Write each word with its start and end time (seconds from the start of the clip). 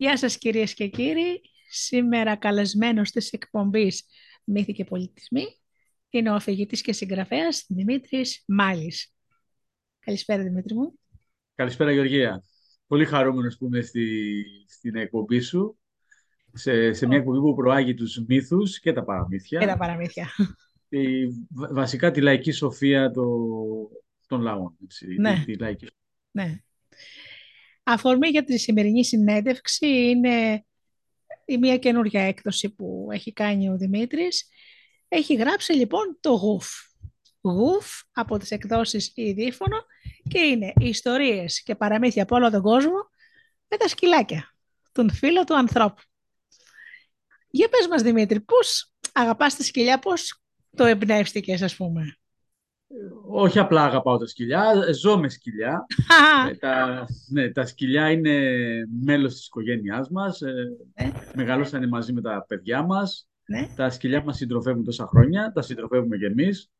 Γεια 0.00 0.16
σας 0.16 0.38
κυρίες 0.38 0.74
και 0.74 0.86
κύριοι. 0.88 1.40
Σήμερα 1.70 2.36
καλεσμένος 2.36 3.10
της 3.10 3.30
εκπομπής 3.30 4.04
Μύθοι 4.44 4.72
και 4.72 4.84
Πολιτισμοί 4.84 5.44
είναι 6.08 6.30
ο 6.30 6.34
αφηγητής 6.34 6.82
και 6.82 6.92
συγγραφέας 6.92 7.64
Δημήτρης 7.68 8.42
Μάλης. 8.46 9.14
Καλησπέρα 9.98 10.42
Δημήτρη 10.42 10.74
μου. 10.74 10.98
Καλησπέρα 11.54 11.92
Γεωργία. 11.92 12.42
Πολύ 12.86 13.04
χαρούμενος 13.04 13.56
που 13.56 13.66
είμαι 13.66 13.80
στη, 13.80 14.44
στην 14.68 14.96
εκπομπή 14.96 15.40
σου, 15.40 15.78
σε, 16.52 16.92
σε 16.92 17.06
μια 17.06 17.16
εκπομπή 17.16 17.38
που 17.38 17.54
προάγει 17.54 17.94
τους 17.94 18.24
μύθους 18.28 18.80
και 18.80 18.92
τα 18.92 19.04
παραμύθια. 19.04 19.60
Και 19.60 19.66
τα 19.66 19.76
παραμύθια. 19.76 20.28
Τη, 20.88 21.26
βασικά 21.50 22.10
τη 22.10 22.20
λαϊκή 22.20 22.50
σοφία 22.50 23.10
το, 23.10 23.26
των 24.26 24.40
λαών. 24.40 24.76
Έτσι, 24.84 25.06
Ναι. 25.18 25.34
τη, 25.34 25.44
τη 25.44 25.58
λαϊκή... 25.58 25.86
Ναι. 26.30 26.62
Αφορμή 27.90 28.28
για 28.28 28.44
τη 28.44 28.58
σημερινή 28.58 29.04
συνέντευξη 29.04 29.86
είναι 29.86 30.66
η 31.44 31.58
μία 31.58 31.78
καινούργια 31.78 32.22
έκδοση 32.22 32.70
που 32.70 33.08
έχει 33.12 33.32
κάνει 33.32 33.70
ο 33.70 33.76
Δημήτρης. 33.76 34.48
Έχει 35.08 35.34
γράψει 35.34 35.72
λοιπόν 35.72 36.18
το 36.20 36.30
γουφ. 36.30 36.68
Γουφ 37.40 37.86
από 38.12 38.38
τις 38.38 38.50
εκδόσεις 38.50 39.12
η 39.14 39.32
Δίφωνο 39.32 39.84
και 40.28 40.38
είναι 40.38 40.72
ιστορίες 40.78 41.62
και 41.62 41.74
παραμύθια 41.74 42.22
από 42.22 42.36
όλο 42.36 42.50
τον 42.50 42.62
κόσμο 42.62 43.10
με 43.68 43.76
τα 43.76 43.88
σκυλάκια, 43.88 44.54
τον 44.92 45.10
φίλο 45.10 45.44
του 45.44 45.56
ανθρώπου. 45.56 46.02
Για 47.50 47.68
πες 47.68 47.86
μας 47.88 48.02
Δημήτρη, 48.02 48.40
πώς 48.40 48.92
αγαπάς 49.12 49.56
τα 49.56 49.62
σκυλιά, 49.62 49.98
πώς 49.98 50.42
το 50.76 50.84
εμπνεύστηκες 50.84 51.62
ας 51.62 51.76
πούμε; 51.76 52.17
Όχι 53.28 53.58
απλά 53.58 53.84
αγαπάω 53.84 54.16
τα 54.18 54.26
σκυλιά, 54.26 54.92
ζω 54.92 55.18
με 55.18 55.28
σκυλιά. 55.28 55.86
Ε, 56.50 56.54
τα, 56.54 57.06
ναι, 57.30 57.50
τα 57.50 57.66
σκυλιά 57.66 58.10
είναι 58.10 58.40
μέλος 59.02 59.34
της 59.34 59.46
οικογένειάς 59.46 60.08
μας, 60.10 60.40
ε, 60.42 60.52
Ναι. 61.02 61.10
μεγαλώσανε 61.34 61.86
μαζί 61.86 62.12
με 62.12 62.20
τα 62.20 62.44
παιδιά 62.48 62.82
μας. 62.82 63.28
ναι. 63.46 63.68
Τα 63.76 63.90
σκυλιά 63.90 64.22
μας 64.24 64.36
συντροφεύουν 64.36 64.84
τόσα 64.84 65.06
χρόνια, 65.06 65.52
τα 65.54 65.62
συντροφεύουμε 65.62 66.16
και 66.16 66.26
εμείς. 66.26 66.70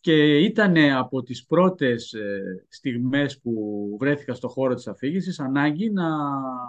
Και 0.00 0.38
ήταν 0.38 0.76
από 0.76 1.22
τις 1.22 1.44
πρώτες 1.46 2.12
ε, 2.12 2.40
στιγμές 2.68 3.40
που 3.40 3.52
βρέθηκα 4.00 4.34
στο 4.34 4.48
χώρο 4.48 4.74
της 4.74 4.86
αφήγησης 4.86 5.40
ανάγκη 5.40 5.90
να, 5.90 6.08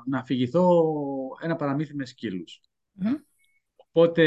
να 0.05 0.19
αφηγηθώ 0.19 0.83
ένα 1.41 1.55
παραμύθι 1.55 1.95
με 1.95 2.05
σκύλους. 2.05 2.61
Μμμ. 2.91 3.13
Οπότε 3.97 4.23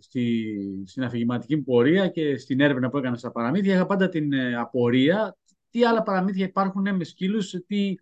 στη, 0.00 0.54
στην 0.86 1.04
αφηγηματική 1.04 1.56
μου 1.56 1.62
πορεία 1.62 2.08
και 2.08 2.38
στην 2.38 2.60
έρευνα 2.60 2.90
που 2.90 2.98
έκανα 2.98 3.16
στα 3.16 3.30
παραμύθια 3.30 3.74
είχα 3.74 3.86
πάντα 3.86 4.08
την 4.08 4.32
ε, 4.32 4.56
απορία 4.56 5.36
τι 5.70 5.84
άλλα 5.84 6.02
παραμύθια 6.02 6.44
υπάρχουν 6.44 6.86
ε, 6.86 6.92
με 6.92 7.04
σκύλους, 7.04 7.50
τι, 7.50 7.94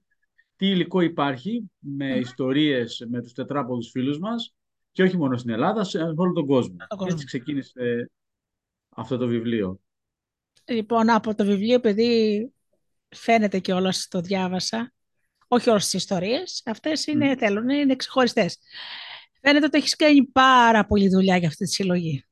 τι 0.57 0.67
υλικό 0.67 1.01
υπάρχει 1.01 1.71
με 1.79 2.15
Μμμ. 2.15 2.21
ιστορίες 2.21 3.07
με 3.11 3.23
τους 3.23 3.33
τετράποδους 3.33 3.91
φίλους 3.91 4.19
μας 4.19 4.55
και 4.93 5.03
όχι 5.03 5.17
μόνο 5.17 5.37
στην 5.37 5.51
Ελλάδα, 5.51 5.85
σε 5.85 5.99
όλο 5.99 6.33
τον 6.33 6.47
κόσμο. 6.47 6.77
τον 6.89 6.99
κόσμο. 6.99 7.13
Έτσι 7.13 7.25
ξεκίνησε 7.25 8.11
αυτό 8.89 9.17
το 9.17 9.27
βιβλίο. 9.27 9.81
Λοιπόν, 10.65 11.11
από 11.11 11.35
το 11.35 11.45
βιβλίο, 11.45 11.75
επειδή 11.75 12.53
φαίνεται 13.09 13.59
και 13.59 13.73
όλα 13.73 13.95
το 14.09 14.21
διάβασα, 14.21 14.93
όχι 15.49 15.71
όλες 15.71 15.85
τις 15.85 15.93
ιστορίες, 15.93 16.63
αυτές 16.67 17.07
είναι, 17.07 17.27
Μμ. 17.27 17.37
θέλουν, 17.39 17.69
είναι 17.69 17.97
ξεχωριστές. 17.97 18.59
Φαίνεται 19.41 19.67
ότι 19.67 19.79
έχεις 19.79 19.97
κάνει 19.97 20.25
πάρα 20.25 20.87
πολλή 20.87 21.09
δουλειά 21.09 21.37
για 21.37 21.49
αυτή 21.49 21.65
τη 21.65 21.71
συλλογή. 21.71 22.25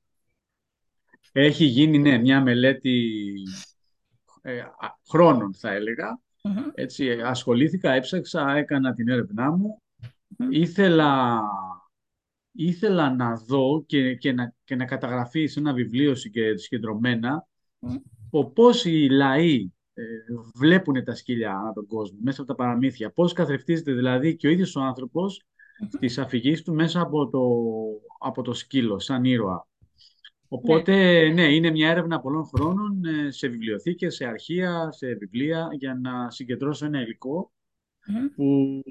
Έχει 1.32 1.64
γίνει, 1.64 1.98
ναι, 1.98 2.18
μια 2.18 2.40
μελέτη 2.42 3.12
ε, 4.42 4.58
α- 4.60 4.98
χρόνων, 5.08 5.54
θα 5.54 5.70
έλεγα. 5.72 6.20
Μμμ. 6.42 6.62
Έτσι, 6.74 7.10
ασχολήθηκα, 7.10 7.92
έψαξα, 7.92 8.52
έκανα 8.56 8.94
την 8.94 9.08
έρευνά 9.08 9.50
μου. 9.50 9.82
Μμμ. 10.38 10.48
Ήθελα, 10.50 11.40
ήθελα 12.52 13.14
να 13.14 13.36
δω 13.36 13.84
και, 13.86 14.14
και, 14.14 14.32
να, 14.32 14.54
και 14.64 14.76
να 14.76 14.84
καταγραφεί 14.84 15.46
σε 15.46 15.58
ένα 15.58 15.72
βιβλίο 15.72 16.14
συγκε- 16.14 16.58
συγκεντρωμένα 16.58 17.46
Μμ. 17.78 17.94
ο 18.30 18.44
πώς 18.50 18.84
οι 18.84 19.08
λαοί 19.10 19.72
ε, 19.94 20.02
βλέπουν 20.54 21.04
τα 21.04 21.14
σκυλιά 21.14 21.56
ανά 21.58 21.72
τον 21.72 21.86
κόσμο, 21.86 22.18
μέσα 22.22 22.40
από 22.42 22.50
τα 22.50 22.56
παραμύθια. 22.56 23.10
Πώς 23.10 23.32
καθρεφτίζεται 23.32 23.92
δηλαδή 23.92 24.36
και 24.36 24.46
ο 24.46 24.50
ίδιος 24.50 24.76
ο 24.76 24.80
άνθρωπος 24.80 25.42
Μμμ. 25.80 25.88
στις 25.96 26.18
αφηγήσεις 26.18 26.64
του 26.64 26.74
μέσα 26.74 27.00
από 27.00 27.28
το, 27.28 27.40
από 28.18 28.42
το 28.42 28.52
σκύλο, 28.52 28.98
σαν 28.98 29.24
ήρωα. 29.24 29.66
Οπότε, 30.48 31.28
ναι, 31.28 31.54
είναι 31.54 31.70
μια 31.70 31.90
έρευνα 31.90 32.20
πολλών 32.20 32.44
χρόνων 32.46 33.04
ε, 33.04 33.30
σε 33.30 33.48
βιβλιοθήκες, 33.48 34.14
σε 34.14 34.24
αρχεία, 34.24 34.90
σε 34.90 35.14
βιβλία, 35.14 35.68
για 35.72 35.94
να 35.94 36.30
συγκεντρώσω 36.30 36.86
ένα 36.86 37.00
υλικό 37.00 37.52
Μμμ. 38.06 38.26
που 38.34 38.82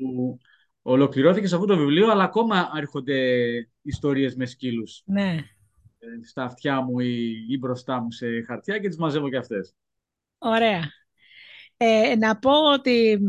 ολοκληρώθηκε 0.82 1.48
σε 1.48 1.56
αυτό 1.56 1.68
το 1.68 1.78
βιβλίο, 1.78 2.12
αλλά 2.12 2.24
ακόμα 2.24 2.70
έρχονται 2.78 3.18
ιστορίες 3.82 4.36
με 4.36 4.46
σκύλους 4.46 5.02
Ναι. 5.06 5.36
ε, 6.00 6.08
στα 6.28 6.44
αυτιά 6.44 6.82
μου 6.82 7.00
ή, 7.00 7.46
ή 7.50 7.58
μπροστά 7.58 8.02
μου 8.02 8.12
σε 8.12 8.28
χαρτιά 8.48 8.80
και 8.80 8.88
τις 8.88 8.98
μαζεύω 8.98 9.30
και 9.30 9.38
αυτές. 9.38 9.76
Ωραία. 10.38 10.82
Ε, 11.78 12.16
να 12.16 12.38
πω 12.40 12.72
ότι 12.74 13.20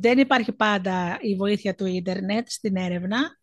δεν 0.00 0.18
υπάρχει 0.18 0.52
πάντα 0.52 1.18
η 1.20 1.36
βοήθεια 1.36 1.74
του 1.74 1.86
ίντερνετ 1.86 2.48
στην 2.48 2.76
έρευνα. 2.76 3.38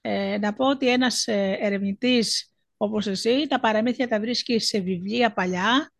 Ε, 0.00 0.38
να 0.38 0.54
πω 0.54 0.68
ότι 0.68 0.88
ένας 0.88 1.26
ε, 1.26 1.56
ερευνητής 1.60 2.52
όπως 2.76 3.06
εσύ, 3.06 3.46
τα 3.48 3.60
παραμύθια 3.60 4.08
τα 4.08 4.20
βρίσκει 4.20 4.58
σε 4.58 4.80
βιβλία 4.80 5.32
παλιά. 5.32 5.92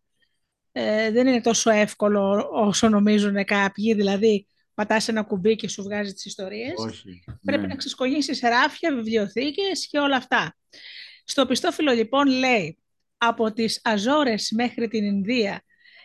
Ε, 0.71 1.11
δεν 1.11 1.27
είναι 1.27 1.41
τόσο 1.41 1.69
εύκολο 1.69 2.49
όσο 2.51 2.89
νομίζουν 2.89 3.45
κάποιοι, 3.45 3.93
δηλαδή 3.93 4.47
πατάς 4.73 5.07
ένα 5.07 5.23
κουμπί 5.23 5.55
και 5.55 5.67
σου 5.67 5.83
βγάζει 5.83 6.13
τις 6.13 6.25
ιστορίες. 6.25 6.73
Όχι. 6.77 7.23
Πρέπει 7.45 7.61
ναι. 7.61 7.67
να 7.67 7.75
ξεσκογίσεις 7.75 8.39
ράφια, 8.39 8.95
βιβλιοθήκες 8.95 9.87
και 9.87 9.99
όλα 9.99 10.15
αυτά. 10.15 10.57
Στο 11.23 11.45
πιστόφυλλο 11.45 11.91
λοιπόν 11.91 12.27
λέει 12.27 12.77
από 13.17 13.53
τις 13.53 13.79
Αζόρες 13.83 14.51
μέχρι 14.51 14.87
την 14.87 15.03
Ινδία 15.03 15.63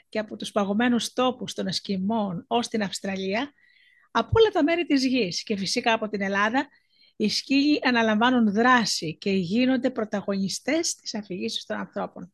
και 0.09 0.19
από 0.19 0.37
τους 0.37 0.53
παγωμένους 0.53 1.13
τόπους 1.13 1.55
των 1.55 1.67
Εσκιμών 1.67 2.45
ως 2.47 2.69
την 2.69 2.83
Αυστραλία, 2.83 3.53
από 4.19 4.31
όλα 4.33 4.49
τα 4.49 4.63
μέρη 4.63 4.87
της 4.87 5.07
γης 5.07 5.43
και 5.43 5.57
φυσικά 5.57 5.93
από 5.93 6.09
την 6.09 6.23
Ελλάδα, 6.23 6.69
οι 7.17 7.29
σκύλοι 7.29 7.81
αναλαμβάνουν 7.83 8.53
δράση 8.53 9.17
και 9.17 9.31
γίνονται 9.31 9.91
πρωταγωνιστές 9.91 10.95
της 10.95 11.15
αφηγήσεως 11.15 11.65
των 11.65 11.77
ανθρώπων. 11.77 12.33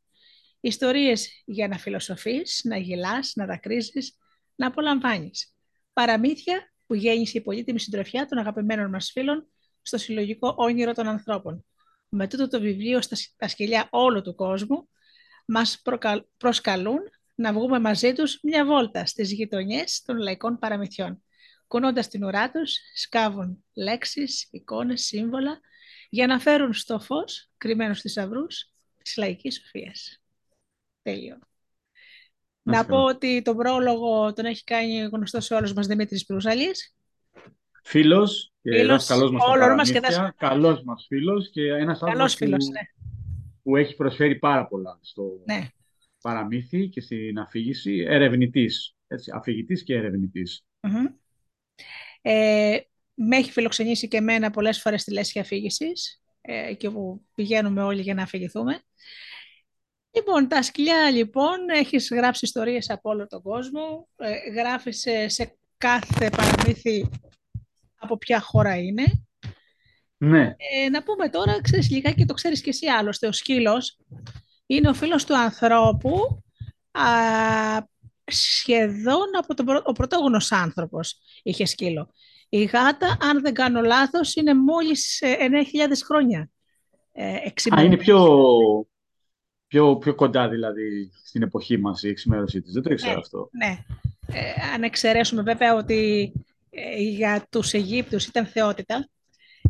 Ιστορίες 0.60 1.42
για 1.44 1.68
να 1.68 1.78
φιλοσοφείς, 1.78 2.60
να 2.64 2.76
γελάς, 2.76 3.32
να 3.34 3.46
δακρύζεις, 3.46 4.16
να 4.54 4.66
απολαμβάνεις. 4.66 5.54
Παραμύθια 5.92 6.72
που 6.86 6.94
γέννησε 6.94 7.38
η 7.38 7.40
πολύτιμη 7.40 7.80
συντροφιά 7.80 8.26
των 8.26 8.38
αγαπημένων 8.38 8.90
μας 8.90 9.10
φίλων 9.12 9.48
στο 9.82 9.98
συλλογικό 9.98 10.54
όνειρο 10.56 10.92
των 10.92 11.06
ανθρώπων. 11.08 11.64
Με 12.08 12.28
τούτο 12.28 12.48
το 12.48 12.60
βιβλίο 12.60 13.02
στα 13.02 13.16
τα 13.36 13.48
σκυλιά 13.48 13.88
όλου 13.90 14.22
του 14.22 14.34
κόσμου 14.34 14.88
μας 15.46 15.80
προκα... 15.82 16.26
προσκαλούν 16.36 17.00
να 17.34 17.52
βγούμε 17.52 17.78
μαζί 17.78 18.12
τους 18.12 18.38
μια 18.42 18.64
βόλτα 18.64 19.06
στις 19.06 19.32
γειτονιές 19.32 20.02
των 20.02 20.16
λαϊκών 20.16 20.58
παραμυθιών. 20.58 21.23
Κουνώντας 21.66 22.08
την 22.08 22.24
ουρά 22.24 22.50
τους, 22.50 22.76
σκάβουν 22.94 23.64
λέξεις, 23.74 24.48
εικόνες, 24.50 25.02
σύμβολα 25.02 25.60
για 26.10 26.26
να 26.26 26.38
φέρουν 26.38 26.72
στο 26.72 27.00
φως, 27.00 27.50
κρυμμένους 27.56 28.00
θησαυρού 28.00 28.46
της 29.02 29.16
λαϊκής 29.16 29.56
σοφίας. 29.56 30.22
Τέλειο. 31.02 31.38
Να 32.62 32.72
Να 32.72 32.78
σε 32.78 32.84
πω 32.84 32.94
καλά. 32.94 33.04
ότι 33.08 33.42
τον 33.42 33.56
πρόλογο 33.56 34.32
τον 34.32 34.44
έχει 34.44 34.64
κάνει 34.64 34.98
γνωστός 35.12 35.44
σε 35.44 35.54
όλους 35.54 35.72
μας 35.72 35.86
Δημήτρης 35.86 36.24
Προυσαλής. 36.26 36.94
Φίλος 37.82 38.52
και 38.62 38.70
Φίλος, 38.70 38.86
δάσκαλός 38.86 39.30
μας 39.30 39.42
στα 39.42 39.50
όλων 39.50 39.74
μας 39.74 39.90
και 39.90 40.00
παραμύθια, 40.00 40.34
καλός 40.36 40.82
μας 40.82 41.06
φίλος 41.08 41.50
και 41.50 41.62
ένας 41.62 41.98
Καλός 41.98 42.02
άνθρωπος 42.02 42.34
φίλος, 42.34 42.64
που, 42.64 42.70
ναι. 42.70 42.80
που 43.62 43.76
έχει 43.76 43.94
προσφέρει 43.96 44.38
πάρα 44.38 44.66
πολλά 44.66 44.98
στο 45.02 45.42
ναι. 45.44 45.68
παραμύθι 46.20 46.88
και 46.88 47.00
στην 47.00 47.38
αφήγηση, 47.38 48.04
ερευνητής, 48.08 48.94
έτσι, 49.06 49.30
αφηγητής 49.34 49.82
και 49.82 49.94
ερευνητής. 49.94 50.64
Μμμ. 50.80 51.06
Ε, 52.26 52.78
με 53.14 53.36
έχει 53.36 53.50
φιλοξενήσει 53.50 54.08
και 54.08 54.16
εμένα 54.16 54.50
πολλές 54.50 54.80
φορές 54.80 55.00
στη 55.00 55.12
λέσχη 55.12 55.38
αφήγησης 55.38 56.22
ε, 56.40 56.74
και 56.74 56.90
που 56.90 57.24
πηγαίνουμε 57.34 57.82
όλοι 57.82 58.02
για 58.02 58.14
να 58.14 58.22
αφηγηθούμε. 58.22 58.82
Λοιπόν, 60.10 60.48
τα 60.48 60.62
σκυλιά 60.62 61.10
λοιπόν, 61.10 61.68
έχεις 61.68 62.08
γράψει 62.12 62.44
ιστορίες 62.44 62.90
από 62.90 63.10
όλο 63.10 63.26
τον 63.26 63.42
κόσμο, 63.42 64.08
ε, 64.16 64.50
γράφεις 64.60 65.00
σε, 65.00 65.28
σε 65.28 65.56
κάθε 65.78 66.30
παραμύθι 66.30 67.08
από 67.96 68.18
ποια 68.18 68.40
χώρα 68.40 68.76
είναι. 68.76 69.04
Ναι, 70.16 70.54
Ε, 70.84 70.88
να 70.88 71.02
πούμε 71.02 71.28
τώρα, 71.28 71.60
ξέρεις 71.60 71.90
λιγάκι, 71.90 72.26
το 72.26 72.34
ξέρεις 72.34 72.60
και 72.60 72.70
εσύ 72.70 72.86
άλλωστε, 72.86 73.26
ο 73.26 73.32
σκύλος 73.32 73.98
είναι 74.66 74.88
ο 74.88 74.94
φίλος 74.94 75.24
του 75.24 75.36
ανθρώπου 75.36 76.42
α, 76.90 77.02
σχεδόν 78.26 79.36
από 79.38 79.54
τον 79.54 79.66
πρω- 79.66 79.82
ο 79.84 79.92
πρωτόγονος 79.92 80.52
άνθρωπος 80.52 81.18
είχε 81.42 81.64
σκύλο. 81.64 82.10
Η 82.48 82.64
γάτα, 82.64 83.16
αν 83.20 83.40
δεν 83.40 83.54
κάνω 83.54 83.80
λάθος, 83.80 84.34
είναι 84.34 84.54
μόλις 84.54 85.20
ε, 85.20 85.36
9.000 85.38 86.02
χρόνια. 86.04 86.50
Ε, 87.12 87.24
Α, 87.34 87.40
εξημερωμένη. 87.44 87.94
είναι 87.94 88.04
πιο, 88.04 88.28
πιο, 89.66 89.96
πιο 89.96 90.14
κοντά 90.14 90.48
δηλαδή 90.48 91.10
στην 91.24 91.42
εποχή 91.42 91.76
μας 91.78 92.02
η 92.02 92.08
εξημέρωσή 92.08 92.60
της. 92.60 92.72
Δεν 92.72 92.82
το 92.82 92.92
ήξερα 92.92 93.12
Ναι. 93.12 93.18
αυτό. 93.18 93.48
Ναι. 93.52 93.78
Ε, 94.38 94.72
αν 94.74 94.82
εξαιρέσουμε 94.82 95.42
βέβαια 95.42 95.74
ότι 95.74 96.32
ε, 96.70 97.00
για 97.02 97.46
τους 97.50 97.72
Αιγύπτους 97.72 98.26
ήταν 98.26 98.46
θεότητα 98.46 99.08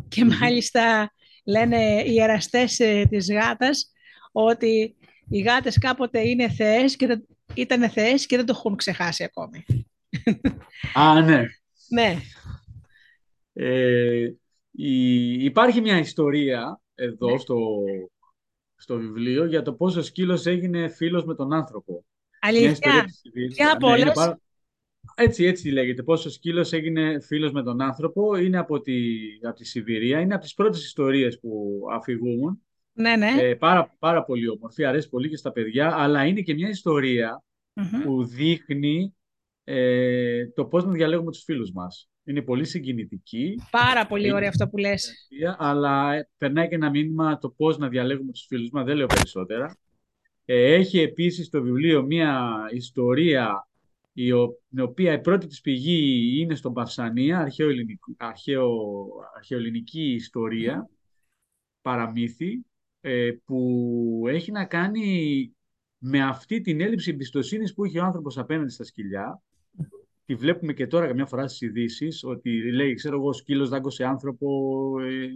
και 0.07 0.25
μάλιστα 0.25 1.13
λένε 1.45 2.01
οι 2.05 2.21
εραστές 2.21 2.79
ε, 2.79 3.05
της 3.09 3.31
γάτας 3.31 3.91
ότι 4.31 4.95
οι 5.29 5.39
γάτες 5.39 5.77
κάποτε 5.77 6.27
είναι 6.27 6.49
θεές 6.49 6.95
και 6.95 7.07
δεν, 7.07 7.25
ήταν 7.55 7.89
θεές 7.89 8.25
και 8.25 8.35
δεν 8.35 8.45
το 8.45 8.53
έχουν 8.55 8.75
ξεχάσει 8.75 9.23
ακόμη. 9.23 9.65
Α, 10.93 11.21
ναι. 11.21 11.45
ναι. 11.89 12.17
Ε, 13.53 14.29
υπάρχει 15.39 15.81
μια 15.81 15.97
ιστορία 15.97 16.81
εδώ 16.95 17.31
ναι. 17.31 17.37
στο, 17.37 17.83
στο 18.75 18.97
βιβλίο 18.97 19.45
για 19.45 19.61
το 19.61 19.73
πώς 19.73 19.95
ο 19.95 20.01
σκύλος 20.01 20.45
έγινε 20.45 20.89
φίλος 20.89 21.25
με 21.25 21.35
τον 21.35 21.53
άνθρωπο. 21.53 22.05
Αλήθεια. 22.41 23.05
Ποια 23.53 23.71
από 23.71 23.95
ναι, 23.95 24.11
Έτσι, 25.15 25.43
έτσι 25.43 25.69
λέγεται. 25.69 26.03
Πώς 26.03 26.25
ο 26.25 26.29
σκύλος 26.29 26.73
έγινε 26.73 27.19
φίλος 27.21 27.51
με 27.51 27.63
τον 27.63 27.81
άνθρωπο. 27.81 28.35
Είναι 28.35 28.57
από 28.57 28.79
τη, 28.79 28.93
από 29.41 29.55
τη 29.55 29.65
Σιβηρία. 29.65 30.19
Είναι 30.19 30.33
από 30.33 30.43
τις 30.43 30.53
πρώτες 30.53 30.83
ιστορίες 30.85 31.39
που 31.39 31.79
αφηγούν. 31.91 32.64
Ναι, 32.97 33.15
ναι. 33.15 33.35
Ε, 33.39 33.55
πάρα, 33.55 33.95
πάρα 33.99 34.23
πολύ 34.23 34.49
όμορφη. 34.49 34.85
Αρέσει 34.85 35.09
πολύ 35.09 35.29
και 35.29 35.37
στα 35.37 35.51
παιδιά. 35.51 35.95
Αλλά 35.95 36.25
είναι 36.25 36.41
και 36.41 36.53
μια 36.53 36.69
ιστορια 36.69 37.43
που 38.03 38.25
δείχνει 38.25 39.15
ε, 39.63 40.47
το 40.47 40.65
πώς 40.65 40.85
να 40.85 40.91
διαλέγουμε 40.91 41.31
τους 41.31 41.43
φίλους 41.43 41.71
μας. 41.71 42.09
Είναι 42.23 42.41
πολύ 42.41 42.65
συγκινητική. 42.65 43.59
Πάρα 43.71 44.05
πολύ 44.05 44.33
ωραία 44.33 44.49
αυτό 44.49 44.67
που 44.67 44.77
λες. 44.77 45.27
Αλλά 45.57 46.27
περνάει 46.37 46.67
και 46.67 46.75
ένα 46.75 46.89
μήνυμα 46.89 47.37
το 47.37 47.49
πώς 47.49 47.77
να 47.77 47.87
διαλέγουμε 47.87 48.31
τους 48.31 48.45
φίλους 48.47 48.69
μας. 48.69 48.85
Δεν 48.85 48.95
λέω 48.95 49.05
περισσότερα. 49.05 49.77
Ε, 50.45 50.73
έχει 50.73 50.99
επίσης 50.99 51.49
το 51.49 51.61
βιβλίο 51.61 52.03
μία 52.03 52.55
ιστορία 52.73 53.67
η 54.13 54.31
οποία 54.81 55.13
η 55.13 55.21
πρώτη 55.21 55.47
της 55.47 55.61
πηγή 55.61 56.31
είναι 56.41 56.55
στον 56.55 56.73
Παυσανία, 56.73 57.39
αρχαίο, 57.39 57.69
αρχαίο, 58.17 59.07
αρχαιοελληνική 59.35 60.13
ιστορία, 60.13 60.89
παραμύθι, 61.81 62.51
ε, 62.51 62.57
που 63.45 64.23
έχει 64.27 64.51
να 64.51 64.65
κάνει 64.65 65.51
με 65.97 66.23
αυτή 66.23 66.61
την 66.61 66.81
έλλειψη 66.81 67.11
εμπιστοσύνης 67.11 67.73
που 67.73 67.85
έχει 67.85 67.99
ο 67.99 68.03
άνθρωπος 68.03 68.37
απέναντι 68.37 68.71
στα 68.71 68.83
σκυλιά 68.83 69.41
τη 70.25 70.35
βλέπουμε 70.35 70.73
και 70.73 70.87
τώρα 70.87 71.07
καμιά 71.07 71.25
φορά 71.25 71.47
στις 71.47 71.61
ειδήσεις, 71.61 72.23
ότι 72.23 72.71
λέει, 72.71 72.93
ξέρω 72.93 73.15
εγώ, 73.15 73.33
σκύλος 73.33 73.69
δάγκωσε 73.69 74.03
άνθρωπο, 74.03 74.47
ε, 74.99 75.27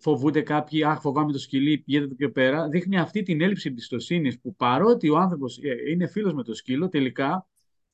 φοβούνται 0.00 0.40
κάποιοι, 0.40 0.84
αχ, 0.84 1.00
φοβάμαι 1.00 1.32
το 1.32 1.38
σκυλί, 1.38 1.78
πηγαίνετε 1.78 2.14
πιο 2.14 2.30
πέρα. 2.30 2.68
Δείχνει 2.68 2.98
αυτή 2.98 3.22
την 3.22 3.40
έλλειψη 3.40 3.68
εμπιστοσύνης 3.68 4.40
που 4.40 4.54
παρότι 4.56 5.08
ο 5.08 5.16
άνθρωπος 5.18 5.58
ε, 5.62 5.90
είναι 5.90 6.06
φίλος 6.06 6.34
με 6.34 6.42
το 6.42 6.54
σκύλο, 6.54 6.88
τελικά 6.88 7.46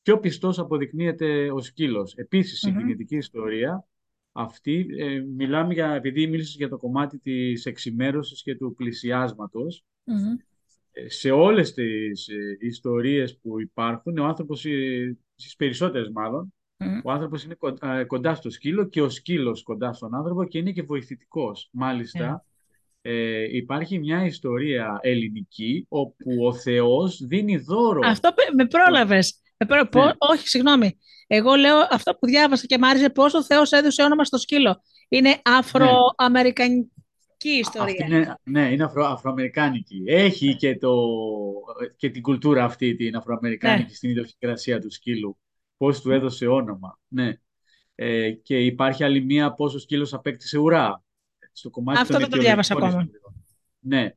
πιο 0.03 0.19
πιστός 0.19 0.59
αποδεικνύεται 0.59 1.51
ο 1.51 1.61
σκύλος. 1.61 2.15
Επίσης, 2.15 2.59
συγκινητική 2.59 3.17
ιστορία. 3.17 3.87
Αυτή, 4.41 4.87
ε, 4.99 5.21
μιλάμε 5.37 5.73
για, 5.73 5.95
επειδή 5.95 6.27
μίλησες 6.27 6.55
για 6.55 6.69
το 6.69 6.77
κομμάτι 6.77 7.19
της 7.19 7.67
εξημέρωσης 7.67 8.43
και 8.43 8.55
του 8.55 8.75
πλησιάσματος, 8.77 9.85
σε 11.07 11.31
όλες 11.31 11.73
τις 11.73 12.29
ιστορίες 12.61 13.39
που 13.39 13.61
υπάρχουν, 13.61 14.19
ο 14.19 14.25
άνθρωπος 14.25 14.67
στις 15.35 15.57
περισσότερες 15.57 16.11
μάλλον, 16.11 16.55
ο 17.05 17.11
άνθρωπος 17.11 17.45
είναι 17.45 17.57
κοντά 18.07 18.35
στο 18.35 18.51
σκύλο 18.51 18.89
και 18.89 19.03
ο 19.03 19.09
σκύλος 19.09 19.63
κοντά 19.63 19.93
στον 19.93 20.15
άνθρωπο 20.15 20.45
και 20.45 20.59
είναι 20.59 20.73
και 20.73 20.83
βοηθητικός. 20.83 21.69
Μάλιστα, 21.73 22.45
ε, 23.01 23.57
υπάρχει 23.57 23.99
μια 23.99 24.25
ιστορία 24.25 24.99
ελληνική 25.03 25.87
όπου 25.89 26.45
ο 26.47 26.53
Θεός 26.53 27.27
δίνει 27.27 27.57
δώρο. 27.57 28.01
Αυτό 28.05 28.31
με 28.57 28.67
πρόλαβες. 28.67 29.43
Ναι. 29.67 30.13
Όχι, 30.19 30.49
συγγνώμη. 30.49 30.99
Εγώ 31.27 31.55
λέω 31.55 31.77
αυτό 31.91 32.15
που 32.15 32.27
διάβασα 32.27 32.67
και 32.67 32.79
μ' 32.79 32.85
άρεσε 32.85 33.11
πώς 33.11 33.35
ο 33.35 33.45
Θεός 33.45 33.73
έδωσε 33.73 34.03
όνομα 34.03 34.25
στο 34.25 34.39
σκύλο. 34.39 34.83
Είναι 35.09 35.41
αφροαμερικανική 35.45 36.91
ιστορία. 37.41 38.05
Αυτή 38.05 38.15
είναι, 38.15 38.35
ναι, 38.43 38.71
είναι 38.73 38.85
αφρο, 38.85 39.07
αφροαμερικάνικη. 39.07 40.03
Έχει 40.07 40.57
και, 40.57 40.77
το, 40.77 40.95
και 41.97 42.11
την 42.11 42.23
κουλτούρα 42.23 42.65
αυτή 42.65 42.95
την 42.95 43.17
αφροαμερικάνικη 43.17 43.89
ναι. 43.89 43.95
στην 43.95 44.11
ιδιοσυγκρασία 44.11 44.81
του 44.81 44.91
σκύλου. 44.91 45.39
Πώς 45.77 46.01
του 46.01 46.11
έδωσε 46.11 46.47
όνομα. 46.47 46.99
Ναι. 47.09 47.33
Ε, 47.95 48.31
και 48.31 48.65
υπάρχει 48.65 49.05
άλλη 49.05 49.25
μία 49.25 49.53
πώς 49.53 49.75
ο 49.75 49.79
σκύλος 49.79 50.15
απέκτησε 50.15 50.59
ουρά. 50.59 51.03
Στο 51.53 51.71
κομμάτι 51.71 52.01
Αυτό 52.01 52.19
δεν 52.19 52.31
το 52.31 52.39
διάβασα 52.39 52.75
ακόμα. 52.75 53.09
Ναι. 53.79 54.13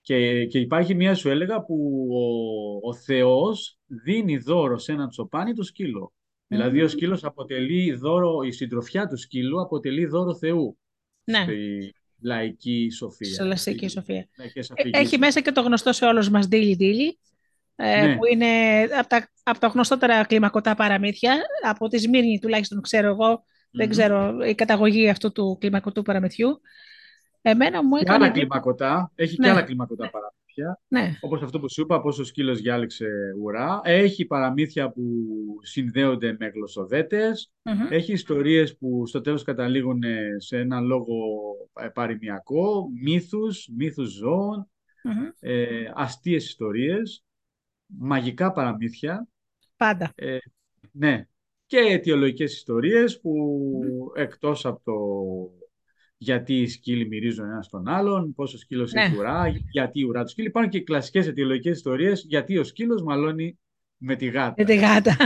Και, 0.00 0.46
και 0.46 0.58
υπάρχει 0.58 0.94
μία, 0.94 1.14
σου 1.14 1.28
έλεγα, 1.28 1.64
που 1.64 2.06
ο, 2.10 2.88
ο 2.88 2.94
Θεός 2.94 3.75
δίνει 3.86 4.36
δώρο 4.36 4.78
σε 4.78 4.92
έναν 4.92 5.08
τσοπάνι 5.08 5.54
το 5.54 5.62
σκύλο. 5.62 6.12
Δηλαδή 6.46 6.82
ο 6.82 6.88
σκύλος 6.88 7.24
αποτελεί 7.24 7.92
δώρο, 7.92 8.42
η 8.42 8.50
συντροφιά 8.50 9.06
του 9.06 9.16
σκύλου 9.16 9.60
αποτελεί 9.60 10.06
δώρο 10.06 10.34
Θεού. 10.34 10.78
Ναι 11.24 11.46
λαϊκή 12.22 12.90
σοφία. 12.90 13.32
Σε 13.32 13.44
λαϊκή 13.44 13.88
σοφία. 13.88 14.28
Ε, 14.74 14.98
έχει 14.98 15.18
μέσα 15.18 15.40
και 15.40 15.52
το 15.52 15.60
γνωστό 15.60 15.92
σε 15.92 16.04
όλους 16.04 16.30
μας 16.30 16.48
Ντίλι 16.48 16.76
Ντίλι, 16.76 17.18
ε, 17.76 18.06
ναι. 18.06 18.16
που 18.16 18.26
είναι 18.32 18.82
από 18.98 19.08
τα, 19.08 19.28
από 19.42 19.58
τα 19.58 19.66
γνωστότερα 19.66 20.24
κλιμακωτά 20.24 20.74
παραμύθια. 20.74 21.36
Από 21.62 21.88
τη 21.88 21.98
Σμύρνη 21.98 22.38
τουλάχιστον 22.38 22.80
ξέρω 22.80 23.08
εγώ, 23.08 23.44
δεν 23.70 23.88
ξέρω 23.88 24.38
η 24.46 24.54
καταγωγή 24.54 25.08
αυτού 25.08 25.32
του 25.32 25.56
κλιμακωτού 25.60 26.02
παραμυθιού. 26.02 26.60
Εμένα 27.42 27.84
μου 27.84 27.96
έκανε... 27.96 28.18
Και 28.18 28.24
άλλα 28.24 28.32
κλιμακωτά, 28.32 29.12
έχει 29.14 29.36
ναι. 29.38 29.46
και 29.46 29.52
άλλα 29.52 29.62
κλιμακωτά 29.62 30.10
παραμύθια 30.10 30.45
παραμύθια. 30.56 30.80
Ναι. 30.88 31.18
Όπως 31.20 31.42
αυτό 31.42 31.60
που 31.60 31.70
σου 31.70 31.80
είπα, 31.80 32.00
πώς 32.00 32.18
ο 32.18 32.24
σκύλος 32.24 32.60
διάλεξε 32.60 33.08
ουρά. 33.42 33.80
Έχει 33.84 34.26
παραμύθια 34.26 34.90
που 34.90 35.02
συνδέονται 35.60 36.36
με 36.38 36.46
γλωσσοδετες 36.46 37.52
Έχει 37.90 38.12
ιστορίες 38.12 38.76
που 38.76 39.06
στο 39.06 39.20
τέλος 39.20 39.42
καταλήγουν 39.42 40.02
σε 40.36 40.58
ένα 40.58 40.80
λόγο 40.80 41.14
ε, 41.80 41.88
παροιμιακό, 41.88 42.88
μύθους, 43.02 43.68
μύθους 43.76 44.10
ζώων, 44.10 44.70
mm-hmm. 45.04 45.32
ε, 45.40 45.90
αστείες 45.94 46.44
ιστορίες, 46.44 47.24
μαγικά 47.86 48.52
παραμύθια. 48.52 49.28
Πάντα. 49.76 50.12
Ε, 50.14 50.38
ναι. 50.92 51.26
Και 51.66 51.78
αιτιολογικές 51.78 52.54
ιστορίες 52.54 53.20
που 53.20 53.68
εκτός 54.14 54.66
από 54.66 54.80
το 54.84 54.94
γιατί 56.18 56.54
οι 56.60 56.66
σκύλοι 56.66 57.06
μυρίζουν 57.06 57.44
ένα 57.44 57.62
στον 57.62 57.88
άλλον, 57.88 58.34
πόσο 58.34 58.58
σκύλος 58.58 58.92
ναι. 58.92 59.02
έχει 59.02 59.16
ουρά, 59.16 59.48
γιατί 59.70 60.04
ουρά 60.04 60.22
του 60.24 60.30
σκύλου. 60.30 60.48
Υπάρχουν 60.48 60.72
και 60.72 60.80
κλασικές 60.80 61.26
αιτιολογικές 61.26 61.76
ιστορίες 61.76 62.24
γιατί 62.28 62.58
ο 62.58 62.64
σκύλος 62.64 63.02
μαλώνει 63.02 63.58
με 63.96 64.16
τη 64.16 64.26
γάτα. 64.26 64.54
Με 64.56 64.64
τη 64.64 64.76
γάτα. 64.76 65.16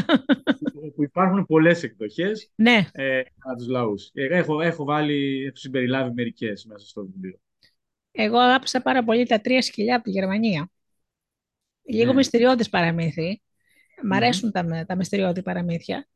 που 0.94 1.02
υπάρχουν 1.02 1.46
πολλές 1.46 1.82
εκδοχές 1.82 2.50
ναι. 2.54 2.87
ε, 2.92 3.22
από 3.38 3.56
τους 3.56 3.69
λαούς. 3.69 4.10
Ε, 4.12 4.26
έχω, 4.26 4.60
έχω, 4.60 4.84
βάλει, 4.84 5.44
έχω 5.44 5.56
συμπεριλάβει 5.56 6.12
μερικές 6.14 6.64
μέσα 6.64 6.87
στο 6.87 7.04
βιβλίο. 7.04 7.40
Εγώ 8.12 8.38
αγάπησα 8.38 8.82
πάρα 8.82 9.04
πολύ 9.04 9.26
τα 9.26 9.40
τρία 9.40 9.62
σκυλιά 9.62 9.94
από 9.94 10.04
τη 10.04 10.11
Γερμανία. 10.11 10.70
Λίγο 11.82 12.11
ναι. 12.11 12.14
μυστηριώδη 12.16 12.68
παραμύθι. 12.68 13.42
Μ' 14.02 14.12
αρέσουν 14.12 14.50
τα, 14.50 14.85
τα 14.87 14.97
μυστηριώδη 14.97 15.42
παραμύθια. 15.42 16.09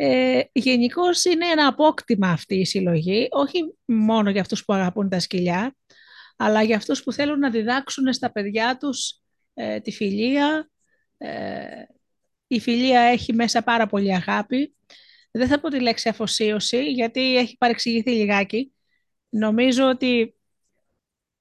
Ε, 0.00 0.40
Γενικώς 0.52 1.24
είναι 1.24 1.46
ένα 1.46 1.66
απόκτημα 1.66 2.30
αυτή 2.30 2.54
η 2.54 2.64
συλλογή, 2.64 3.28
όχι 3.30 3.74
μόνο 3.84 4.30
για 4.30 4.40
αυτούς 4.40 4.64
που 4.64 4.72
αγαπούν 4.72 5.08
τα 5.08 5.20
σκυλιά, 5.20 5.76
αλλά 6.36 6.62
για 6.62 6.76
αυτούς 6.76 7.02
που 7.02 7.12
θέλουν 7.12 7.38
να 7.38 7.50
διδάξουν 7.50 8.12
στα 8.12 8.32
παιδιά 8.32 8.76
τους 8.76 9.20
ε, 9.54 9.80
τη 9.80 9.90
φιλία. 9.90 10.70
Ε, 11.18 11.82
η 12.46 12.60
φιλία 12.60 13.00
έχει 13.00 13.32
μέσα 13.34 13.62
πάρα 13.62 13.86
πολύ 13.86 14.14
αγάπη. 14.14 14.74
Δεν 15.30 15.48
θα 15.48 15.60
πω 15.60 15.68
τη 15.68 15.80
λέξη 15.80 16.08
αφοσίωση, 16.08 16.90
γιατί 16.90 17.36
έχει 17.36 17.56
παρεξηγηθεί 17.56 18.10
λιγάκι. 18.10 18.72
Νομίζω 19.28 19.88
ότι 19.88 20.34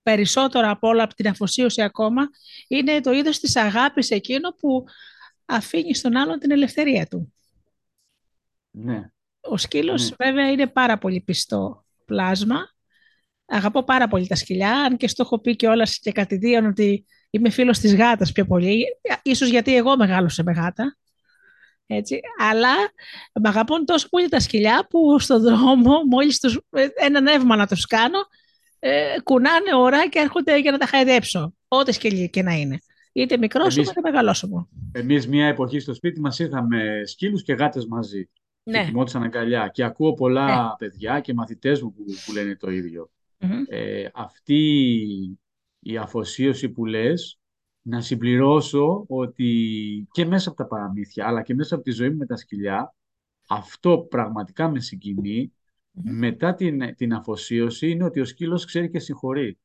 περισσότερο 0.03 0.69
από 0.69 0.87
όλα 0.87 1.03
από 1.03 1.13
την 1.13 1.27
αφοσίωση 1.27 1.81
ακόμα 1.81 2.29
είναι 2.67 3.01
το 3.01 3.11
είδος 3.11 3.39
της 3.39 3.55
αγάπης 3.55 4.09
εκείνο 4.11 4.49
που 4.49 4.85
αφήνει 5.45 5.95
στον 5.95 6.15
άλλον 6.15 6.39
την 6.39 6.51
ελευθερία 6.51 7.07
του. 7.07 7.33
Ναι. 8.83 9.11
Ο 9.41 9.57
σκύλος 9.57 10.09
ναι. 10.09 10.25
βέβαια 10.25 10.51
είναι 10.51 10.67
πάρα 10.67 10.97
πολύ 10.97 11.21
πιστό 11.21 11.85
πλάσμα. 12.05 12.75
Αγαπώ 13.45 13.83
πάρα 13.83 14.07
πολύ 14.07 14.27
τα 14.27 14.35
σκυλιά, 14.35 14.71
αν 14.71 14.97
και 14.97 15.07
στο 15.07 15.23
έχω 15.23 15.39
πει 15.39 15.55
και 15.55 15.67
όλα 15.67 15.87
και 16.01 16.11
κατηδίαν 16.11 16.65
ότι 16.65 17.05
είμαι 17.29 17.49
φίλος 17.49 17.79
της 17.79 17.95
γάτας 17.95 18.31
πιο 18.31 18.45
πολύ. 18.45 18.85
Ίσως 19.21 19.49
γιατί 19.49 19.75
εγώ 19.75 19.97
μεγάλωσα 19.97 20.43
με 20.43 20.51
γάτα. 20.51 20.97
Έτσι. 21.85 22.19
Αλλά 22.41 22.73
με 23.33 23.49
αγαπούν 23.49 23.85
τόσο 23.85 24.07
πολύ 24.09 24.29
τα 24.29 24.39
σκυλιά 24.39 24.87
που 24.89 25.19
στον 25.19 25.41
δρόμο 25.41 26.03
μόλις 26.09 26.39
τους, 26.39 26.59
ένα 26.95 27.21
νεύμα 27.21 27.55
να 27.55 27.67
τους 27.67 27.85
κάνω 27.85 28.19
ε, 28.79 29.15
κουνάνε 29.23 29.75
ώρα 29.75 30.09
και 30.09 30.19
έρχονται 30.19 30.59
για 30.59 30.71
να 30.71 30.77
τα 30.77 30.85
χαϊδέψω. 30.85 31.53
Ό,τι 31.67 31.91
σκυλί 31.91 32.29
και 32.29 32.43
να 32.43 32.53
είναι. 32.53 32.79
Είτε 33.13 33.37
μικρός 33.37 33.75
είτε 33.75 34.01
μεγάλο 34.03 34.35
μου. 34.49 34.69
Εμείς 34.91 35.27
μια 35.27 35.47
εποχή 35.47 35.79
στο 35.79 35.93
σπίτι 35.93 36.19
μας 36.19 36.39
είχαμε 36.39 37.01
σκύλους 37.05 37.43
και 37.43 37.53
γάτες 37.53 37.85
μαζί 37.85 38.29
ναι. 38.69 38.79
και 38.79 38.85
κοιμόντουσαν 38.85 39.23
αγκαλιά. 39.23 39.67
Και 39.67 39.83
ακούω 39.83 40.13
πολλά 40.13 40.63
ναι. 40.63 40.69
παιδιά 40.77 41.19
και 41.19 41.33
μαθητές 41.33 41.81
μου 41.81 41.93
που, 41.93 42.03
που 42.25 42.31
λένε 42.31 42.55
το 42.55 42.69
ιδιο 42.69 43.09
Ε, 43.69 44.07
αυτή 44.13 44.61
η 45.79 45.97
αφοσίωση 45.97 46.69
που 46.69 46.85
λες, 46.85 47.39
να 47.81 48.01
συμπληρώσω 48.01 49.05
ότι 49.07 50.07
και 50.11 50.25
μέσα 50.25 50.49
από 50.49 50.57
τα 50.57 50.65
παραμύθια, 50.65 51.27
αλλά 51.27 51.41
και 51.41 51.53
μέσα 51.53 51.75
από 51.75 51.83
τη 51.83 51.91
ζωή 51.91 52.09
μου 52.09 52.17
με 52.17 52.25
τα 52.25 52.35
σκυλιά, 52.35 52.95
αυτό 53.47 53.97
πραγματικά 54.09 54.69
με 54.69 54.79
συγκινεί 54.79 55.51
μετά 55.91 56.53
την, 56.53 56.95
την 56.95 57.13
αφοσίωση 57.13 57.89
είναι 57.89 58.03
ότι 58.03 58.19
ο 58.19 58.25
σκύλος 58.25 58.65
ξέρει 58.65 58.89
και 58.89 58.99
συγχωρεί. 58.99 59.57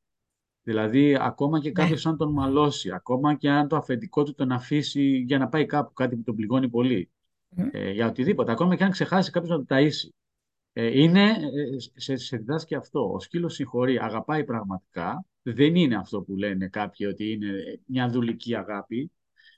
Δηλαδή, 0.63 1.17
ακόμα 1.19 1.59
και 1.59 1.71
κάποιος 1.71 2.05
ναι. 2.05 2.11
αν 2.11 2.17
τον 2.17 2.31
μαλώσει, 2.31 2.91
ακόμα 2.91 3.35
και 3.35 3.49
αν 3.49 3.67
το 3.67 3.75
αφεντικό 3.75 4.23
του 4.23 4.33
τον 4.33 4.51
αφήσει 4.51 5.23
για 5.27 5.37
να 5.37 5.47
πάει 5.47 5.65
κάπου, 5.65 5.93
κάτι 5.93 6.15
που 6.15 6.23
τον 6.23 6.35
πληγώνει 6.35 6.69
πολύ, 6.69 7.09
ε, 7.71 7.91
για 7.91 8.07
οτιδήποτε, 8.07 8.51
ακόμα 8.51 8.75
και 8.75 8.83
αν 8.83 8.91
ξεχάσει 8.91 9.31
κάποιος 9.31 9.51
να 9.51 9.65
το 9.65 9.75
ταΐσει. 9.75 10.09
Ε, 10.73 11.01
είναι, 11.01 11.21
ε, 11.21 11.79
σε, 11.95 12.15
σε 12.15 12.37
διδάσκει 12.37 12.75
αυτό. 12.75 13.11
Ο 13.13 13.19
σκύλος 13.19 13.53
συγχωρεί, 13.53 13.97
αγαπάει 13.97 14.43
πραγματικά. 14.43 15.25
Δεν 15.41 15.75
είναι 15.75 15.95
αυτό 15.95 16.21
που 16.21 16.35
λένε 16.35 16.67
κάποιοι 16.67 17.07
ότι 17.09 17.31
είναι 17.31 17.79
μια 17.85 18.09
δουλική 18.09 18.55
αγάπη. 18.55 19.11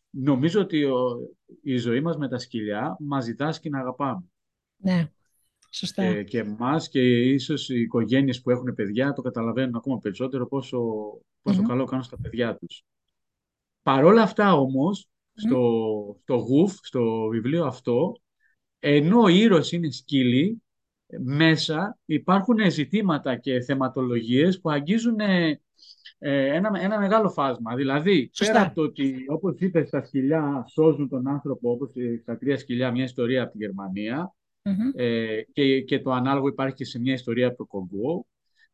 Νομίζω 0.10 0.62
ότι 0.62 0.86
η 1.62 1.78
ζωή 1.78 2.02
μας 2.02 2.18
με 2.18 2.28
τα 2.28 2.38
σκυλιά 2.38 2.98
μας 3.00 3.26
διδάσκει 3.26 3.70
να 3.70 3.80
αγαπάμε. 3.80 4.24
Ναι. 4.76 5.10
Σωστά. 5.72 6.04
Ε, 6.04 6.24
και 6.24 6.40
εμάς 6.40 6.90
και 6.90 7.30
ίσως 7.30 7.70
οι 7.70 7.80
οικογένειες 7.80 8.42
που 8.42 8.50
έχουν 8.50 8.74
παιδιά 8.76 9.14
το 9.14 9.22
καταλαβαίνουν 9.22 9.76
ακόμα 9.76 9.98
περισσότερο 9.98 10.48
πόσο, 10.48 10.80
καλό 11.68 11.86
κάνουν 11.86 12.04
στα 12.04 12.18
παιδιά 12.22 12.56
τους. 12.56 12.84
Παρόλα 13.82 14.22
αυτά 14.22 14.54
όμως, 14.54 15.10
στο, 15.36 16.20
στο 16.22 16.36
γουφ, 16.36 16.74
στο 16.82 17.28
βιβλίο 17.32 17.66
αυτό, 17.66 18.20
ενώ 18.80 19.22
ο 19.22 19.28
ήρωας 19.28 19.72
είναι 19.72 19.92
σκύλι, 19.92 20.62
μέσα 21.20 21.98
υπάρχουν 22.06 22.72
ζητήματα 22.72 23.36
και 23.36 23.62
θεματολογίες 23.62 24.60
που 24.60 24.70
αγγίζουν 24.70 25.20
ε, 25.20 25.60
ένα, 26.18 26.80
ένα 26.82 27.00
μεγάλο 27.00 27.30
φάσμα. 27.30 27.76
Δηλαδή, 27.76 28.30
Σωστά. 28.34 28.54
πέρα 28.54 28.66
από 28.66 28.76
το 28.76 28.82
ότι, 28.82 29.26
όπως 29.28 29.56
είπες, 29.60 29.90
τα 29.90 30.04
σκυλιά 30.04 30.66
σώζουν 30.72 31.10
τον 31.10 31.28
άνθρωπο, 31.28 31.72
όπως 31.72 31.92
στα 32.22 32.38
τρία 32.38 32.58
σκυλιά, 32.58 32.92
μια 32.92 33.04
ιστορία 33.04 33.44
από 33.44 33.52
τη 33.52 33.58
γερμανια 33.58 34.36
ε, 34.96 35.42
και, 35.54 35.82
και 35.82 36.00
το 36.00 36.12
ανάλογο 36.12 36.48
υπάρχει 36.48 36.76
και 36.76 36.86
σε 36.86 37.00
μια 37.00 37.14
ιστορία 37.14 37.48
από 37.48 37.58
το 37.58 37.66
Κογκό, 37.66 38.28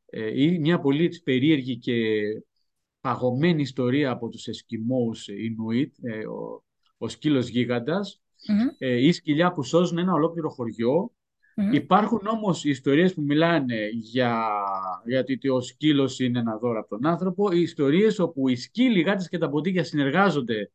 ε, 0.06 0.44
ή 0.44 0.60
μια 0.60 0.80
πολύ 0.80 1.22
περίεργη 1.24 1.77
και 1.77 1.94
παγωμένη 3.01 3.62
ιστορία 3.62 4.12
από 4.12 4.29
τους 4.29 4.48
Εσκιμώους 4.48 5.27
Ινουίτ, 5.27 5.96
ε, 6.01 6.27
ο, 6.27 6.63
ο 6.98 7.08
σκύλος 7.08 7.48
γίγαντας, 7.48 8.22
ε, 8.77 9.05
ή 9.05 9.12
σκυλιά 9.12 9.53
που 9.53 9.63
σώζουν 9.63 9.98
ένα 9.98 10.13
ολόκληρο 10.13 10.50
χωριό, 10.50 11.12
Υπάρχουν 11.72 12.27
όμως 12.27 12.65
ιστορίες 12.65 13.13
που 13.13 13.22
μιλάνε 13.22 13.88
για, 13.93 14.48
για 15.05 15.20
ότι 15.20 15.50
ο 15.50 15.62
σκύλος 15.62 16.20
είναι 16.20 16.39
ένα 16.39 16.58
δώρο 16.58 16.79
από 16.79 16.89
τον 16.89 17.05
άνθρωπο, 17.05 17.51
οι 17.51 17.62
ιστορίες 17.62 18.20
όπου 18.20 18.48
οι 18.48 18.55
σκύλοι, 18.55 19.00
οι 19.00 19.01
γάτες 19.01 19.29
και 19.29 19.38
τα 19.38 19.50
ποντίκια 19.50 19.84
συνεργάζονται 19.84 20.72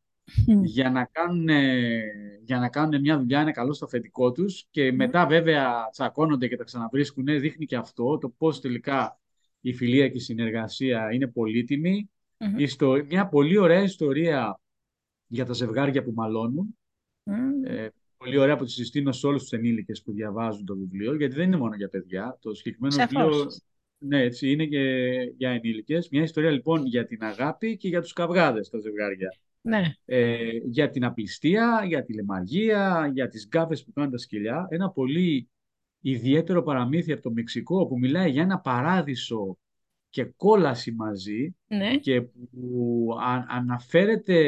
για, 0.63 0.89
να 0.91 1.05
κάνουν, 1.05 1.47
για 2.43 2.59
να 2.59 2.69
κάνουν 2.69 3.01
μια 3.01 3.17
δουλειά, 3.17 3.41
είναι 3.41 3.51
καλό 3.51 3.73
στο 3.73 3.85
αφεντικό 3.85 4.31
τους. 4.31 4.67
Και 4.71 4.91
μετά 4.91 5.25
βέβαια 5.25 5.89
τσακώνονται 5.91 6.47
και 6.47 6.55
τα 6.55 6.63
ξαναβρίσκουν, 6.63 7.25
δείχνει 7.25 7.65
και 7.65 7.75
αυτό, 7.75 8.17
το 8.17 8.29
πώς 8.29 8.61
τελικά 8.61 9.19
η 9.61 9.73
φιλία 9.73 10.07
και 10.07 10.17
η 10.17 10.21
συνεργασία 10.21 11.13
είναι 11.13 11.27
πολύτιμη. 11.27 12.09
Μια 13.07 13.27
πολύ 13.27 13.57
ωραία 13.57 13.81
ιστορία 13.81 14.59
για 15.27 15.45
τα 15.45 15.53
ζευγάρια 15.53 16.03
που 16.03 16.11
μαλώνουν, 16.15 16.77
ε, 17.63 17.87
πολύ 18.17 18.37
ωραία 18.37 18.55
που 18.55 18.65
τη 18.65 18.71
συστήνω 18.71 19.11
σε 19.11 19.27
όλους 19.27 19.41
τους 19.41 19.51
ενήλικες 19.51 20.01
που 20.01 20.11
διαβάζουν 20.11 20.65
το 20.65 20.75
βιβλίο, 20.75 21.15
γιατί 21.15 21.35
δεν 21.35 21.45
είναι 21.45 21.57
μόνο 21.57 21.75
για 21.75 21.89
παιδιά. 21.89 22.37
Το 22.41 22.53
συγκεκριμένο 22.53 22.95
βιβλίο 22.95 23.47
ναι, 23.99 24.21
έτσι, 24.21 24.51
είναι 24.51 24.65
και 24.65 25.15
για 25.37 25.49
ενήλικες. 25.49 26.09
Μια 26.09 26.21
ιστορία 26.21 26.51
λοιπόν 26.51 26.85
για 26.85 27.05
την 27.05 27.23
αγάπη 27.23 27.77
και 27.77 27.87
για 27.87 28.01
τους 28.01 28.13
καυγάδες 28.13 28.69
τα 28.69 28.79
ζευγάρια. 28.79 29.37
Ναι. 29.61 29.93
Ε, 30.05 30.49
για 30.65 30.89
την 30.89 31.03
απληστία, 31.03 31.83
για 31.87 32.03
τη 32.03 32.13
λεμαργία, 32.13 33.11
για 33.13 33.27
τις 33.27 33.47
γκάφες 33.47 33.83
που 33.83 33.91
κάνουν 33.91 34.11
τα 34.11 34.17
σκυλιά. 34.17 34.67
Ένα 34.69 34.89
πολύ 34.89 35.49
ιδιαίτερο 36.01 36.63
παραμύθι 36.63 37.11
από 37.11 37.21
το 37.21 37.31
Μεξικό 37.31 37.87
που 37.87 37.97
μιλάει 37.99 38.31
για 38.31 38.41
ένα 38.41 38.59
παράδεισο 38.59 39.57
και 40.09 40.23
κόλαση 40.23 40.91
μαζί 40.91 41.55
ναι. 41.67 41.97
και 41.97 42.21
που 42.21 43.09
αναφέρεται 43.47 44.41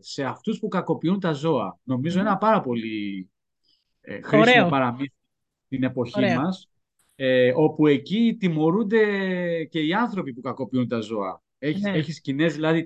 σε 0.00 0.24
αυτούς 0.24 0.58
που 0.58 0.68
κακοποιούν 0.68 1.20
τα 1.20 1.32
ζώα. 1.32 1.78
Νομίζω 1.82 2.20
ένα 2.20 2.36
πάρα 2.36 2.60
πολύ 2.60 3.30
ε, 4.00 4.20
χρήσιμο 4.22 4.68
παραμύθι 4.68 5.14
στην 5.64 5.82
εποχή 5.82 6.18
Ωραίο. 6.18 6.40
μας, 6.40 6.68
ε, 7.14 7.52
όπου 7.56 7.86
εκεί 7.86 8.36
τιμωρούνται 8.40 9.04
και 9.64 9.80
οι 9.80 9.92
άνθρωποι 9.92 10.32
που 10.32 10.40
κακοποιούν 10.40 10.88
τα 10.88 11.00
ζώα. 11.00 11.42
Έχεις, 11.58 11.82
ναι. 11.82 11.90
έχεις 11.90 12.16
σκηνές 12.16 12.54
δηλαδή 12.54 12.84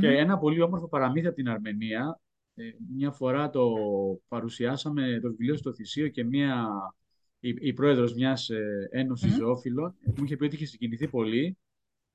και 0.00 0.08
ένα 0.08 0.38
πολύ 0.38 0.60
όμορφο 0.60 0.88
παραμύθι 0.88 1.26
από 1.26 1.36
την 1.36 1.48
Αρμενία. 1.48 2.20
Ε, 2.54 2.62
μια 2.96 3.10
φορά 3.10 3.50
το 3.50 3.70
παρουσιάσαμε 4.28 5.18
το 5.22 5.28
βιβλίο 5.28 5.56
στο 5.56 5.72
Θησίο 5.72 6.08
και 6.08 6.24
μια 6.24 6.68
η, 7.40 7.54
η 7.58 7.72
πρόεδρος 7.72 8.14
μιας 8.14 8.48
ε, 8.48 8.88
ένωσης 8.90 9.34
mm. 9.34 9.38
ζωόφιλων, 9.38 9.94
μου 10.16 10.24
είχε 10.24 10.36
πει 10.36 10.44
ότι 10.44 10.54
είχε 10.54 10.66
συγκινηθεί 10.66 11.08
πολύ, 11.08 11.56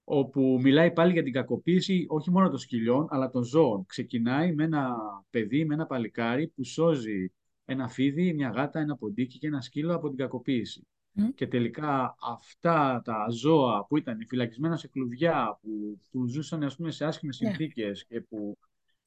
όπου 0.03 0.59
μιλάει 0.61 0.91
πάλι 0.91 1.11
για 1.11 1.23
την 1.23 1.33
κακοποίηση 1.33 2.05
όχι 2.09 2.31
μόνο 2.31 2.49
των 2.49 2.57
σκυλιών, 2.57 3.07
αλλά 3.09 3.29
των 3.29 3.43
ζώων. 3.43 3.85
Ξεκινάει 3.85 4.53
με 4.53 4.63
ένα 4.63 4.95
παιδί, 5.29 5.65
με 5.65 5.73
ένα 5.73 5.85
παλικάρι 5.85 6.47
που 6.47 6.63
σώζει 6.63 7.31
ένα 7.65 7.87
φίδι, 7.87 8.33
μια 8.33 8.49
γάτα, 8.49 8.79
ένα 8.79 8.97
ποντίκι 8.97 9.37
και 9.37 9.47
ένα 9.47 9.61
σκύλο 9.61 9.95
από 9.95 10.07
την 10.07 10.17
κακοποίηση. 10.17 10.87
Και 11.35 11.47
τελικά 11.47 12.15
αυτά 12.21 13.01
τα 13.03 13.27
ζώα 13.29 13.85
που 13.85 13.97
ήταν 13.97 14.17
φυλακισμένα 14.27 14.77
σε 14.77 14.87
κλουβιά, 14.87 15.59
που, 15.61 15.99
που 16.11 16.27
ζούσαν 16.27 16.63
ας 16.63 16.75
πούμε, 16.75 16.91
σε 16.91 17.05
άσχημες 17.05 17.37
yeah. 17.37 17.45
Ναι. 17.45 17.49
συνθήκες 17.49 18.05
και 18.05 18.21
που 18.21 18.57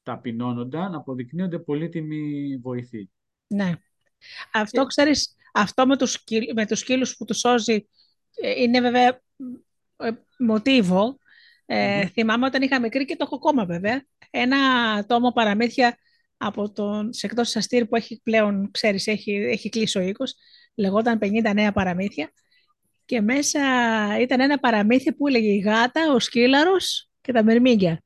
ταπεινώνονταν, 0.03 0.95
αποδεικνύονται 0.95 1.59
πολύτιμη 1.59 2.57
βοηθή. 2.57 3.11
Ναι. 3.47 3.73
Αυτό, 4.53 4.81
και... 4.81 4.87
ξέρεις, 4.87 5.26
αυτό 5.57 5.87
με 5.87 5.97
τους, 5.97 6.11
σκύλ, 6.11 6.45
με 6.55 6.67
τους 6.67 6.79
σκύλους 6.79 7.17
που 7.17 7.25
τους 7.25 7.39
σώζει 7.39 7.89
ε, 8.43 8.63
είναι 8.63 8.81
βέβαια 8.81 9.21
ε, 9.97 10.11
μοτίβο. 10.39 11.19
Ε, 11.67 12.07
Θυμάμαι 12.07 12.47
όταν 12.47 12.63
είχα 12.63 12.81
μικρή 12.81 13.05
και 13.05 13.17
το 13.17 13.25
έχω 13.25 13.35
ακόμα 13.37 13.65
βέβαια. 13.65 14.05
Ένα 14.31 14.59
τόμο 15.07 15.33
παραμύθια 15.33 15.97
από 16.37 16.73
τον 16.73 17.13
σε 17.13 17.27
εκτός 17.27 17.57
αστήρ 17.57 17.87
που 17.87 17.97
έχει 17.97 18.21
πλέον, 18.23 18.71
ξέρεις, 18.71 19.07
έχει, 19.07 19.33
έχει 19.33 19.69
κλείσει 19.69 19.99
ο 19.99 20.01
οίκος. 20.01 20.35
Λεγόταν 20.75 21.19
50 21.23 21.53
νέα 21.55 21.73
παραμύθια. 21.73 22.33
Και 23.05 23.21
μέσα 23.21 23.61
ήταν 24.21 24.41
ένα 24.41 24.59
παραμύθι 24.59 25.13
που 25.13 25.29
έλεγε 25.29 25.49
η 25.53 25.59
γάτα, 25.59 26.13
ο 26.13 26.19
σκύλαρος 26.19 27.11
και 27.21 27.33
τα 27.33 27.45
μερμήγκια. 27.45 28.03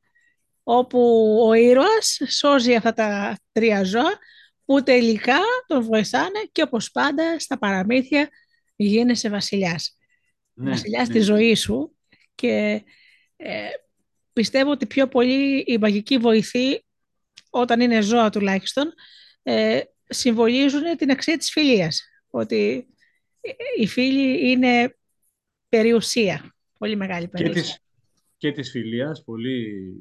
Όπου 0.63 1.01
ο 1.49 1.53
ήρωας 1.53 2.21
σώζει 2.29 2.75
αυτά 2.75 2.93
τα 2.93 3.39
τρία 3.53 3.85
ζώα 3.85 4.19
που 4.71 4.83
τελικά 4.83 5.39
τον 5.67 5.83
βοηθάνε 5.83 6.49
και 6.53 6.63
όπως 6.63 6.91
πάντα 6.91 7.39
στα 7.39 7.59
παραμύθια 7.59 8.29
γίνεσαι 8.77 9.29
βασιλιάς. 9.29 9.99
Ναι, 10.53 10.71
βασιλιάς 10.71 11.09
ναι. 11.09 11.15
της 11.15 11.25
ζωής 11.25 11.61
σου 11.61 11.97
και 12.35 12.85
ε, 13.37 13.69
πιστεύω 14.33 14.71
ότι 14.71 14.87
πιο 14.87 15.09
πολύ 15.09 15.65
η 15.67 15.79
μαγική 15.79 16.19
βοηθή 16.19 16.85
όταν 17.51 17.81
είναι 17.81 18.01
ζώα 18.01 18.31
τουλάχιστον 18.31 18.93
ε, 19.43 19.81
συμβολίζουν 20.05 20.97
την 20.97 21.11
αξία 21.11 21.37
της 21.37 21.51
φιλίας. 21.51 22.03
Ότι 22.31 22.87
οι 23.77 23.87
φίλοι 23.87 24.51
είναι 24.51 24.97
περιουσία, 25.69 26.55
πολύ 26.79 26.97
μεγάλη 26.97 27.29
περιουσία. 27.29 27.63
Και 27.63 27.69
της, 27.69 27.79
και 28.37 28.53
της 28.53 28.71
φιλίας, 28.71 29.23
πολύ, 29.25 29.95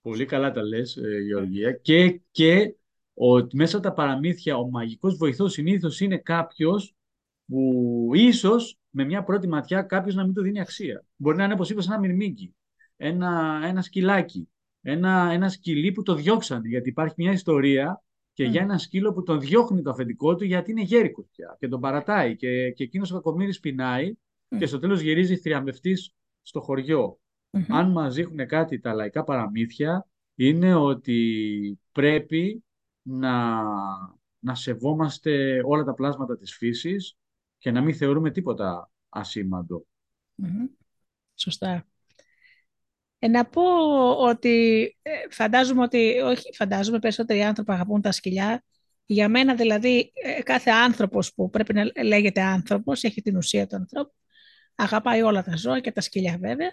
πολύ 0.00 0.24
καλά 0.24 0.50
τα 0.50 0.62
λες 0.62 0.96
ε, 0.96 1.18
Γεωργία, 1.18 1.72
και, 1.72 2.20
και 2.30 2.74
ότι 3.22 3.56
μέσα 3.56 3.76
από 3.76 3.86
τα 3.86 3.92
παραμύθια 3.92 4.56
ο 4.56 4.70
μαγικός 4.70 5.16
βοηθός 5.16 5.52
συνήθως 5.52 6.00
είναι 6.00 6.18
κάποιος 6.18 6.94
που 7.46 8.10
ίσως 8.14 8.78
με 8.90 9.04
μια 9.04 9.22
πρώτη 9.22 9.48
ματιά 9.48 9.82
κάποιος 9.82 10.14
να 10.14 10.24
μην 10.24 10.34
του 10.34 10.42
δίνει 10.42 10.60
αξία. 10.60 11.04
Μπορεί 11.16 11.36
να 11.36 11.44
είναι 11.44 11.52
όπως 11.52 11.70
είπες 11.70 11.86
ένα 11.86 11.98
μυρμήγκι, 11.98 12.54
ένα, 12.96 13.60
ένα 13.64 13.82
σκυλάκι, 13.82 14.48
ένα, 14.80 15.30
ένα 15.32 15.48
σκυλί 15.48 15.92
που 15.92 16.02
το 16.02 16.14
διώξανε 16.14 16.68
γιατί 16.68 16.88
υπάρχει 16.88 17.14
μια 17.16 17.32
ιστορία 17.32 18.02
και 18.32 18.44
για 18.44 18.62
ένα 18.62 18.78
σκύλο 18.78 19.12
που 19.12 19.22
τον 19.22 19.40
διώχνει 19.40 19.82
το 19.82 19.90
αφεντικό 19.90 20.34
του 20.34 20.44
γιατί 20.44 20.70
είναι 20.70 20.82
γέρικος 20.82 21.26
πια 21.30 21.56
και 21.58 21.68
τον 21.68 21.80
παρατάει 21.80 22.36
και, 22.36 22.70
και 22.70 22.84
εκείνος 22.84 23.10
ο 23.10 23.14
κακομύρης 23.14 23.60
πεινάει 23.60 24.12
και 24.58 24.66
στο 24.66 24.78
τέλος 24.78 25.00
γυρίζει 25.00 25.36
θριαμβευτής 25.36 26.14
στο 26.42 26.60
χωριο 26.60 27.18
Αν 27.68 27.90
μας 27.90 28.14
δείχνουν 28.14 28.46
κάτι 28.46 28.78
τα 28.78 28.94
λαϊκά 28.94 29.24
παραμύθια 29.24 30.06
είναι 30.34 30.74
ότι 30.74 31.78
πρέπει 31.92 32.64
να, 33.10 33.62
να 34.38 34.54
σεβόμαστε 34.54 35.62
όλα 35.64 35.84
τα 35.84 35.94
πλάσματα 35.94 36.36
της 36.36 36.56
φύσης 36.56 37.16
και 37.58 37.70
να 37.70 37.80
μην 37.80 37.94
θεωρούμε 37.94 38.30
τίποτα 38.30 38.90
Σωστά. 41.34 41.86
Ε, 43.18 43.28
να 43.28 43.46
πω 43.46 43.62
ότι 44.12 44.84
ε, 45.02 45.10
φαντάζομαι 45.30 45.82
ότι, 45.82 46.20
όχι 46.24 46.54
φαντάζομαι, 46.54 46.98
περισσότεροι 46.98 47.42
άνθρωποι 47.42 47.72
αγαπούν 47.72 48.00
τα 48.00 48.12
σκυλιά. 48.12 48.64
Για 49.06 49.28
μένα 49.28 49.54
δηλαδή 49.54 50.12
ε, 50.14 50.42
κάθε 50.42 50.70
άνθρωπος 50.70 51.34
που 51.34 51.50
πρέπει 51.50 51.74
να 51.74 51.84
λέγεται 52.04 52.40
άνθρωπος, 52.40 53.02
έχει 53.02 53.22
την 53.22 53.36
ουσία 53.36 53.66
του 53.66 53.76
ανθρώπου, 53.76 54.14
αγαπάει 54.74 55.22
όλα 55.22 55.42
τα 55.42 55.56
ζώα 55.56 55.80
και 55.80 55.92
τα 55.92 56.00
σκυλιά 56.00 56.38
βέβαια, 56.40 56.70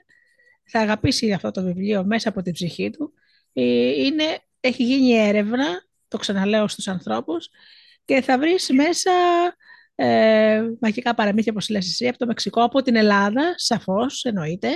θα 0.64 0.80
αγαπήσει 0.80 1.32
αυτό 1.32 1.52
το 1.52 1.64
βιβλίο 1.64 2.06
μέσα 2.06 2.30
από 2.30 2.42
την 2.42 2.54
ψυχή 2.54 2.90
του. 2.90 3.14
Ε, 3.54 3.64
είναι, 4.04 4.24
έχει 4.60 4.84
γίνει 4.84 5.12
έρευνα 5.12 5.87
το 6.08 6.18
ξαναλέω 6.18 6.68
στους 6.68 6.88
ανθρώπους, 6.88 7.50
και 8.06 8.22
θα 8.22 8.40
βρεις 8.40 8.70
μέσα 8.74 9.12
ε, 9.96 10.64
μαγικά 10.80 11.14
παραμύθια, 11.14 11.52
όπως 11.52 11.70
λες 11.70 11.88
εσύ, 11.88 12.08
από 12.08 12.18
το 12.18 12.26
Μεξικό, 12.26 12.64
από 12.64 12.82
την 12.82 12.96
Ελλάδα, 12.96 13.54
σαφώς, 13.56 14.24
εννοείται. 14.24 14.70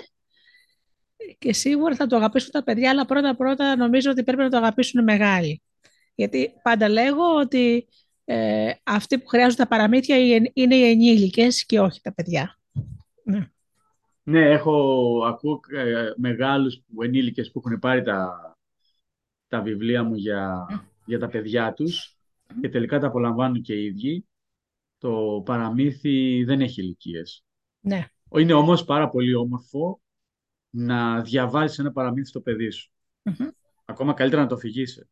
Και 1.38 1.54
σίγουρα 1.54 1.96
θα 1.96 2.08
το 2.08 2.16
αγαπήσουν 2.16 2.52
τα 2.52 2.64
παιδιά, 2.64 2.90
αλλά 2.90 3.06
πρώτα-πρώτα 3.06 3.76
νομίζω 3.76 4.12
ότι 4.12 4.24
πρέπει 4.24 4.42
να 4.42 4.50
το 4.50 4.58
αγαπήσουν 4.58 5.04
μεγάλοι. 5.04 5.62
Γιατί 6.16 6.54
πάντα 6.64 6.90
λέγω 6.90 7.36
ότι 7.36 7.88
ε, 8.26 8.72
αυτοί 8.84 9.20
που 9.20 9.28
χρειάζονται 9.28 9.64
τα 9.64 9.68
παραμύθια 9.68 10.18
είναι 10.54 10.76
οι 10.76 10.90
ενήλικες 10.90 11.66
και 11.66 11.80
όχι 11.80 12.02
τα 12.02 12.14
παιδιά. 12.14 12.60
Ναι, 13.24 13.50
ναι 14.24 14.50
έχω 14.50 14.74
ακούω 15.28 15.60
ε, 15.76 16.12
μεγάλους 16.16 16.82
που, 16.88 17.04
ενήλικες 17.04 17.52
που 17.52 17.62
έχουν 17.66 17.80
πάρει 17.80 18.04
τα, 18.04 18.56
τα 19.48 19.62
βιβλία 19.62 20.04
μου 20.04 20.16
για, 20.16 20.66
για 21.06 21.20
τα 21.20 21.28
παιδιά 21.28 21.74
τους 21.74 22.18
και 22.62 22.70
τελικά 22.70 23.00
τα 23.00 23.08
απολαμβάνουν 23.08 23.62
και 23.62 23.74
οι 23.74 23.86
ίδιοι. 23.86 24.26
Το 24.98 25.42
παραμύθι 25.46 26.44
δεν 26.44 26.62
έχει 26.62 26.82
ηλικίες. 26.82 27.44
Ναι. 27.80 28.06
Είναι 28.38 28.54
όμως 28.54 28.84
πάρα 28.84 29.10
πολύ 29.10 29.34
όμορφο 29.34 30.02
να 30.70 31.22
διαβάζεις 31.22 31.80
ένα 31.80 31.92
παραμύθι 31.92 32.28
στο 32.28 32.42
παιδί 32.42 32.70
σου. 32.70 32.92
Ακόμα 33.86 34.14
καλύτερα 34.14 34.42
να 34.42 34.48
το 34.48 34.56
αφηγήσει. 34.56 35.10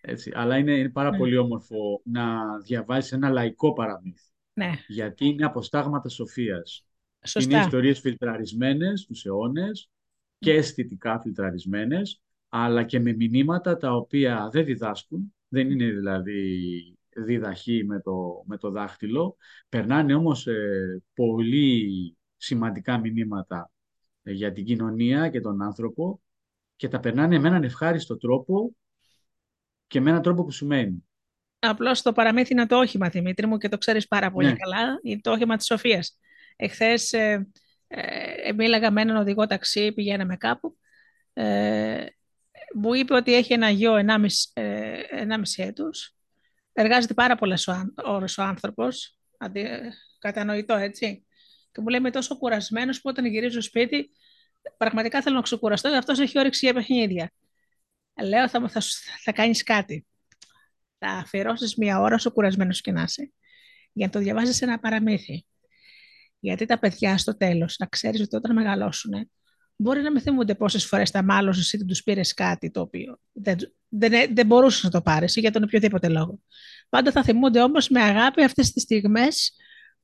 Έτσι. 0.00 0.32
Αλλά 0.34 0.56
είναι, 0.58 0.72
είναι 0.72 0.90
πάρα 0.90 1.10
ναι. 1.10 1.16
πολύ 1.16 1.36
όμορφο 1.36 2.00
να 2.04 2.58
διαβάζεις 2.58 3.12
ένα 3.12 3.28
λαϊκό 3.28 3.72
παραμύθι. 3.72 4.30
Ναι. 4.52 4.72
Γιατί 4.88 5.26
είναι 5.26 5.44
αποστάγματα 5.44 6.08
σοφίας. 6.08 6.86
Σωστά. 7.26 7.50
Είναι 7.50 7.64
ιστορίες 7.64 8.00
φιλτραρισμένες 8.00 9.04
τους 9.04 9.24
αιώνες 9.24 9.90
και 10.38 10.52
αισθητικά 10.52 11.20
φιλτραρισμένες, 11.20 12.22
αλλά 12.48 12.82
και 12.82 13.00
με 13.00 13.12
μηνύματα 13.12 13.76
τα 13.76 13.94
οποία 13.94 14.48
δεν 14.52 14.64
διδάσκουν. 14.64 15.34
Δεν 15.48 15.70
είναι 15.70 15.90
δηλαδή 15.90 16.98
διδαχή 17.16 17.84
με 17.84 18.00
το, 18.00 18.42
με 18.46 18.56
το 18.56 18.70
δάχτυλο. 18.70 19.36
Περνάνε 19.68 20.14
όμως 20.14 20.46
ε, 20.46 21.02
πολύ 21.14 22.16
σημαντικά 22.36 22.98
μηνύματα 22.98 23.70
ε, 24.22 24.32
για 24.32 24.52
την 24.52 24.64
κοινωνία 24.64 25.28
και 25.28 25.40
τον 25.40 25.62
άνθρωπο 25.62 26.20
και 26.76 26.88
τα 26.88 27.00
περνάνε 27.00 27.38
με 27.38 27.48
έναν 27.48 27.64
ευχάριστο 27.64 28.16
τρόπο 28.16 28.74
και 29.86 30.00
με 30.00 30.10
έναν 30.10 30.22
τρόπο 30.22 30.44
που 30.44 30.52
σου 30.52 30.66
μένει. 30.66 31.04
Απλώς 31.58 32.02
το 32.02 32.12
παραμύθι 32.12 32.52
είναι 32.52 32.66
το 32.66 32.78
όχημα, 32.78 33.08
Δημήτρη 33.08 33.46
μου, 33.46 33.56
και 33.56 33.68
το 33.68 33.78
ξέρεις 33.78 34.08
πάρα 34.08 34.30
πολύ 34.30 34.46
ναι. 34.46 34.54
καλά. 34.54 34.98
Είναι 35.02 35.20
το 35.20 35.30
όχημα 35.30 35.56
της 35.56 35.66
Σοφίας. 35.66 36.18
Εχθές 36.56 37.12
ε, 37.12 37.48
ε, 37.86 38.52
μίλαγα 38.52 38.90
με 38.90 39.00
έναν 39.00 39.16
οδηγό 39.16 39.46
ταξί, 39.46 39.92
πηγαίναμε 39.92 40.36
κάπου. 40.36 40.76
Ε, 41.32 42.06
μου 42.74 42.94
είπε 42.94 43.14
ότι 43.14 43.34
έχει 43.34 43.52
ένα 43.52 43.70
γιο 43.70 43.94
1,5 43.94 44.26
ε, 44.52 45.00
έτους. 45.56 46.14
Εργάζεται 46.72 47.14
πάρα 47.14 47.36
πολλές 47.36 47.68
ώρες 48.04 48.38
ο 48.38 48.42
άνθρωπος. 48.42 49.18
Κατανοητό, 50.18 50.74
έτσι. 50.74 51.26
Και 51.72 51.80
μου 51.80 51.88
λέει 51.88 52.00
είμαι 52.00 52.10
τόσο 52.10 52.36
κουρασμένος 52.36 53.00
που 53.00 53.08
όταν 53.08 53.24
γυρίζω 53.24 53.50
στο 53.50 53.60
σπίτι, 53.60 54.10
πραγματικά 54.76 55.22
θέλω 55.22 55.36
να 55.36 55.42
ξεκουραστώ. 55.42 55.88
Αυτός 55.88 56.20
έχει 56.20 56.38
όρεξη 56.38 56.64
για 56.64 56.74
παιχνίδια 56.74 57.32
λέω 58.24 58.48
θα, 58.48 58.68
θα, 58.68 58.80
θα 59.22 59.32
κάνεις 59.32 59.62
κάτι. 59.62 60.06
Θα 60.98 61.08
αφιερώσεις 61.08 61.76
μία 61.76 62.00
ώρα 62.00 62.14
όσο 62.14 62.30
κουρασμένος 62.30 62.80
και 62.80 62.92
να 62.92 63.02
είσαι, 63.02 63.32
για 63.92 64.06
να 64.06 64.12
το 64.12 64.18
διαβάζεις 64.18 64.62
ένα 64.62 64.78
παραμύθι. 64.78 65.46
Γιατί 66.38 66.66
τα 66.66 66.78
παιδιά 66.78 67.18
στο 67.18 67.36
τέλος, 67.36 67.76
να 67.78 67.86
ξέρεις 67.86 68.20
ότι 68.20 68.36
όταν 68.36 68.54
μεγαλώσουν, 68.54 69.30
μπορεί 69.76 70.02
να 70.02 70.10
με 70.10 70.20
θυμούνται 70.20 70.54
πόσες 70.54 70.84
φορές 70.84 71.10
τα 71.10 71.22
μάλωσες 71.22 71.72
ή 71.72 71.84
τους 71.84 72.02
πήρες 72.02 72.34
κάτι 72.34 72.70
το 72.70 72.80
οποίο 72.80 73.18
δεν, 73.32 73.56
δεν, 73.88 74.34
δεν 74.34 74.46
μπορούσες 74.46 74.82
να 74.82 74.90
το 74.90 75.02
πάρεις 75.02 75.36
ή 75.36 75.40
για 75.40 75.52
τον 75.52 75.62
οποιοδήποτε 75.62 76.08
λόγο. 76.08 76.40
Πάντα 76.88 77.12
θα 77.12 77.22
θυμούνται 77.22 77.62
όμως 77.62 77.88
με 77.88 78.02
αγάπη 78.02 78.42
αυτές 78.42 78.72
τις 78.72 78.82
στιγμές 78.82 79.52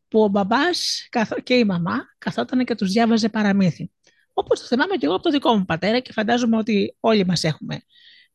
που 0.09 0.23
ο 0.23 0.29
μπαμπάς 0.29 1.09
και 1.43 1.55
η 1.55 1.65
μαμά 1.65 1.99
καθόταν 2.19 2.65
και 2.65 2.75
τους 2.75 2.91
διάβαζε 2.91 3.29
παραμύθι. 3.29 3.91
Όπως 4.33 4.61
το 4.61 4.67
θυμάμαι 4.67 4.97
και 4.97 5.07
εγώ 5.07 5.15
από 5.15 5.25
το 5.25 5.31
δικό 5.31 5.57
μου 5.57 5.65
πατέρα 5.65 5.99
και 5.99 6.13
φαντάζομαι 6.13 6.57
ότι 6.57 6.97
όλοι 7.01 7.27
μας 7.27 7.45
έχουμε 7.45 7.83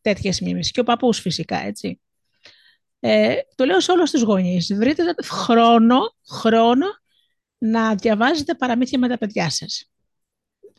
τέτοιες 0.02 0.42
μνήμες. 0.42 0.72
Και 0.72 0.80
ο 0.80 0.84
παππούς 0.84 1.20
φυσικά, 1.20 1.66
έτσι. 1.66 2.02
Ε, 3.00 3.36
το 3.56 3.66
λέω 3.66 3.80
σε 3.80 3.92
όλους 3.92 4.12
τους 4.12 4.22
γονείς. 4.22 4.74
Βρείτε 4.76 5.04
χρόνο, 5.24 5.98
χρόνο 6.30 6.86
να 7.58 7.96
διαβάζετε 7.96 8.56
παραμύθια 8.56 9.00
με 9.00 9.08
τα 9.08 9.18
παιδιά 9.18 9.50
σας. 9.50 9.92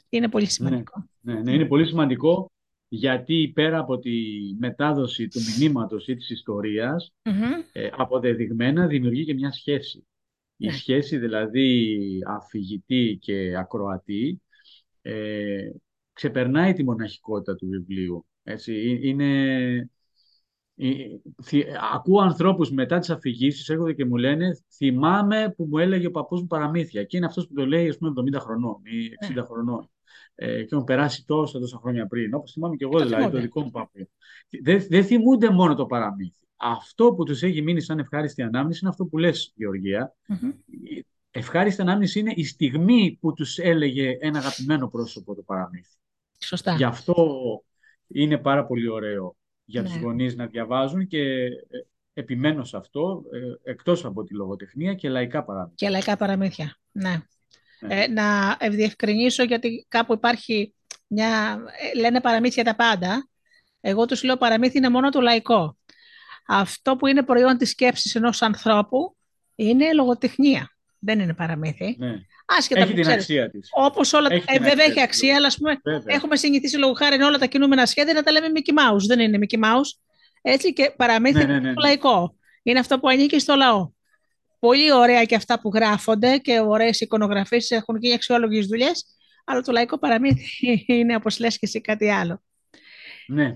Είναι 0.09 0.29
πολύ 0.29 0.47
σημαντικό. 0.47 1.09
Ναι, 1.21 1.35
ναι, 1.35 1.40
ναι 1.40 1.53
είναι 1.53 1.64
πολύ 1.64 1.87
σημαντικό 1.87 2.51
γιατί 2.88 3.53
πέρα 3.55 3.79
από 3.79 3.99
τη 3.99 4.11
μετάδοση 4.59 5.29
του 5.29 5.40
μηνύματος 5.59 6.07
ή 6.07 6.14
της 6.14 6.31
ιστορίας, 6.31 7.12
ε, 7.73 7.88
αποδεδειγμένα 7.97 8.87
δημιουργεί 8.87 9.25
και 9.25 9.35
μια 9.35 9.53
σχέση. 9.53 10.07
Η 10.57 10.66
ναι. 10.66 10.73
σχέση 10.73 11.18
δηλαδή 11.18 11.99
αφηγητή 12.27 13.18
και 13.21 13.57
ακροατή 13.57 14.42
ε, 15.03 15.71
ξεπερνάει 16.12 16.73
τη 16.73 16.85
μοναχικότητα 16.85 17.55
του 17.55 17.68
βιβλίου. 17.68 18.27
Έτσι, 18.42 18.99
είναι... 19.03 19.90
Ακούω 21.94 22.21
ανθρώπους 22.21 22.71
μετά 22.71 22.99
τις 22.99 23.11
αφηγήσεις, 23.11 23.68
έρχονται 23.68 23.92
και 23.92 24.05
μου 24.05 24.16
λένε 24.16 24.59
θυμάμαι 24.77 25.55
που 25.57 25.64
μου 25.64 25.79
έλεγε 25.79 26.07
ο 26.07 26.11
παππούς 26.11 26.40
μου 26.40 26.47
παραμύθια 26.47 27.05
και 27.05 27.16
είναι 27.16 27.27
αυτός 27.27 27.47
που 27.47 27.55
το 27.55 27.66
λέει 27.66 27.88
ας 27.88 27.99
πούμε 27.99 28.12
70 28.37 28.40
χρονών 28.40 28.81
ή 28.85 29.27
60 29.31 29.35
ναι. 29.35 29.42
χρονών 29.42 29.90
ε, 30.35 30.62
και 30.62 30.68
έχουν 30.75 30.85
περάσει 30.85 31.25
τόσα 31.27 31.59
τόσα 31.59 31.79
χρόνια 31.79 32.07
πριν, 32.07 32.35
όπως 32.35 32.53
θυμάμαι 32.53 32.77
και 32.77 32.85
εγώ 32.85 32.99
δηλαδή 32.99 33.31
το 33.31 33.40
δικό 33.40 33.62
μου 33.62 33.71
παππού. 33.71 34.11
Δεν, 34.62 34.87
δεν 34.88 35.05
θυμούνται 35.05 35.51
μόνο 35.51 35.75
το 35.75 35.87
παραμύθι. 35.87 36.47
Αυτό 36.57 37.12
που 37.14 37.25
τους 37.25 37.42
έχει 37.42 37.62
μείνει 37.62 37.81
σαν 37.81 37.99
ευχάριστη 37.99 38.42
ανάμνηση 38.42 38.79
είναι 38.83 38.90
αυτό 38.90 39.05
που 39.05 39.18
λες, 39.18 39.53
Γεωργία. 39.55 40.14
Mm-hmm. 40.29 40.53
Ευχάριστη 41.31 41.81
ανάμνηση 41.81 42.18
είναι 42.18 42.33
η 42.35 42.44
στιγμή 42.44 43.18
που 43.21 43.33
τους 43.33 43.59
έλεγε 43.59 44.16
ένα 44.21 44.38
αγαπημένο 44.38 44.88
πρόσωπο 44.88 45.35
το 45.35 45.42
παραμύθι. 45.42 45.97
Σωστά. 46.38 46.75
Γι' 46.75 46.85
αυτό 46.85 47.14
είναι 48.07 48.38
πάρα 48.38 48.66
πολύ 48.66 48.88
ωραίο 48.88 49.37
για 49.64 49.83
ναι. 49.83 49.88
τους 49.88 49.97
γονείς 49.97 50.37
να 50.37 50.47
διαβάζουν 50.47 51.07
και 51.07 51.21
ε, 51.44 51.51
επιμένω 52.12 52.64
σε 52.64 52.77
αυτό, 52.77 53.23
ε, 53.64 53.71
εκτός 53.71 54.05
από 54.05 54.25
τη 54.25 54.35
λογοτεχνία 54.35 54.94
και 54.94 55.09
λαϊκά 55.09 55.44
παραμύθια. 55.44 55.75
Και 55.75 55.88
λαϊκά 55.88 56.16
παραμύθια, 56.16 56.77
ναι. 56.92 57.23
Ναι. 57.81 58.03
Ε, 58.03 58.09
να 58.09 58.57
ευδιευκρινίσω 58.61 59.43
γιατί 59.43 59.87
κάπου 59.88 60.12
υπάρχει 60.12 60.75
μια... 61.07 61.59
Ε, 61.95 61.99
λένε 61.99 62.21
παραμύθια 62.21 62.64
τα 62.64 62.77
πάντα. 62.77 63.29
Εγώ 63.81 64.07
τους 64.07 64.23
λέω 64.23 64.37
παραμύθι 64.37 64.79
είναι 64.79 64.88
μόνο 64.88 65.09
το 65.09 65.21
λαϊκό. 65.21 65.77
Αυτό 66.47 66.97
που 66.97 67.07
είναι 67.07 67.23
προϊόν 67.23 67.57
της 67.57 67.71
σκέψης 67.71 68.14
ενός 68.14 68.43
ανθρώπου 68.43 69.17
είναι 69.55 69.93
λογοτεχνία. 69.93 70.71
Δεν 70.99 71.21
είναι 71.21 71.35
παραμύθι. 71.35 71.97
Ναι. 71.99 72.14
Άσχετα 72.47 72.81
έχει 72.81 72.95
την 72.95 73.09
αξία 73.09 73.51
της. 73.51 73.69
Όπως 73.73 74.12
όλα. 74.12 74.29
Έχει 74.33 74.45
ε, 74.47 74.59
βέβαια 74.59 74.85
έχει 74.85 75.01
αξία, 75.01 75.37
αλλά 75.37 75.53
πούμε, 75.59 75.81
έχουμε 76.05 76.37
συνηθίσει 76.37 76.77
λόγω 76.77 76.93
χάρη 76.93 77.23
όλα 77.23 77.38
τα 77.38 77.47
κινούμενα 77.47 77.87
σχέδια 77.87 78.12
να 78.12 78.23
τα 78.23 78.33
λέμε 78.33 78.47
Mickey 78.55 78.79
Mouse. 78.79 79.07
Δεν 79.07 79.21
είναι 79.21 79.38
Mickey 79.41 79.64
Mouse. 79.64 80.01
Έτσι 80.43 80.73
και 80.73 80.93
παραμύθι 80.97 81.38
ναι, 81.38 81.45
ναι, 81.45 81.59
ναι. 81.59 81.73
λαϊκό. 81.81 82.35
Είναι 82.62 82.79
αυτό 82.79 82.99
που 82.99 83.09
ανήκει 83.09 83.38
στο 83.38 83.55
λαό. 83.55 83.91
Πολύ 84.59 84.92
ωραία 84.92 85.25
και 85.25 85.35
αυτά 85.35 85.61
που 85.61 85.71
γράφονται 85.75 86.37
και 86.37 86.61
ωραίες 86.61 87.01
εικονογραφίε 87.01 87.61
έχουν 87.68 87.97
γίνει 87.97 88.14
αξιόλογες 88.14 88.66
δουλειές. 88.66 89.05
Αλλά 89.44 89.61
το 89.61 89.73
λαϊκό 89.73 89.99
παραμύθι 89.99 90.85
είναι, 90.94 91.14
όπως 91.14 91.38
λες 91.38 91.53
και 91.59 91.66
εσύ, 91.66 91.81
κάτι 91.81 92.11
άλλο. 92.11 92.42
Ναι. 93.27 93.55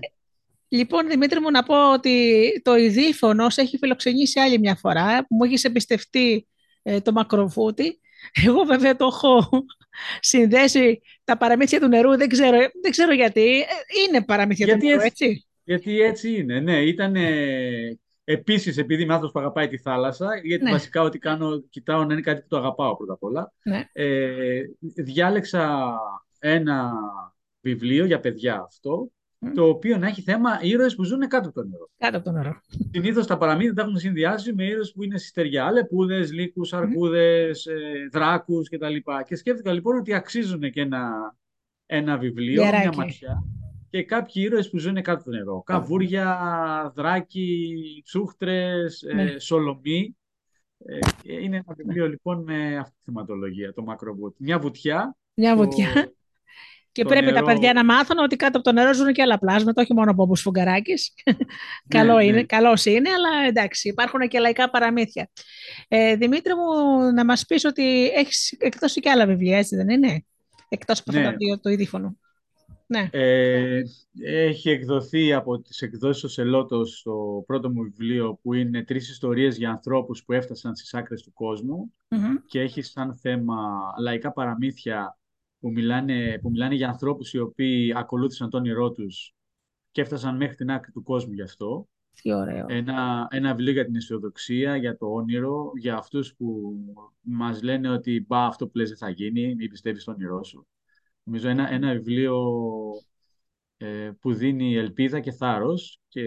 Λοιπόν, 0.67 1.07
Δημήτρη 1.07 1.39
μου, 1.39 1.51
να 1.51 1.63
πω 1.63 1.93
ότι 1.93 2.61
το 2.63 2.75
Ιδίφωνο 2.75 3.47
έχει 3.55 3.77
φιλοξενήσει 3.77 4.39
άλλη 4.39 4.59
μια 4.59 4.75
φορά. 4.75 5.25
Μου 5.29 5.43
έχεις 5.43 5.63
εμπιστευτεί 5.63 6.47
ε, 6.83 6.99
το 6.99 7.11
μακροβούτι 7.11 7.99
εγώ 8.31 8.63
βέβαια 8.63 8.95
το 8.95 9.05
έχω 9.05 9.49
συνδέσει 10.31 11.01
τα 11.23 11.37
παραμύθια 11.37 11.79
του 11.79 11.87
νερού, 11.87 12.17
δεν 12.17 12.27
ξέρω, 12.29 12.57
δεν 12.81 12.91
ξέρω 12.91 13.13
γιατί. 13.13 13.59
Ε, 13.59 13.65
είναι 14.07 14.23
παραμύθια 14.23 14.65
γιατί 14.65 14.81
του 14.81 14.87
νερού, 14.87 15.01
έτσι. 15.01 15.45
Γιατί 15.63 16.01
έτσι 16.01 16.35
είναι, 16.35 16.59
ναι. 16.59 16.81
Ήταν 16.81 17.15
επίσης 18.23 18.77
επειδή 18.77 19.01
είμαι 19.01 19.13
άνθρωπος 19.13 19.31
που 19.33 19.39
αγαπάει 19.39 19.67
τη 19.67 19.77
θάλασσα, 19.77 20.27
γιατί 20.43 20.63
ναι. 20.63 20.71
βασικά 20.71 21.01
ό,τι 21.01 21.19
κάνω, 21.19 21.59
κοιτάω 21.69 22.05
να 22.05 22.13
είναι 22.13 22.21
κάτι 22.21 22.41
που 22.41 22.47
το 22.47 22.57
αγαπάω 22.57 22.95
πρώτα 22.95 23.13
απ' 23.13 23.23
όλα. 23.23 23.53
Ναι. 23.63 23.87
Ε, 23.91 24.61
διάλεξα 24.79 25.93
ένα 26.39 26.91
βιβλίο 27.61 28.05
για 28.05 28.19
παιδιά 28.19 28.61
αυτό, 28.61 29.11
το 29.53 29.67
οποίο 29.67 29.97
να 29.97 30.07
έχει 30.07 30.21
θέμα 30.21 30.59
ήρωες 30.61 30.95
που 30.95 31.03
ζουν 31.03 31.27
κάτω 31.27 31.49
από 31.49 31.61
το 31.61 31.67
νερό. 31.67 31.89
Κάτω 31.97 32.17
από 32.17 32.25
το 32.25 32.31
νερό. 32.31 32.61
Συνήθως 32.91 33.27
τα 33.27 33.37
παραμύθια 33.37 33.73
τα 33.73 33.81
έχουν 33.81 33.97
συνδυάσει 33.97 34.53
με 34.53 34.63
ήρωες 34.63 34.91
που 34.91 35.03
είναι 35.03 35.17
στη 35.17 35.27
στεριά. 35.27 35.71
Λεπούδε, 35.71 36.25
λύκου, 36.25 36.61
αρκούδες, 36.71 37.65
ε, 37.65 38.07
δράκους 38.11 38.69
κτλ. 38.69 38.95
Και 39.25 39.35
σκέφτηκα 39.35 39.73
λοιπόν 39.73 39.97
ότι 39.97 40.13
αξίζουν 40.13 40.71
και 40.71 40.81
ένα, 40.81 41.35
ένα 41.85 42.17
βιβλίο, 42.17 42.63
μια 42.65 42.93
ματιά. 42.95 43.43
Και 43.93 44.03
κάποιοι 44.03 44.43
ήρωες 44.45 44.69
που 44.69 44.77
ζουν 44.77 44.93
κάτω 44.93 45.11
από 45.11 45.23
το 45.23 45.29
νερό. 45.29 45.61
Καβούρια, 45.65 46.93
δράκοι, 46.95 48.01
τσούχτρε, 48.05 48.71
ε, 49.09 49.13
ναι. 49.13 49.39
σολομοί. 49.39 50.17
Ε, 50.85 50.97
είναι 51.23 51.55
ένα 51.55 51.75
βιβλίο 51.77 52.07
λοιπόν 52.07 52.43
με 52.43 52.77
αυτή 52.77 52.95
τη 52.95 53.03
θεματολογία, 53.03 53.73
το 53.73 53.83
Μακροβούτ. 53.83 54.35
Μια 54.37 54.59
βουτιά. 54.59 55.17
Μια 55.33 55.55
βουτιά 55.55 56.13
Και 56.91 57.05
πρέπει 57.05 57.33
τα 57.33 57.43
παιδιά 57.43 57.73
να 57.73 57.85
μάθουν 57.85 58.17
ότι 58.17 58.35
κάτω 58.35 58.57
από 58.57 58.67
το 58.67 58.73
νερό 58.73 58.93
ζουν 58.93 59.13
και 59.13 59.21
άλλα 59.21 59.39
πλάσματα, 59.39 59.81
όχι 59.81 59.93
μόνο 59.93 60.11
από 60.11 60.35
Φουγκαράκη. 60.35 60.93
Καλό 61.95 62.15
ναι, 62.15 62.25
είναι, 62.25 62.35
ναι. 62.35 62.43
καλός 62.43 62.85
είναι, 62.85 63.09
αλλά 63.09 63.47
εντάξει, 63.47 63.89
υπάρχουν 63.89 64.27
και 64.27 64.39
λαϊκά 64.39 64.69
παραμύθια. 64.69 65.29
Ε, 65.87 66.15
Δημήτρη 66.15 66.53
μου, 66.55 66.99
να 67.13 67.25
μας 67.25 67.45
πεις 67.45 67.65
ότι 67.65 68.07
έχεις 68.07 68.51
εκδώσει 68.59 68.99
και 68.99 69.09
άλλα 69.09 69.25
βιβλία, 69.25 69.57
έτσι 69.57 69.75
δεν 69.75 69.89
είναι, 69.89 70.25
εκτός 70.69 70.99
από 70.99 71.11
ναι. 71.11 71.27
αυτό 71.27 71.59
το 71.61 71.69
ειδήφωνο. 71.69 72.17
Ναι. 72.93 73.07
Ε, 73.11 73.81
έχει 74.21 74.69
εκδοθεί 74.69 75.33
από 75.33 75.59
τις 75.59 75.81
εκδόσεις 75.81 76.23
ο 76.23 76.27
Σελότος 76.27 77.01
το 77.03 77.43
πρώτο 77.45 77.69
μου 77.69 77.81
βιβλίο 77.83 78.39
που 78.41 78.53
είναι 78.53 78.83
τρεις 78.83 79.09
ιστορίες 79.09 79.57
για 79.57 79.69
ανθρώπους 79.69 80.23
που 80.23 80.33
έφτασαν 80.33 80.75
στις 80.75 80.93
άκρες 80.93 81.21
του 81.21 81.33
κόσμου 81.33 81.93
και 82.45 82.59
έχει 82.59 82.81
σαν 82.81 83.15
θέμα 83.15 83.55
λαϊκά 83.99 84.31
παραμύθια 84.31 85.17
που 85.59 85.71
μιλάνε, 85.71 86.39
που 86.41 86.49
μιλάνε 86.49 86.75
για 86.75 86.87
ανθρώπους 86.87 87.33
οι 87.33 87.39
οποίοι 87.39 87.93
ακολούθησαν 87.95 88.49
τον 88.49 88.59
όνειρό 88.59 88.91
τους 88.91 89.33
και 89.91 90.01
έφτασαν 90.01 90.35
μέχρι 90.35 90.55
την 90.55 90.71
άκρη 90.71 90.91
του 90.91 91.03
κόσμου 91.03 91.33
γι' 91.33 91.41
αυτό. 91.41 91.87
Τι 92.21 92.33
ωραίο. 92.33 92.65
Ένα, 92.69 93.27
ένα 93.29 93.49
βιβλίο 93.55 93.73
για 93.73 93.85
την 93.85 93.95
αισιοδοξία, 93.95 94.75
για 94.75 94.97
το 94.97 95.13
όνειρο, 95.13 95.71
για 95.75 95.95
αυτούς 95.95 96.35
που 96.35 96.75
μας 97.21 97.61
λένε 97.61 97.89
ότι 97.89 98.25
μπα 98.27 98.45
αυτό 98.45 98.67
που 98.67 98.77
λες 98.77 98.89
δεν 98.89 98.97
θα 98.97 99.09
γίνει, 99.09 99.55
μην 99.55 99.69
πιστεύεις 99.69 100.01
στον 100.01 100.13
όνειρό 100.13 100.43
σου. 100.43 100.67
Νομίζω 101.23 101.49
ένα, 101.49 101.69
ένα 101.69 101.93
βιβλίο 101.93 102.41
ε, 103.77 104.11
που 104.19 104.33
δίνει 104.33 104.75
ελπίδα 104.75 105.19
και 105.19 105.31
θάρρος 105.31 105.99
και 106.07 106.21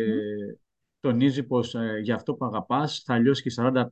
τονίζει 1.01 1.43
πως 1.43 1.75
ε, 1.75 2.01
για 2.03 2.15
αυτό 2.15 2.35
που 2.35 2.45
αγαπάς 2.45 3.03
θα 3.05 3.19
λιώσεις 3.19 3.43
και 3.57 3.63
40 3.75 3.87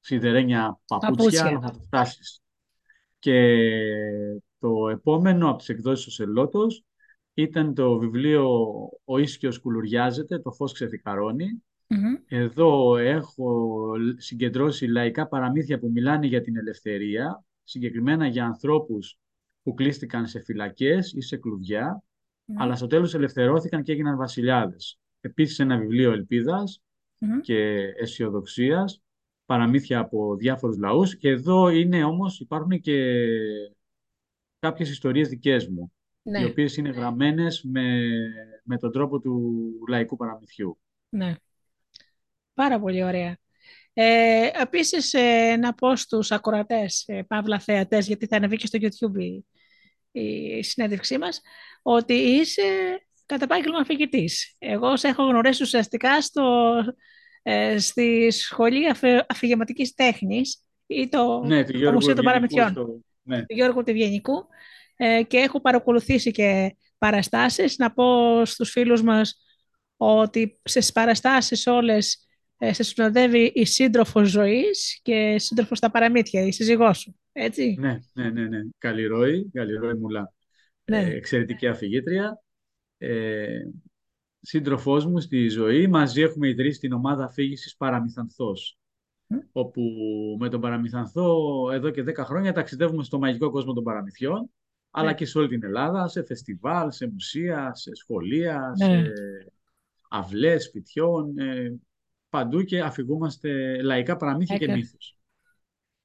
σιδερένια 0.00 0.80
παπούτσια, 0.86 1.44
αλλά 1.44 1.60
θα 1.60 1.70
το 1.70 1.78
φτάσεις. 1.78 2.42
Και 3.18 3.58
το 4.58 4.88
επόμενο 4.88 5.48
από 5.48 5.58
τις 5.58 5.68
εκδόσεις 5.68 6.06
ο 6.06 6.10
Σελότος 6.10 6.84
ήταν 7.34 7.74
το 7.74 7.98
βιβλίο 7.98 8.48
«Ο 9.04 9.18
ίσκιος 9.18 9.58
κουλουριάζεται, 9.58 10.38
το 10.38 10.52
φως 10.52 10.72
Εδώ 12.26 12.96
έχω 12.96 13.76
συγκεντρώσει 14.16 14.86
λαϊκά 14.86 15.26
παραμύθια 15.28 15.78
που 15.78 15.90
μιλάνε 15.90 16.26
για 16.26 16.40
την 16.40 16.56
ελευθερία, 16.56 17.44
συγκεκριμένα 17.62 18.26
για 18.26 18.44
ανθρώπους 18.44 19.18
που 19.62 19.74
κλείστηκαν 19.74 20.26
σε 20.26 20.40
φυλακές 20.40 21.12
ή 21.12 21.20
σε 21.20 21.36
κλουβιά, 21.36 22.02
αλλά 22.56 22.74
στο 22.74 22.86
τέλος 22.86 23.14
ελευθερώθηκαν 23.14 23.82
και 23.82 23.92
έγιναν 23.92 24.16
βασιλιάδες. 24.16 24.98
Επίσης 25.20 25.58
ένα 25.58 25.76
βιβλίο 25.76 26.12
και 27.40 27.92
αισιοδοξίας, 27.98 29.02
παραμύθια 29.46 29.98
από 29.98 30.36
διάφορους 30.36 30.78
λαούς 30.78 31.16
και 31.16 31.28
εδώ 31.28 31.68
είναι 31.68 32.04
όμως, 32.04 32.40
υπάρχουν 32.40 32.80
και 32.80 33.26
κάποιες 34.58 34.90
ιστορίες 34.90 35.28
δικές 35.28 35.68
μου, 35.68 35.92
ναι. 36.22 36.40
οι 36.40 36.44
οποίες 36.44 36.76
είναι 36.76 36.90
γραμμένες 36.90 37.62
με, 37.62 38.08
με 38.64 38.78
τον 38.78 38.92
τρόπο 38.92 39.20
του 39.20 39.62
λαϊκού 39.88 40.16
παραμυθιού. 40.16 40.78
Ναι. 41.08 41.34
Πάρα 42.54 42.80
πολύ 42.80 43.04
ωραία. 43.04 43.36
Ε, 43.92 44.46
Επίσης, 44.62 45.14
ε, 45.14 45.56
να 45.56 45.74
πω 45.74 45.96
στους 45.96 46.30
ακροατές, 46.30 47.04
ε, 47.06 47.22
παύλα 47.22 47.58
θεατέ, 47.58 47.98
γιατί 47.98 48.26
θα 48.26 48.36
ανεβεί 48.36 48.56
και 48.56 48.66
στο 48.66 48.78
YouTube 48.82 49.42
η, 50.12 50.22
η 50.58 50.62
συνέντευξή 50.62 51.18
μας, 51.18 51.40
ότι 51.82 52.14
είσαι 52.14 52.62
κατά 53.26 53.44
επάγγελμα 53.44 53.84
φοιτητής. 53.84 54.54
Εγώ 54.58 54.96
σε 54.96 55.08
έχω 55.08 55.22
γνωρίσει 55.22 55.62
ουσιαστικά 55.62 56.20
στο, 56.20 56.74
ε, 57.42 57.78
στη 57.78 58.30
Σχολή 58.30 58.88
Αφε, 58.88 59.26
Αφηγηματικής 59.28 59.94
Τέχνης 59.94 60.64
ή 60.86 61.08
το, 61.08 61.42
ναι, 61.44 61.64
το 61.64 61.92
Μουσείο 61.92 62.14
των 62.14 62.24
Παραμυθιών, 62.24 62.70
στο... 62.70 63.00
ναι. 63.22 63.38
του 63.38 63.54
Γιώργου 63.54 63.82
Τιβιενικού 63.82 64.46
ε, 64.96 65.22
και 65.22 65.36
έχω 65.36 65.60
παρακολουθήσει 65.60 66.30
και 66.30 66.76
παραστάσεις. 66.98 67.78
Να 67.78 67.92
πω 67.92 68.44
στους 68.44 68.70
φίλους 68.70 69.02
μας 69.02 69.42
ότι 69.96 70.60
σε 70.62 70.92
παραστάσεις 70.92 71.66
όλες 71.66 72.26
ε, 72.58 72.72
σε 72.72 72.82
συνοδεύει 72.82 73.52
η 73.54 73.64
σύντροφος 73.64 74.28
ζωής 74.28 75.00
και 75.02 75.38
σύντροφος 75.38 75.78
στα 75.78 75.90
παραμύθια, 75.90 76.42
η 76.42 76.52
σύζυγός 76.52 76.98
σου. 76.98 77.20
Έτσι. 77.32 77.76
Ναι, 77.78 77.98
ναι, 78.12 78.30
ναι. 78.30 78.48
ναι. 78.48 78.60
Καλή 78.78 79.06
ροή, 79.06 79.50
καλή 79.52 79.74
ροή 79.74 79.94
μουλά. 79.94 80.32
Ναι. 80.84 80.98
Ε, 80.98 81.16
εξαιρετική 81.16 81.66
αφηγήτρια. 81.66 82.42
Ε, 82.98 83.60
σύντροφός 84.40 85.06
μου 85.06 85.20
στη 85.20 85.48
ζωή, 85.48 85.86
μαζί 85.86 86.22
έχουμε 86.22 86.48
ιδρύσει 86.48 86.80
την 86.80 86.92
ομάδα 86.92 87.24
αφήγησης 87.24 87.76
Παραμυθανθός. 87.76 88.76
Όπου 89.52 89.82
με 90.40 90.48
τον 90.48 90.60
Παραμυθανθό 90.60 91.36
εδώ 91.72 91.90
και 91.90 92.02
10 92.02 92.14
χρόνια 92.16 92.52
ταξιδεύουμε 92.52 93.04
στο 93.04 93.18
μαγικό 93.18 93.50
κόσμο 93.50 93.72
των 93.72 93.84
παραμυθιών, 93.84 94.50
αλλά 94.90 95.08
ναι. 95.08 95.14
και 95.14 95.24
σε 95.24 95.38
όλη 95.38 95.48
την 95.48 95.64
Ελλάδα, 95.64 96.08
σε 96.08 96.24
φεστιβάλ, 96.24 96.90
σε 96.90 97.10
μουσεία, 97.12 97.74
σε 97.74 97.94
σχολεία, 97.94 98.74
ναι. 98.78 98.86
σε 98.86 99.12
αυλές 100.08 100.64
σπιτιών, 100.64 101.38
ε, 101.38 101.80
παντού 102.28 102.62
και 102.62 102.80
αφηγούμαστε 102.80 103.82
λαϊκά 103.82 104.16
παραμύθια 104.16 104.56
και 104.56 104.72
μύθους. 104.72 105.16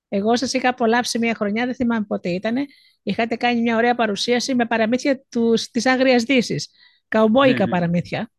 Εγώ 0.09 0.35
σας 0.35 0.53
είχα 0.53 0.69
απολαύσει 0.69 1.19
μια 1.19 1.35
χρονιά, 1.35 1.65
δεν 1.65 1.75
θυμάμαι 1.75 2.05
πότε 2.05 2.29
ήταν. 2.29 2.55
Είχατε 3.03 3.35
κάνει 3.35 3.61
μια 3.61 3.75
ωραία 3.75 3.95
παρουσίαση 3.95 4.55
με 4.55 4.65
παραμύθια 4.65 5.23
τους, 5.29 5.67
της 5.67 5.85
Άγριας 5.85 6.23
Δύσης. 6.23 6.69
Καουμπόικα 7.07 7.57
ναι, 7.57 7.63
ναι. 7.65 7.71
παραμύθια. 7.71 8.31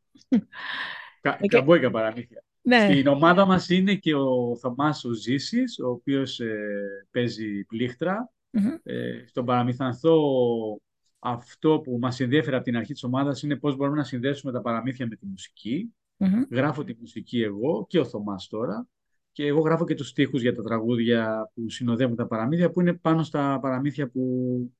Κα, 1.21 1.39
Καουμπόικα 1.47 1.91
παραμύθια. 1.91 2.45
Ναι. 2.61 2.89
Στην 2.91 3.07
ομάδα 3.07 3.47
μας 3.47 3.69
είναι 3.69 3.95
και 3.95 4.15
ο 4.15 4.57
Θωμάς 4.61 5.05
ο 5.05 5.13
Ζήσης, 5.13 5.79
ο 5.79 5.89
οποίος 5.89 6.41
ε, 6.41 6.57
παίζει 7.11 7.67
Ε, 8.83 9.27
στον 9.27 9.45
παραμυθανθό 9.45 10.21
αυτό 11.19 11.81
που 11.81 11.99
μας 12.01 12.21
ενδιαφέρει 12.21 12.57
από 12.57 12.65
την 12.65 12.77
αρχή 12.77 12.93
της 12.93 13.03
ομάδας 13.03 13.43
είναι 13.43 13.57
πώς 13.57 13.77
μπορούμε 13.77 13.97
να 13.97 14.05
συνδέσουμε 14.05 14.53
τα 14.53 14.61
παραμύθια 14.61 15.07
με 15.07 15.17
τη 15.17 15.27
μουσική. 15.27 15.95
Γράφω 16.51 16.85
τη 16.85 16.95
μουσική 17.01 17.43
εγώ 17.43 17.87
και 17.89 17.99
ο 17.99 18.05
Θωμάς 18.05 18.49
τώρα. 18.49 18.89
Και 19.39 19.47
εγώ 19.47 19.61
γράφω 19.61 19.85
και 19.85 19.95
τους 19.95 20.09
στίχους 20.09 20.43
για 20.43 20.55
τα 20.55 20.63
τραγούδια 20.63 21.51
που 21.55 21.71
συνοδεύουν 21.71 22.17
τα 22.17 22.27
παραμύθια, 22.27 22.71
που 22.71 22.81
είναι 22.81 22.93
πάνω 22.93 23.23
στα 23.23 23.59
παραμύθια 23.61 24.09
που, 24.09 24.23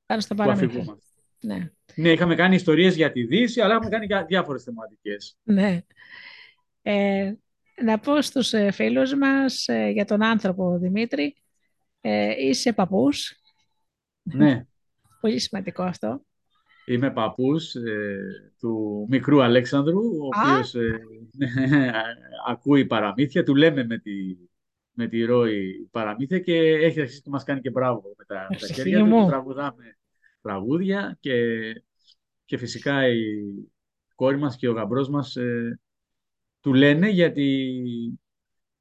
πάνω 0.05 0.21
στα 0.21 0.35
παραμύθια. 0.35 0.97
Ναι. 1.41 1.71
ναι, 1.95 2.11
είχαμε 2.11 2.35
κάνει 2.35 2.55
ιστορίες 2.55 2.95
για 2.95 3.11
τη 3.11 3.23
Δύση, 3.23 3.61
αλλά 3.61 3.73
έχουμε 3.73 3.89
κάνει 3.89 4.07
και 4.07 4.23
διάφορες 4.27 4.63
θεματικές. 4.63 5.37
Ναι. 5.43 5.81
Ε, 6.81 7.33
να 7.83 7.99
πω 7.99 8.21
στους 8.21 8.53
ε, 8.53 8.71
φίλους 8.71 9.13
μας 9.13 9.67
ε, 9.67 9.89
για 9.93 10.05
τον 10.05 10.23
άνθρωπο, 10.23 10.77
Δημήτρη, 10.77 11.35
ε, 12.01 12.33
είσαι 12.37 12.73
παππούς. 12.73 13.39
Ναι. 14.21 14.65
Πολύ 15.21 15.39
σημαντικό 15.39 15.83
αυτό. 15.83 16.21
Είμαι 16.85 17.11
παππούς 17.11 17.75
ε, 17.75 18.17
του 18.59 19.05
μικρού 19.09 19.43
Αλέξανδρου, 19.43 19.99
ο 19.99 20.29
οποίος 20.35 20.75
ε, 20.75 20.99
ακούει 22.51 22.85
παραμύθια, 22.85 23.43
του 23.43 23.55
λέμε 23.55 23.83
με 23.83 23.97
τη, 23.97 24.11
με 24.99 25.07
τη 25.07 25.23
ροή 25.23 25.87
παραμύθια 25.91 26.39
και 26.39 26.55
έχει 26.57 27.01
αρχίσει 27.01 27.21
και 27.21 27.29
μας 27.29 27.43
κάνει 27.43 27.61
και 27.61 27.69
μπράβο 27.69 28.15
με 28.17 28.25
τα, 28.25 28.47
τα 28.59 28.67
χέρια 28.73 29.05
του. 29.05 29.25
Τραγουδάμε 29.27 29.97
τραγούδια 30.41 31.17
και, 31.19 31.59
και 32.45 32.57
φυσικά 32.57 33.07
η 33.07 33.21
κόρη 34.15 34.37
μας 34.37 34.55
και 34.55 34.67
ο 34.67 34.71
γαμπρός 34.71 35.09
μας 35.09 35.35
ε, 35.35 35.79
του 36.59 36.73
λένε 36.73 37.09
γιατί 37.09 37.81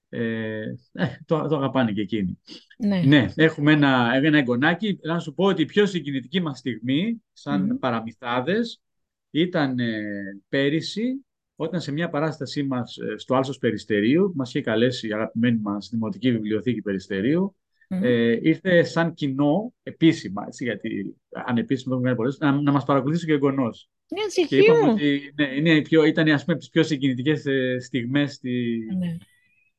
ε, 0.09 0.63
ε, 0.93 1.19
το, 1.27 1.47
το 1.49 1.57
αγαπάνε 1.57 1.93
και 1.93 2.01
εκείνοι. 2.01 2.39
Ναι. 2.79 3.01
ναι, 3.01 3.27
έχουμε 3.35 3.73
ένα, 3.73 4.11
ένα 4.15 4.39
εγγονάκι. 4.39 4.99
Να 5.03 5.19
σου 5.19 5.35
πω 5.35 5.45
ότι 5.45 5.63
η 5.63 5.67
πιο 5.67 5.87
συγκινητική 5.87 6.41
μας 6.41 6.59
στιγμή, 6.59 7.23
σαν 7.33 7.73
mm. 7.73 7.79
παραμυθάδες, 7.81 8.83
ήταν 9.31 9.79
ε, 9.79 10.03
πέρυσι, 10.49 11.27
όταν 11.61 11.81
σε 11.81 11.93
μια 11.93 12.09
παράστασή 12.09 12.63
μας 12.63 12.97
ε, 12.97 13.19
στο 13.19 13.35
Άλσος 13.35 13.59
Περιστερίου, 13.59 14.33
μας 14.37 14.49
είχε 14.49 14.61
καλέσει 14.61 15.09
η 15.09 15.13
αγαπημένη 15.13 15.59
μας 15.63 15.89
Δημοτική 15.93 16.33
Βιβλιοθήκη 16.33 16.83
Περιστερίου, 16.83 17.57
ε, 17.89 18.39
ήρθε 18.43 18.83
σαν 18.83 19.15
κοινό, 19.15 19.75
επίσημα, 19.83 20.45
έτσι, 20.47 20.65
γιατί 20.65 21.17
ανεπίσημα 21.47 21.97
το 21.97 22.03
έχουν 22.05 22.17
πολλές, 22.17 22.39
να, 22.39 22.53
να 22.53 22.73
μας 22.73 22.85
παρακολουθήσει 22.85 23.27
και 23.27 23.33
ο 23.33 23.35
εγγονός. 23.35 23.91
Ναι, 24.09 24.45
και 24.45 24.57
είπαμε 24.57 24.91
ότι 24.91 25.33
ναι, 25.35 25.47
είναι 25.55 25.83
πιο, 25.83 26.05
ήταν 26.05 26.29
ας 26.29 26.45
πούμε, 26.45 26.57
τις 26.57 26.69
πιο 26.69 26.83
συγκινητικές 26.83 27.45
στιγμές 27.79 28.33
στη, 28.33 28.79
ναι 28.99 29.17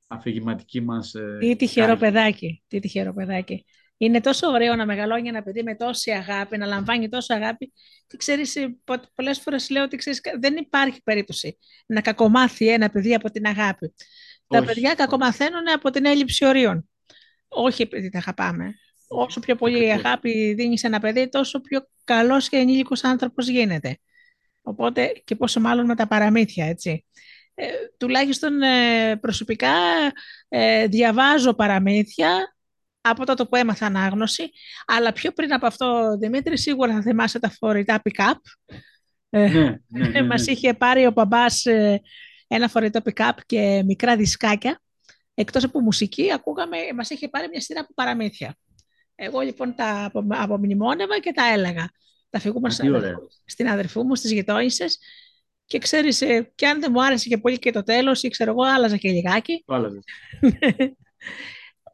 αφηγηματική 0.09 0.81
μας... 0.81 1.13
Ε, 1.13 1.37
τι 1.39 1.55
τυχερό 1.55 1.97
παιδάκι, 1.97 2.63
τι 2.67 2.79
τυχερό 2.79 3.13
παιδάκι. 3.13 3.65
Είναι 4.01 4.21
τόσο 4.21 4.47
ωραίο 4.47 4.75
να 4.75 4.85
μεγαλώνει 4.85 5.27
ένα 5.27 5.43
παιδί 5.43 5.63
με 5.63 5.75
τόση 5.75 6.11
αγάπη, 6.11 6.57
να 6.57 6.65
λαμβάνει 6.65 7.09
τόσο 7.09 7.33
αγάπη. 7.33 7.73
Και 8.07 8.17
ξέρεις, 8.17 8.55
ε, 8.55 8.77
πολλές 9.15 9.39
φορές 9.39 9.69
λέω 9.69 9.83
ότι 9.83 9.97
ξέρεις, 9.97 10.21
δεν 10.39 10.55
υπάρχει 10.55 11.01
περίπτωση 11.03 11.57
να 11.85 12.01
κακομάθει 12.01 12.67
ένα 12.67 12.89
παιδί 12.89 13.13
από 13.13 13.31
την 13.31 13.45
αγάπη. 13.45 13.93
Τα 14.47 14.63
παιδιά 14.63 14.93
κακομαθαίνουν 14.93 15.69
από 15.73 15.89
την 15.89 16.05
έλλειψη 16.05 16.45
ορίων. 16.45 16.89
Όχι 17.47 17.81
επειδή 17.81 18.09
τα 18.09 18.17
αγαπάμε. 18.17 18.73
Όσο 19.07 19.39
πιο 19.39 19.55
πολύ 19.55 19.91
αγάπη 19.91 20.53
δίνεις 20.53 20.79
σε 20.79 20.87
ένα 20.87 20.99
παιδί, 20.99 21.29
τόσο 21.29 21.61
πιο 21.61 21.87
καλός 22.03 22.49
και 22.49 22.57
ενήλικος 22.57 23.03
άνθρωπος 23.03 23.47
γίνεται. 23.47 23.97
Οπότε 24.61 25.11
και 25.23 25.35
πόσο 25.35 25.59
μάλλον 25.59 25.85
με 25.85 25.95
τα 25.95 26.07
παραμύθια, 26.07 26.65
έτσι. 26.65 27.05
Ε, 27.53 27.67
τουλάχιστον 27.97 28.61
ε, 28.61 29.15
προσωπικά 29.15 29.73
ε, 30.47 30.87
διαβάζω 30.87 31.53
παραμύθια 31.53 32.55
από 33.01 33.25
τότε 33.25 33.45
που 33.45 33.55
έμαθα 33.55 33.85
ανάγνωση, 33.85 34.49
αλλά 34.85 35.11
πιο 35.13 35.31
πριν 35.31 35.53
από 35.53 35.65
αυτό, 35.65 36.17
Δημήτρη, 36.19 36.57
σίγουρα 36.57 36.93
θα 36.93 37.01
θυμάσαι 37.01 37.39
τα 37.39 37.49
φορητά 37.49 38.01
pick-up. 38.03 38.33
Ναι, 39.29 39.47
ναι, 39.47 39.77
ναι, 39.87 40.07
ναι. 40.09 40.23
Μας 40.23 40.47
είχε 40.47 40.73
πάρει 40.73 41.05
ο 41.05 41.11
μπαμπάς 41.11 41.65
ε, 41.65 42.01
ένα 42.47 42.67
φορητό 42.67 42.99
pick-up 43.05 43.31
και 43.45 43.83
μικρά 43.85 44.15
δισκάκια. 44.15 44.81
Εκτός 45.33 45.63
από 45.63 45.79
μουσική, 45.79 46.31
ακούγαμε, 46.31 46.77
μας 46.95 47.09
είχε 47.09 47.29
πάρει 47.29 47.47
μια 47.49 47.61
σειρά 47.61 47.79
από 47.79 47.93
παραμύθια. 47.93 48.55
Εγώ 49.15 49.39
λοιπόν 49.39 49.75
τα 49.75 50.05
απο- 50.05 50.27
απομνημόνευα 50.29 51.19
και 51.19 51.31
τα 51.31 51.43
έλεγα. 51.53 51.89
Τα 52.29 52.39
φυγούμε 52.39 52.67
Α, 52.67 52.71
στην, 52.71 52.89
τι 52.91 52.95
αδερφού, 52.97 53.15
ωραία. 53.15 53.27
στην 53.45 53.67
αδερφού 53.69 54.03
μου, 54.03 54.15
στις 54.15 54.31
γειτόνισσες. 54.31 54.99
Και 55.65 55.77
ξέρεις, 55.77 56.21
ε, 56.21 56.51
και 56.55 56.67
αν 56.67 56.79
δεν 56.79 56.89
μου 56.93 57.03
άρεσε 57.03 57.29
και 57.29 57.37
πολύ 57.37 57.59
και 57.59 57.71
το 57.71 57.83
τέλος, 57.83 58.23
ή 58.23 58.27
ξέρω 58.27 58.51
εγώ, 58.51 58.63
άλλαζα 58.63 58.97
και 58.97 59.09
λιγάκι. 59.09 59.63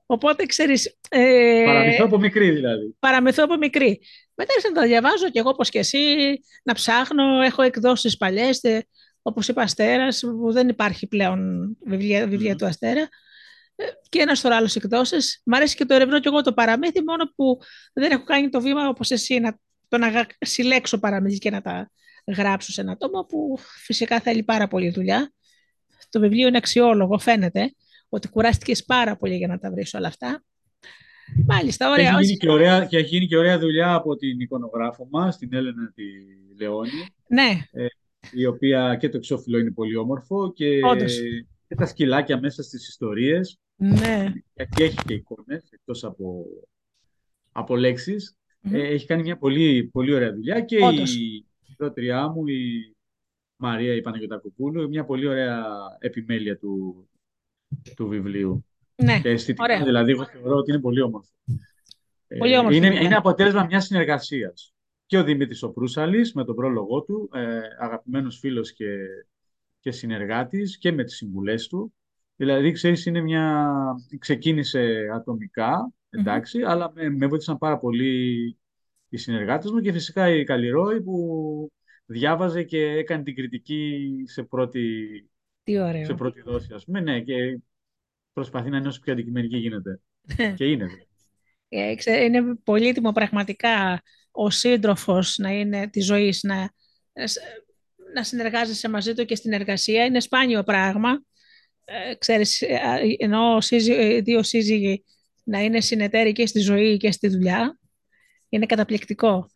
Το 0.07 0.17
άλλαζες. 0.17 0.39
Οπότε, 0.39 0.45
ξέρεις, 0.45 0.97
ε, 1.09 1.63
Παραμυθό 1.65 2.03
από 2.05 2.17
μικρή 2.17 2.51
δηλαδή. 2.51 2.95
παραμυθώ 2.99 3.43
από 3.43 3.57
μικρή. 3.57 3.99
Μετά 4.35 4.53
άρχισα 4.53 4.73
να 4.73 4.81
τα 4.81 4.87
διαβάζω 4.87 5.29
και 5.29 5.39
εγώ 5.39 5.49
όπως 5.49 5.69
και 5.69 5.79
εσύ, 5.79 5.97
να 6.63 6.73
ψάχνω. 6.73 7.41
Έχω 7.41 7.61
εκδόσεις 7.61 8.17
παλιές, 8.17 8.59
τε- 8.59 8.87
όπως 9.21 9.47
είπα 9.47 9.61
Αστέρας, 9.61 10.19
που 10.19 10.51
δεν 10.51 10.67
υπάρχει 10.69 11.07
πλέον 11.07 11.69
βιβλία, 11.85 12.27
βιβλία 12.27 12.51
Μμμ. 12.51 12.57
του 12.57 12.65
Αστέρα. 12.65 13.01
Ε, 13.75 13.83
Και 14.09 14.19
ένας 14.21 14.39
σωρό 14.39 14.55
άλλες 14.55 14.75
εκδόσεις. 14.75 15.41
Μ' 15.45 15.53
αρέσει 15.53 15.75
και 15.75 15.85
το 15.85 15.93
ερευνώ 15.93 16.19
και 16.19 16.27
εγώ 16.27 16.41
το 16.41 16.53
παραμύθι, 16.53 17.03
μόνο 17.03 17.31
που 17.35 17.59
δεν 17.93 18.11
έχω 18.11 18.23
κάνει 18.23 18.49
το 18.49 18.61
βήμα 18.61 18.87
όπως 18.87 19.11
εσύ, 19.11 19.39
να, 19.39 19.59
το 19.87 19.97
να 19.97 20.07
γα- 20.09 20.27
συλλέξω 20.39 20.99
παραμύθι 20.99 21.37
και 21.37 21.49
να 21.49 21.61
τα 21.61 21.91
γράψω 22.37 22.71
σε 22.71 22.81
ένα 22.81 22.97
τόμο, 22.97 23.23
που 23.25 23.57
φυσικά 23.83 24.19
θέλει 24.19 24.43
πάρα 24.43 24.67
πολύ 24.67 24.89
δουλειά. 24.89 25.33
Το 26.09 26.19
βιβλίο 26.19 26.47
είναι 26.47 26.57
αξιόλογο, 26.57 27.17
φαίνεται 27.19 27.73
ότι 28.15 28.29
κουράστηκες 28.29 28.83
πάρα 28.85 29.17
πολύ 29.17 29.35
για 29.35 29.47
να 29.47 29.57
τα 29.59 29.71
βρεις 29.71 29.93
όλα 29.93 30.07
αυτά. 30.07 30.43
Μάλιστα, 31.47 31.85
Και 31.85 31.91
ωραία. 31.91 32.07
έχει, 32.07 32.15
όχι- 32.15 32.25
γίνει 32.25 32.37
και 32.37 32.49
ωραία, 32.49 32.85
και 32.85 32.97
έχει 32.97 33.07
γίνει 33.07 33.27
και 33.27 33.37
ωραία 33.37 33.59
δουλειά 33.59 33.93
από 33.93 34.15
την 34.15 34.39
εικονογράφο 34.39 35.07
μας, 35.11 35.37
την 35.37 35.53
Έλενα 35.53 35.91
τη 35.95 36.03
Λεόνη, 36.59 36.89
Ναι, 37.27 37.49
η 38.31 38.45
οποία 38.45 38.95
και 38.99 39.09
το 39.09 39.17
εξώφυλλο 39.17 39.57
είναι 39.57 39.71
πολύ 39.71 39.95
όμορφο 39.95 40.51
και, 40.53 40.79
Όντως. 40.83 41.17
και 41.67 41.75
τα 41.75 41.85
σκυλάκια 41.85 42.39
μέσα 42.39 42.63
στις 42.63 42.87
ιστορίες. 42.87 43.57
ναι. 43.75 44.33
Και 44.75 44.83
έχει 44.83 44.97
και 45.05 45.13
εικόνες, 45.13 45.69
εκτός 45.71 46.03
από, 46.03 46.45
από 47.51 47.75
λέξεις. 47.75 48.37
Μμμ. 48.59 48.75
Ε, 48.75 48.79
έχει 48.87 49.05
κάνει 49.05 49.21
μια 49.21 49.37
πολύ, 49.37 49.83
πολύ 49.83 50.13
ωραία 50.13 50.33
δουλειά 50.33 50.59
και 50.61 50.83
Όντως. 50.85 51.15
η 51.15 51.45
δότριά 51.77 52.27
μου, 52.29 52.47
η 52.47 52.95
Μαρία 53.55 53.93
η 53.95 54.01
Παναγιωτακοπούλου, 54.01 54.87
μια 54.87 55.05
πολύ 55.05 55.27
ωραία 55.27 55.65
επιμέλεια 55.99 56.57
του, 56.57 57.07
του 57.95 58.07
βιβλίου. 58.07 58.65
Ναι, 58.95 59.19
Και 59.21 59.29
αισθητικά 59.29 59.63
ωραία. 59.63 59.83
δηλαδή, 59.83 60.11
εγώ 60.11 60.25
θεωρώ 60.25 60.55
ότι 60.55 60.71
είναι 60.71 60.79
πολύ 60.81 61.01
όμορφο. 61.01 61.29
Ε, 62.27 62.37
Πολύ 62.37 62.57
όμορφη 62.57 62.77
είναι, 62.77 62.87
δουλειά. 62.87 63.01
είναι 63.01 63.15
αποτέλεσμα 63.15 63.65
μιας 63.65 63.85
συνεργασίας. 63.85 64.73
Και 65.05 65.17
ο 65.17 65.23
Δημήτρης 65.23 65.63
ο 65.63 65.71
Προύσαλης 65.71 66.33
με 66.33 66.45
τον 66.45 66.55
πρόλογό 66.55 67.01
του, 67.01 67.29
ε, 67.33 67.59
αγαπημένος 67.79 68.39
φίλος 68.39 68.73
και, 68.73 68.85
και 69.79 69.91
συνεργάτης 69.91 70.77
και 70.77 70.91
με 70.91 71.03
τις 71.03 71.15
συμβουλές 71.15 71.67
του. 71.67 71.93
Δηλαδή, 72.35 72.71
ξέρεις, 72.71 73.05
είναι 73.05 73.21
μια... 73.21 73.73
ξεκίνησε 74.19 75.07
ατομικά, 75.13 75.93
εντάξει, 76.09 76.61
αλλά 76.61 76.91
με, 76.95 77.09
με 77.09 77.27
βοήθησαν 77.27 77.57
πάρα 77.57 77.77
πολύ 77.77 78.57
οι 79.09 79.17
συνεργάτες 79.17 79.71
μου 79.71 79.79
και 79.79 79.91
φυσικά 79.91 80.29
η 80.29 80.43
Καλλιρόη 80.43 81.01
που 81.01 81.71
διάβαζε 82.05 82.63
και 82.63 82.81
έκανε 82.81 83.23
την 83.23 83.35
κριτική 83.35 84.09
σε 84.25 84.43
πρώτη, 84.43 84.99
Τι 85.63 85.73
σε 85.73 85.81
ωραίο. 85.81 86.15
πρώτη 86.15 86.41
δόση, 86.41 86.73
ας 86.73 86.85
πούμε, 86.85 86.99
ναι, 86.99 87.21
και 87.21 87.59
προσπαθεί 88.35 88.69
να 88.69 88.77
είναι 88.77 88.87
όσο 88.87 88.99
πιο 88.99 89.13
αντικειμενική 89.13 89.57
γίνεται. 89.57 89.99
Και 90.55 90.65
είναι. 90.65 90.85
δηλαδή. 90.85 91.07
Ε, 91.69 91.95
ξέ- 91.95 92.21
είναι 92.23 92.55
πολύτιμο 92.63 93.11
πραγματικά 93.11 94.01
ο 94.31 94.49
σύντροφος 94.49 95.37
να 95.37 95.49
είναι 95.51 95.87
τη 95.89 96.01
ζωή 96.01 96.33
να, 96.41 96.71
να 98.13 98.23
συνεργάζεσαι 98.23 98.89
μαζί 98.89 99.13
του 99.13 99.25
και 99.25 99.35
στην 99.35 99.53
εργασία. 99.53 100.05
Είναι 100.05 100.19
σπάνιο 100.19 100.63
πράγμα. 100.63 101.23
Ε, 101.85 102.15
ξέρεις, 102.15 102.61
ε, 102.61 102.73
α, 102.75 102.99
ενώ 103.17 103.61
σύζυ- 103.61 103.97
ε, 103.99 104.21
δύο 104.21 104.43
σύζυγοι 104.43 105.03
να 105.43 105.59
είναι 105.63 105.81
συνεταίροι 105.81 106.31
και 106.31 106.45
στη 106.45 106.59
ζωή 106.59 106.97
και 106.97 107.11
στη 107.11 107.27
δουλειά, 107.27 107.79
είναι 108.49 108.65
καταπληκτικό. 108.65 109.49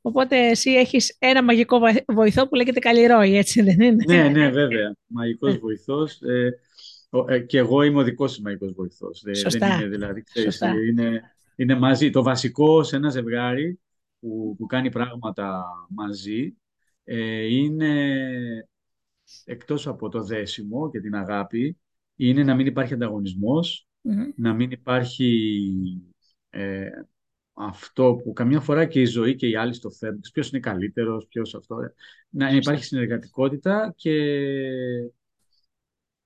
Οπότε 0.00 0.36
εσύ 0.48 0.70
έχεις 0.70 1.16
ένα 1.18 1.42
μαγικό 1.42 1.78
βοη- 1.78 2.04
βοηθό 2.06 2.48
που 2.48 2.54
λέγεται 2.54 2.78
Καλλιρόη, 2.80 3.36
έτσι 3.36 3.62
δεν 3.62 3.80
είναι; 3.80 4.04
Ναι, 4.06 4.28
ναι, 4.28 4.50
βέβαια. 4.50 4.94
Μαγικός 5.06 5.58
βοηθός. 5.58 6.20
Ε, 6.22 6.32
ο- 6.32 6.46
ε, 6.46 6.50
και 7.46 7.58
εγώ 7.58 7.82
είμαι 7.82 7.98
ο 7.98 8.02
δικός 8.02 8.32
σου 8.32 8.42
μαγικός 8.42 8.72
βοηθός. 8.72 9.24
Ε, 9.24 9.34
Σωστά. 9.34 9.68
δεν 9.68 9.78
είναι, 9.78 9.88
δηλαδή, 9.88 10.22
ξέρεις, 10.22 10.56
Σωστά. 10.56 10.68
ε, 10.68 10.86
είναι, 10.90 11.22
είναι 11.56 11.74
μαζί. 11.74 12.10
Το 12.10 12.22
βασικό 12.22 12.82
σε 12.82 12.96
ένα 12.96 13.10
ζευγάρι 13.10 13.80
που, 14.20 14.54
που 14.58 14.66
κάνει 14.66 14.90
πράγματα 14.90 15.64
μαζί 15.88 16.56
ε, 17.04 17.44
είναι, 17.44 18.18
εκτός 19.44 19.86
από 19.86 20.08
το 20.08 20.22
δέσιμο 20.22 20.90
και 20.90 21.00
την 21.00 21.14
αγάπη, 21.14 21.78
είναι 22.16 22.42
να 22.42 22.54
μην 22.54 22.66
υπάρχει 22.66 22.94
ανταγωνισμός, 22.94 23.88
Μμμ. 24.00 24.24
να 24.36 24.54
μην 24.54 24.70
υπάρχει 24.70 25.80
ε, 26.50 26.88
αυτό 27.52 28.20
που 28.24 28.32
καμιά 28.32 28.60
φορά 28.60 28.84
και 28.86 29.00
η 29.00 29.04
ζωή 29.04 29.34
και 29.34 29.48
οι 29.48 29.56
άλλοι 29.56 29.72
στο 29.72 29.90
θέμα, 29.90 30.18
ποιος 30.32 30.50
είναι 30.50 30.60
καλύτερος, 30.60 31.26
ποιος 31.26 31.54
αυτό, 31.54 31.80
ε, 31.80 31.94
να 32.28 32.50
υπάρχει 32.50 32.84
συνεργατικότητα 32.84 33.92
και, 33.96 34.12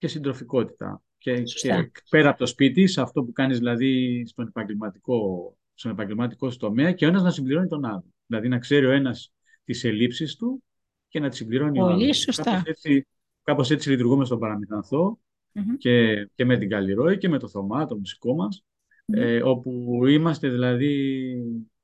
και 0.00 0.08
συντροφικότητα. 0.08 1.02
Και, 1.18 1.46
Σωστά. 1.46 1.82
και 1.82 1.90
πέρα 2.10 2.28
από 2.28 2.38
το 2.38 2.46
σπίτι, 2.46 2.86
σε 2.86 3.00
αυτό 3.00 3.22
που 3.24 3.32
κάνεις 3.32 3.58
δηλαδή 3.58 4.22
στον 4.26 4.46
επαγγελματικό, 4.46 5.54
στον 5.74 5.90
επαγγελματικό 5.90 6.50
σου 6.50 6.58
τομέα 6.58 6.92
και 6.92 7.04
ο 7.04 7.08
ένας 7.08 7.22
να 7.22 7.30
συμπληρώνει 7.30 7.68
τον 7.68 7.84
άλλο. 7.84 8.04
Δηλαδή 8.26 8.48
να 8.48 8.58
ξέρει 8.58 8.86
ο 8.86 8.90
ένας 8.90 9.32
τις 9.64 9.84
ελλείψεις 9.84 10.36
του 10.36 10.62
και 11.08 11.20
να 11.20 11.28
τις 11.28 11.38
συμπληρώνει 11.38 11.80
ο 11.80 11.84
Πολύ 11.84 12.04
άλλος. 12.04 12.18
σωστά. 12.18 12.42
Κάπως 12.44 12.62
έτσι, 12.66 13.06
κάπως 13.42 13.70
έτσι 13.70 13.90
λειτουργούμε 13.90 14.24
στον 14.24 14.38
Παραμυθανθό 14.38 15.18
Μμμ. 15.52 15.76
και, 15.76 16.26
και 16.34 16.44
με 16.44 16.56
την 16.58 16.68
Καλλιρόη 16.68 17.18
και 17.18 17.28
με 17.28 17.38
το 17.38 17.48
Θωμά, 17.48 17.86
το 17.86 17.96
μουσικό 17.96 18.34
μας, 18.34 18.64
Μμμ. 19.06 19.20
ε, 19.22 19.42
όπου 19.42 20.00
είμαστε 20.06 20.48
δηλαδή 20.48 21.34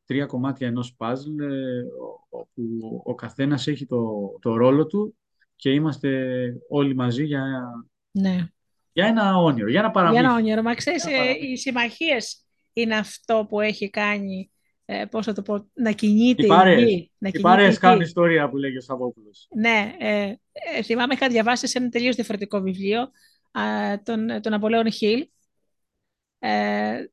τρία 0.05 0.26
κομμάτια 0.26 0.66
ενός 0.66 0.94
παζλ, 0.94 1.40
ε, 1.40 1.83
όπου 2.29 2.62
ο 3.05 3.14
καθένας 3.14 3.66
έχει 3.66 3.87
το, 3.87 4.07
το 4.40 4.57
ρόλο 4.57 4.87
του 4.87 5.16
και 5.57 5.70
είμαστε 5.70 6.37
όλοι 6.68 6.94
μαζί 6.94 7.24
για, 7.24 7.44
Ναι. 8.20 8.46
για 8.92 9.07
ένα 9.07 9.37
όνειρο, 9.37 9.68
για 9.68 9.81
ένα 9.81 9.90
παραμύθι. 9.90 10.20
Για 10.20 10.29
ένα 10.31 10.38
όνειρο. 10.38 10.62
Μα 10.62 10.74
ξέρεις, 10.74 11.05
Ένα 11.05 11.14
ε, 11.16 11.18
παραμύθι. 11.18 11.46
οι 11.52 11.57
συμμαχίες 11.57 12.44
είναι 12.72 12.96
αυτό 12.96 13.46
που 13.48 13.61
έχει 13.61 13.90
κάνει, 13.90 14.50
ε, 14.85 15.05
πώς 15.05 15.26
θα 15.26 15.33
το 15.33 15.42
πω, 15.42 15.70
να 15.74 15.92
κινείται 15.92 16.42
Οι 16.42 16.44
η 16.44 16.48
παρέες. 16.48 16.83
γη. 16.83 17.11
Να 17.18 17.29
Οι 17.29 17.31
κινείται 17.31 17.48
παρέες 17.48 17.76
η 17.76 17.79
κάνουν 17.79 18.00
γη. 18.00 18.05
ιστορία 18.07 18.48
που 18.50 18.57
λέγει 18.57 18.76
ο 18.76 18.81
Σαββόπουλος. 18.81 19.46
Ναι, 19.57 19.94
ε, 19.98 20.33
ε, 20.76 20.83
θυμάμαι 20.83 21.14
είχα 21.14 21.29
διαβάσει 21.29 21.66
σε 21.66 21.79
ένα 21.79 21.88
τελείως 21.88 22.14
διαφορετικό 22.14 22.61
βιβλίο 22.61 23.00
α, 23.52 23.62
τον, 24.02 24.40
τον 24.42 24.52
Απολέον 24.52 24.90
Χιλ. 24.92 25.29
Ε, 26.38 27.05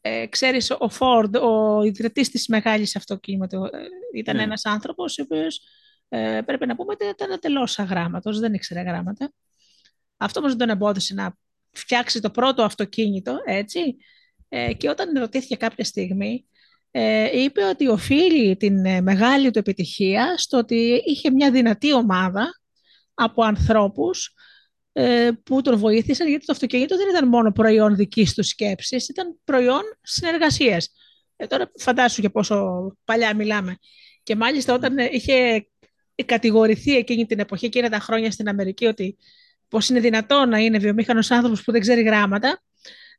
ε, 0.00 0.26
ξέρεις, 0.26 0.70
ο 0.78 0.88
Φόρντ, 0.88 1.36
ο 1.36 1.82
ιδρυτής 1.82 2.30
της 2.30 2.46
μεγάλης 2.48 2.96
αυτοκίνητο, 2.96 3.64
ε, 3.64 3.78
ήταν 4.18 4.36
Ναι. 4.36 4.42
ένας 4.42 4.64
άνθρωπος 4.64 5.18
ο 5.18 5.22
οποίος 5.22 5.60
ε, 6.08 6.40
πρέπει 6.46 6.66
να 6.66 6.76
πούμε 6.76 6.92
ότι 6.92 7.04
ήταν 7.06 7.40
τελώς 7.40 7.78
αγράμματος, 7.78 8.38
δεν 8.38 8.54
ήξερε 8.54 8.80
γράμματα. 8.80 9.32
Αυτό 10.18 10.40
όμως 10.40 10.52
δεν 10.54 10.66
τον 10.66 10.76
εμπόδισε 10.76 11.14
να 11.14 11.36
φτιάξει 11.72 12.20
το 12.20 12.30
πρώτο 12.30 12.62
αυτοκίνητο, 12.62 13.38
έτσι. 13.44 13.96
Ε, 14.48 14.72
και 14.72 14.88
όταν 14.88 15.18
ρωτήθηκε 15.18 15.56
κάποια 15.56 15.84
στιγμή, 15.84 16.46
ε, 16.90 17.40
είπε 17.42 17.64
ότι 17.64 17.88
οφείλει 17.88 18.56
την 18.56 18.84
ε, 18.84 19.00
μεγάλη 19.00 19.50
του 19.50 19.58
επιτυχία 19.58 20.34
στο 20.36 20.58
ότι 20.58 21.02
είχε 21.04 21.30
μια 21.30 21.50
δυνατή 21.50 21.92
ομάδα 21.92 22.60
από 23.14 23.42
ανθρώπους 23.42 24.34
ε, 24.92 25.30
που 25.44 25.60
τον 25.62 25.78
βοήθησαν, 25.78 26.28
γιατί 26.28 26.44
το 26.44 26.52
αυτοκίνητο 26.52 26.96
δεν 26.96 27.08
ήταν 27.08 27.28
μόνο 27.28 27.52
προϊόν 27.52 27.96
δικής 27.96 28.34
τους 28.34 28.48
σκέψης, 28.48 29.08
ήταν 29.08 29.38
προϊόν 29.44 29.82
συνεργασίας. 30.02 30.88
Ε, 31.36 31.46
τώρα 31.46 31.70
φαντάσου 31.78 32.20
και 32.20 32.30
πόσο 32.30 32.66
παλιά 33.04 33.34
μιλάμε. 33.34 33.76
Και 34.22 34.36
μάλιστα 34.36 34.74
όταν 34.74 34.98
ε, 34.98 35.08
είχε 35.12 35.68
κατηγορηθεί 36.24 36.96
εκείνη 36.96 37.26
την 37.26 37.38
εποχή, 37.38 37.66
εκείνα 37.66 37.88
τα 37.88 37.98
χρόνια 37.98 38.30
στην 38.30 38.48
Αμερική, 38.48 38.86
ότι 38.86 39.16
πώς 39.68 39.88
είναι 39.88 40.00
δυνατόν 40.00 40.48
να 40.48 40.58
είναι 40.58 40.78
βιομήχανος 40.78 41.30
άνθρωπος 41.30 41.62
που 41.62 41.72
δεν 41.72 41.80
ξέρει 41.80 42.02
γράμματα, 42.02 42.62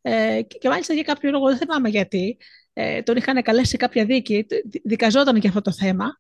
ε, 0.02 0.42
και, 0.48 0.58
και 0.58 0.70
μάλιστα 0.70 0.94
για 0.94 1.04
κάποιο 1.04 1.32
λόγο, 1.32 1.48
δεν 1.48 1.58
θυμάμαι 1.58 1.90
γιατί, 1.90 2.38
ε, 2.74 3.02
τον 3.02 3.18
είχαν 3.18 3.42
καλέσει 3.42 3.70
σε 3.70 3.78
κάποια 3.78 4.06
δίκη, 4.06 4.46
δι- 4.66 4.82
δικαζόταν 4.84 5.36
για 5.36 5.50
αυτό 5.50 5.62
το 5.62 5.72
θέμα. 5.72 6.20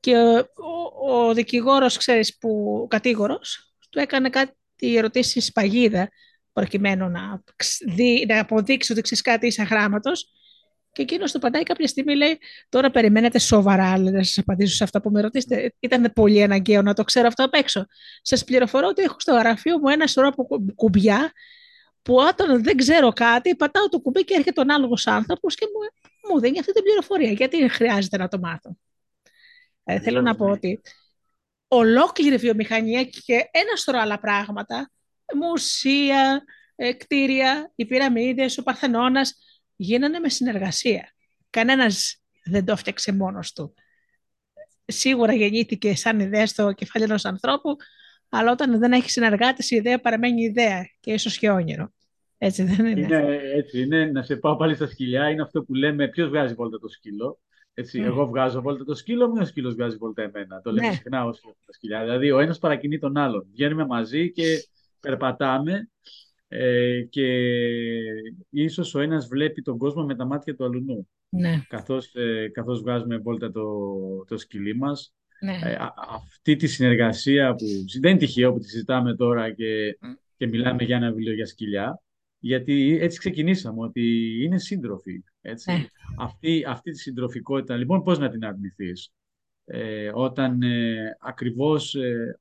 Και 0.00 0.16
ο, 0.16 0.38
ο, 1.06 1.26
ο 1.28 1.34
δικηγόρος, 1.34 1.96
ξέρεις, 1.96 2.38
που, 2.38 2.80
ο 2.82 2.86
κατήγορος, 2.86 3.74
του 3.90 3.98
έκανε 3.98 4.30
κάτι 4.30 4.96
ερωτήσεις 4.96 5.52
παγίδα 5.52 6.08
προκειμένου 6.52 7.08
να, 7.08 7.42
ξ- 7.56 7.84
δει, 7.94 8.26
να 8.28 8.40
αποδείξει 8.40 8.92
ότι 8.92 9.00
ξέρεις 9.00 9.22
κάτι 9.22 9.46
είσαι 9.46 9.62
αγράμματος 9.62 10.32
και 10.94 11.02
εκείνος 11.02 11.32
του 11.32 11.38
απαντάει 11.38 11.62
κάποια 11.62 11.86
στιγμή, 11.86 12.14
λέει, 12.14 12.38
τώρα 12.68 12.90
περιμένετε 12.90 13.38
σοβαρά, 13.38 13.98
λέει, 13.98 14.12
να 14.12 14.22
σας 14.22 14.38
απαντήσω 14.38 14.74
σε 14.74 14.84
αυτά 14.84 15.00
που 15.00 15.10
με 15.10 15.20
ρωτήσετε. 15.20 15.74
Ήταν 15.80 16.12
πολύ 16.14 16.42
αναγκαίο 16.42 16.82
να 16.82 16.94
το 16.94 17.04
ξέρω 17.04 17.26
αυτό 17.26 17.44
απ' 17.44 17.54
έξω. 17.54 17.86
Σας 18.22 18.44
πληροφορώ 18.44 18.88
ότι 18.88 19.02
έχω 19.02 19.16
στο 19.18 19.32
γραφείο 19.32 19.78
μου 19.78 19.88
ένα 19.88 20.06
σωρό 20.06 20.28
από 20.28 20.46
κου- 20.46 20.74
κουμπιά 20.74 21.32
που 22.02 22.14
όταν 22.14 22.62
δεν 22.62 22.76
ξέρω 22.76 23.12
κάτι, 23.12 23.56
πατάω 23.56 23.88
το 23.88 24.00
κουμπί 24.00 24.24
και 24.24 24.34
έρχεται 24.34 24.60
ο 24.60 24.62
ανάλογος 24.62 25.06
άνθρωπος 25.06 25.54
και 25.54 25.66
μου, 25.72 26.08
μου 26.32 26.40
δίνει 26.40 26.58
αυτή 26.58 26.72
την 26.72 26.82
πληροφορία. 26.82 27.30
Γιατί 27.30 27.68
χρειάζεται 27.68 28.16
να 28.16 28.28
το 28.28 28.38
μάθω. 28.38 28.76
Ε, 29.84 30.00
θέλω 30.00 30.20
να 30.20 30.34
πω 30.34 30.46
ότι 30.46 30.80
ολόκληρη 31.68 32.36
βιομηχανία 32.36 33.04
και 33.04 33.34
ένα 33.50 33.76
σωρό 33.76 33.98
άλλα 33.98 34.18
πράγματα, 34.18 34.90
μουσεία, 35.34 36.44
ε, 36.76 36.92
κτίρια, 36.92 37.72
οι 37.74 37.86
πυραμίδες, 37.86 38.58
ο 38.58 38.62
Παρθενώνας, 38.62 39.43
γίνανε 39.76 40.18
με 40.18 40.28
συνεργασία. 40.28 41.12
Κανένας 41.50 42.22
δεν 42.44 42.64
το 42.64 42.72
έφτιαξε 42.72 43.12
μόνος 43.12 43.52
του. 43.52 43.74
Σίγουρα 44.86 45.32
γεννήθηκε 45.32 45.94
σαν 45.94 46.20
ιδέα 46.20 46.46
στο 46.46 46.72
κεφάλι 46.72 47.04
ενός 47.04 47.24
ανθρώπου, 47.24 47.76
αλλά 48.28 48.52
όταν 48.52 48.78
δεν 48.78 48.92
έχει 48.92 49.10
συνεργάτες 49.10 49.70
η 49.70 49.76
ιδέα 49.76 50.00
παραμένει 50.00 50.42
ιδέα 50.42 50.88
και 51.00 51.12
ίσως 51.12 51.38
και 51.38 51.50
όνειρο. 51.50 51.92
Έτσι 52.38 52.62
δεν 52.62 52.86
είναι. 52.86 53.00
Είναι 53.00 53.40
έτσι, 53.54 53.80
είναι. 53.80 54.04
Να 54.04 54.22
σε 54.22 54.36
πάω 54.36 54.56
πάλι 54.56 54.74
στα 54.74 54.86
σκυλιά. 54.86 55.28
Είναι 55.28 55.42
αυτό 55.42 55.62
που 55.62 55.74
λέμε 55.74 56.08
ποιος 56.08 56.28
βγάζει 56.28 56.54
βόλτα 56.54 56.78
το 56.78 56.88
σκύλο. 56.88 57.40
Έτσι, 57.74 58.00
mm. 58.02 58.06
Εγώ 58.06 58.26
βγάζω 58.26 58.60
βόλτα 58.60 58.84
το 58.84 58.94
σκύλο 58.94 59.28
μου, 59.28 59.38
ο 59.40 59.44
σκύλος 59.44 59.74
βγάζει 59.74 59.96
βόλτα 59.96 60.22
εμένα. 60.22 60.60
Το 60.60 60.72
λέμε 60.72 60.86
ναι. 60.86 60.94
συχνά 60.94 61.24
όσο 61.24 61.56
τα 61.66 61.72
σκυλιά. 61.72 62.02
Δηλαδή, 62.02 62.30
ο 62.30 62.38
ένας 62.38 62.58
παρακινεί 62.58 62.98
τον 62.98 63.16
άλλον. 63.16 63.46
Βγαίνουμε 63.52 63.86
μαζί 63.86 64.32
και 64.32 64.44
περπατάμε 65.00 65.88
ε, 66.48 67.02
και 67.10 67.26
ίσως 68.50 68.94
ο 68.94 69.00
ένας 69.00 69.26
βλέπει 69.26 69.62
τον 69.62 69.78
κόσμο 69.78 70.04
με 70.04 70.14
τα 70.14 70.24
μάτια 70.24 70.54
του 70.54 70.64
αλουνού. 70.64 71.08
Ναι. 71.28 71.62
Καθώς, 71.68 72.14
ε, 72.14 72.48
καθώς 72.52 72.80
βγάζουμε 72.80 73.16
βόλτα 73.16 73.50
το, 73.50 73.64
το 74.24 74.38
σκυλί 74.38 74.76
μας. 74.76 75.14
Ναι. 75.40 75.70
Ε, 75.70 75.76
αυτή 76.14 76.56
τη 76.56 76.66
συνεργασία 76.66 77.54
που 77.54 77.64
δεν 78.00 78.10
είναι 78.10 78.18
τυχαίο 78.18 78.52
που 78.52 78.58
τη 78.58 78.68
συζητάμε 78.68 79.16
τώρα 79.16 79.52
και, 79.52 79.98
και 80.36 80.46
μιλάμε 80.46 80.84
για 80.84 80.96
ένα 80.96 81.12
βιβλίο 81.12 81.32
για 81.32 81.46
σκυλιά, 81.46 82.02
γιατί 82.38 82.98
έτσι 83.00 83.18
ξεκινήσαμε, 83.18 83.82
ότι 83.82 84.32
είναι 84.42 84.58
σύντροφοι. 84.58 85.22
Έτσι. 85.40 85.72
Ναι. 85.72 85.86
Αυτή, 86.18 86.64
αυτή 86.66 86.90
τη 86.90 86.98
συντροφικότητα, 86.98 87.76
λοιπόν, 87.76 88.02
πώς 88.02 88.18
να 88.18 88.28
την 88.28 88.44
αρνηθείς; 88.44 89.12
Ε, 89.64 90.10
όταν 90.14 90.62
ε, 90.62 91.16
ακριβώς 91.20 91.94
ε, 91.94 92.38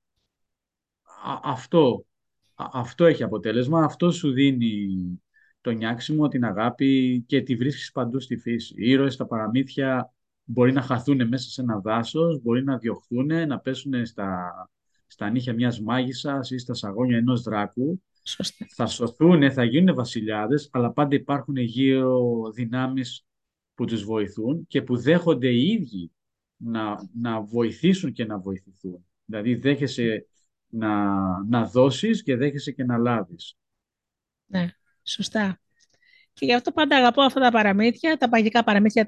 αυτό 1.44 2.06
αυτό 2.74 3.06
έχει 3.06 3.24
αποτέλεσμα, 3.24 3.84
αυτό 3.84 4.12
σου 4.12 4.32
δίνει 4.32 4.88
το 5.62 5.72
νιάξιμο, 5.72 6.28
την 6.28 6.44
αγάπη 6.44 7.24
και 7.28 7.42
τη 7.42 7.56
βρίσκεις 7.56 7.92
παντού 7.92 8.20
στη 8.20 8.38
φύση. 8.38 8.74
Οι 8.78 8.90
ήρωες 8.90 9.14
στα 9.14 9.26
παραμύθια 9.26 10.14
μπορεί 10.44 10.72
να 10.72 10.82
χαθούν 10.82 11.28
μέσα 11.28 11.50
σε 11.50 11.62
ένα 11.62 11.80
δάσος, 11.80 12.42
μπορεί 12.42 12.64
να 12.64 12.78
διωχθούν, 12.78 13.48
να 13.48 13.60
πέσουν 13.60 14.06
στα, 14.06 14.52
στα 15.08 15.30
νύχια 15.30 15.54
μιας 15.54 15.82
μάγισσας 15.82 16.52
ή 16.52 16.58
στα 16.58 16.74
σαγόνια 16.74 17.18
ενός 17.18 17.42
δράκου. 17.42 18.02
Σωστή. 18.24 18.66
Θα 18.76 18.86
σωθούν, 18.86 19.52
θα 19.52 19.64
γίνουν 19.64 19.96
βασιλιάδες, 19.96 20.70
αλλά 20.72 20.92
πάντα 20.92 21.16
υπάρχουν 21.16 21.56
γύρω 21.56 22.22
δυνάμεις 22.54 23.26
που 23.76 23.86
τους 23.86 24.04
βοηθούν 24.04 24.68
και 24.68 24.82
που 24.82 24.98
δέχονται 24.98 25.50
οι 25.50 25.68
ίδιοι 25.68 26.12
να, 26.58 27.10
να 27.22 27.42
βοηθήσουν 27.42 28.12
και 28.12 28.26
να 28.26 28.40
βοηθηθούν. 28.40 29.06
Δηλαδή 29.26 29.56
δέχεσαι 29.56 30.28
να, 30.74 31.14
να 31.44 31.66
δώσεις 31.66 32.24
και 32.24 32.36
δέχεσαι 32.36 32.72
και 32.72 32.84
να 32.84 32.98
λάβεις. 32.98 33.58
Ναι, 34.46 34.70
σωστά. 35.04 35.60
Και 36.34 36.46
γι' 36.46 36.54
αυτό 36.54 36.72
πάντα 36.72 36.98
αγαπώ 36.98 37.22
αυτά 37.22 37.40
τα 37.40 37.52
παραμύθια, 37.52 38.18
τα 38.18 38.30
παγικά 38.30 38.64
παραμύθια, 38.64 39.08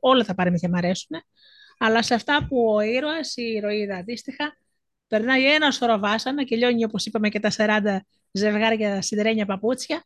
όλα 0.00 0.24
τα 0.24 0.34
παραμύθια 0.34 0.68
μου 0.68 0.76
αρέσουν, 0.76 1.22
αλλά 1.78 2.02
σε 2.02 2.14
αυτά 2.14 2.46
που 2.48 2.72
ο 2.74 2.80
ήρωας, 2.80 3.36
η 3.36 3.42
ηρωίδα 3.42 3.96
αντίστοιχα, 3.96 4.56
περνάει 5.06 5.54
ένα 5.54 5.70
σωρό 5.70 5.98
βάσανα 5.98 6.44
και 6.44 6.56
λιώνει, 6.56 6.84
όπως 6.84 7.06
είπαμε, 7.06 7.28
και 7.28 7.40
τα 7.40 7.50
40 7.50 8.00
ζευγάρια 8.32 9.02
σιδερένια 9.02 9.46
παπούτσια, 9.46 10.04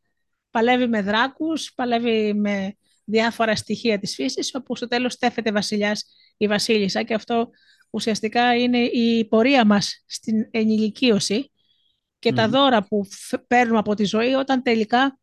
παλεύει 0.50 0.86
με 0.86 1.02
δράκους, 1.02 1.72
παλεύει 1.74 2.34
με 2.34 2.76
διάφορα 3.04 3.56
στοιχεία 3.56 3.98
της 3.98 4.14
φύσης, 4.14 4.54
όπου 4.54 4.76
στο 4.76 4.88
τέλος 4.88 5.12
στέφεται 5.12 5.52
βασιλιάς 5.52 6.04
ή 6.36 6.46
βασίλισσα 6.46 7.02
και 7.02 7.14
αυτό 7.14 7.50
ουσιαστικά 7.90 8.57
είναι 8.57 8.79
η 8.79 9.24
πορεία 9.24 9.64
μας 9.66 10.05
στην 10.07 10.48
ενηλικίωση 10.50 11.50
και 12.18 12.33
τα 12.33 12.48
δώρα 12.48 12.85
που 12.85 13.07
παίρνουμε 13.46 13.79
από 13.79 13.94
τη 13.94 14.05
ζωή 14.05 14.33
όταν 14.33 14.62
τελικά 14.62 15.18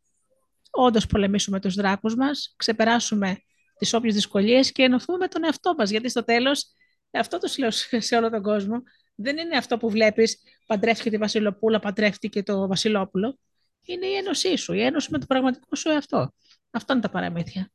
όντως 0.70 1.06
πολεμήσουμε 1.06 1.60
τους 1.60 1.76
δράκους 1.76 2.16
μας, 2.16 2.54
ξεπεράσουμε 2.58 3.38
τις 3.78 3.94
όποιες 3.94 4.14
δυσκολίες 4.14 4.72
και 4.72 4.84
ενωθούμε 4.84 5.18
με 5.18 5.28
τον 5.28 5.44
εαυτό 5.44 5.74
μας. 5.78 5.90
Γιατί 5.90 6.10
στο 6.10 6.24
τέλος, 6.24 6.66
αυτό 7.12 7.38
το 7.38 7.54
λέω 7.58 7.72
σε 8.02 8.16
όλο 8.16 8.30
τον 8.30 8.42
κόσμο, 8.42 8.82
δεν 9.16 9.38
είναι 9.38 9.58
αυτό 9.58 9.78
που 9.78 9.90
βλέπεις 9.90 10.38
παντρεύτηκε 10.66 11.10
τη 11.10 11.18
Βασιλοπούλα, 11.18 11.80
παντρεύτηκε 11.80 12.44
το 12.44 12.68
Βασιλόπουλο. 12.68 13.40
Είναι 13.86 14.06
η 14.06 14.14
ένωσή 14.14 14.58
σου, 14.58 14.74
η 14.74 14.82
ένωση 14.82 15.12
με 15.12 15.20
το 15.20 15.26
πραγματικό 15.26 15.76
σου 15.76 15.90
εαυτό. 15.90 16.34
Αυτό 16.72 16.94
είναι 16.94 17.02
τα 17.02 17.10
παραμύθια. 17.10 17.72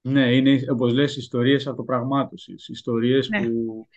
Ναι, 0.00 0.34
είναι 0.34 0.64
όπως 0.68 0.92
λες 0.92 1.16
ιστορίες 1.16 1.66
αυτοπραγμάτωσης, 1.66 2.68
ιστορίες 2.68 3.28
ναι. 3.28 3.46
που 3.46 3.86
ε, 3.90 3.96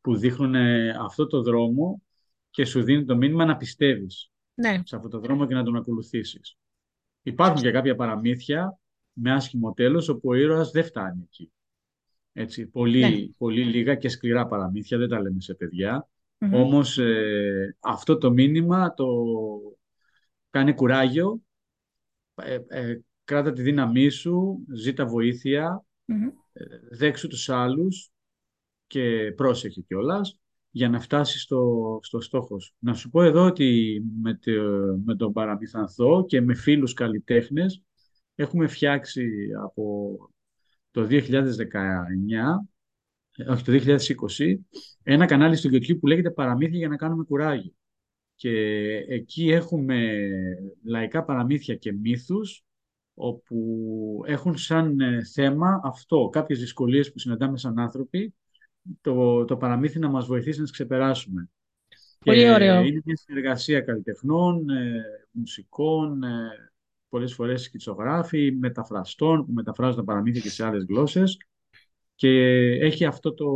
που 0.00 0.16
δείχνουν 0.16 0.54
αυτό 1.00 1.26
το 1.26 1.42
δρόμο 1.42 2.02
και 2.50 2.64
σου 2.64 2.82
δίνει 2.82 3.04
το 3.04 3.16
μήνυμα 3.16 3.44
να 3.44 3.56
πιστεύεις 3.56 4.30
ναι. 4.54 4.80
σε 4.84 4.96
αυτό 4.96 5.08
το 5.08 5.18
δρόμο 5.18 5.46
και 5.46 5.54
να 5.54 5.62
τον 5.64 5.76
ακολουθήσεις. 5.76 6.58
Υπάρχουν 7.22 7.60
και 7.60 7.70
κάποια 7.70 7.94
παραμύθια 7.94 8.78
με 9.12 9.32
άσχημο 9.32 9.72
τέλος 9.72 10.08
όπου 10.08 10.28
ο 10.28 10.34
ήρωας 10.34 10.70
δεν 10.70 10.84
φτάνει 10.84 11.22
εκεί. 11.22 11.52
Έτσι, 12.32 12.66
πολύ, 12.66 13.00
ναι. 13.00 13.26
πολύ 13.38 13.64
λίγα 13.64 13.94
και 13.94 14.08
σκληρά 14.08 14.46
παραμύθια, 14.46 14.98
δεν 14.98 15.08
τα 15.08 15.20
λέμε 15.20 15.40
σε 15.40 15.54
παιδιά. 15.54 16.08
Όμως 16.52 16.98
ε, 16.98 17.76
αυτό 17.80 18.18
το 18.18 18.30
μήνυμα 18.30 18.94
το 18.94 19.06
κάνει 20.50 20.74
κουράγιο, 20.74 21.40
ε, 22.34 22.58
ε 22.68 23.00
κράτα 23.24 23.52
τη 23.52 23.62
δύναμή 23.62 24.08
σου, 24.08 24.64
ζήτα 24.74 25.06
βοήθεια, 25.06 25.84
δέξου 26.90 27.28
τους 27.28 27.48
άλλους 27.48 28.13
και 28.94 29.32
πρόσεχε 29.36 29.80
κιόλας 29.80 30.38
για 30.70 30.88
να 30.88 31.00
φτάσεις 31.00 31.42
στο, 31.42 31.98
στο 32.02 32.20
στόχος 32.20 32.64
σου. 32.64 32.74
Να 32.78 32.94
σου 32.94 33.10
πω 33.10 33.22
εδώ 33.22 33.44
ότι 33.44 34.00
με, 34.22 34.38
με 35.04 35.16
τον 35.16 35.32
Παραμυθανθό 35.32 36.24
και 36.26 36.40
με 36.40 36.54
φίλους 36.54 36.92
καλλιτέχνες 36.92 37.82
έχουμε 38.34 38.66
φτιάξει 38.66 39.28
από 39.62 40.16
το 40.90 41.06
2019, 41.10 41.16
όχι 43.48 43.64
το 43.64 43.96
2020, 44.36 44.54
ένα 45.02 45.26
κανάλι 45.26 45.56
στο 45.56 45.70
YouTube 45.72 45.98
που 46.00 46.06
λέγεται 46.06 46.30
Παραμύθια 46.30 46.78
για 46.78 46.88
να 46.88 46.96
κάνουμε 46.96 47.24
κουράγιο. 47.24 47.72
Και 48.34 48.50
εκεί 49.08 49.50
έχουμε 49.50 50.18
λαϊκά 50.84 51.24
παραμύθια 51.24 51.74
και 51.74 51.92
μύθους 51.92 52.64
όπου 53.14 54.22
έχουν 54.26 54.56
σαν 54.56 55.00
ε, 55.00 55.24
θέμα 55.24 55.80
αυτό, 55.84 56.28
κάποιες 56.32 56.58
δυσκολίες 56.58 57.12
που 57.12 57.18
συναντάμε 57.18 57.58
σαν 57.58 57.78
άνθρωποι 57.78 58.34
το, 59.00 59.44
το 59.44 59.56
παραμύθι 59.56 59.98
να 59.98 60.08
μας 60.08 60.26
βοηθήσει 60.26 60.58
να 60.58 60.64
τις 60.64 60.72
ξεπεράσουμε. 60.72 61.48
Πολύ 62.24 62.38
και 62.38 62.50
ωραίο. 62.50 62.82
Είναι 62.82 63.00
μια 63.04 63.16
συνεργασία 63.16 63.80
καλλιτεχνών, 63.80 64.70
ε, 64.70 65.02
μουσικών, 65.30 66.22
ε, 66.22 66.72
πολλές 67.08 67.34
φορές 67.34 67.62
σκητσογράφοι, 67.62 68.52
μεταφραστών 68.52 69.46
που 69.46 69.52
μεταφράζουν 69.52 69.96
τα 69.96 70.04
παραμύθια 70.04 70.40
και 70.40 70.50
σε 70.50 70.64
άλλες 70.64 70.84
γλώσσες 70.88 71.36
και 72.14 72.28
έχει 72.80 73.04
αυτό 73.04 73.34
το, 73.34 73.46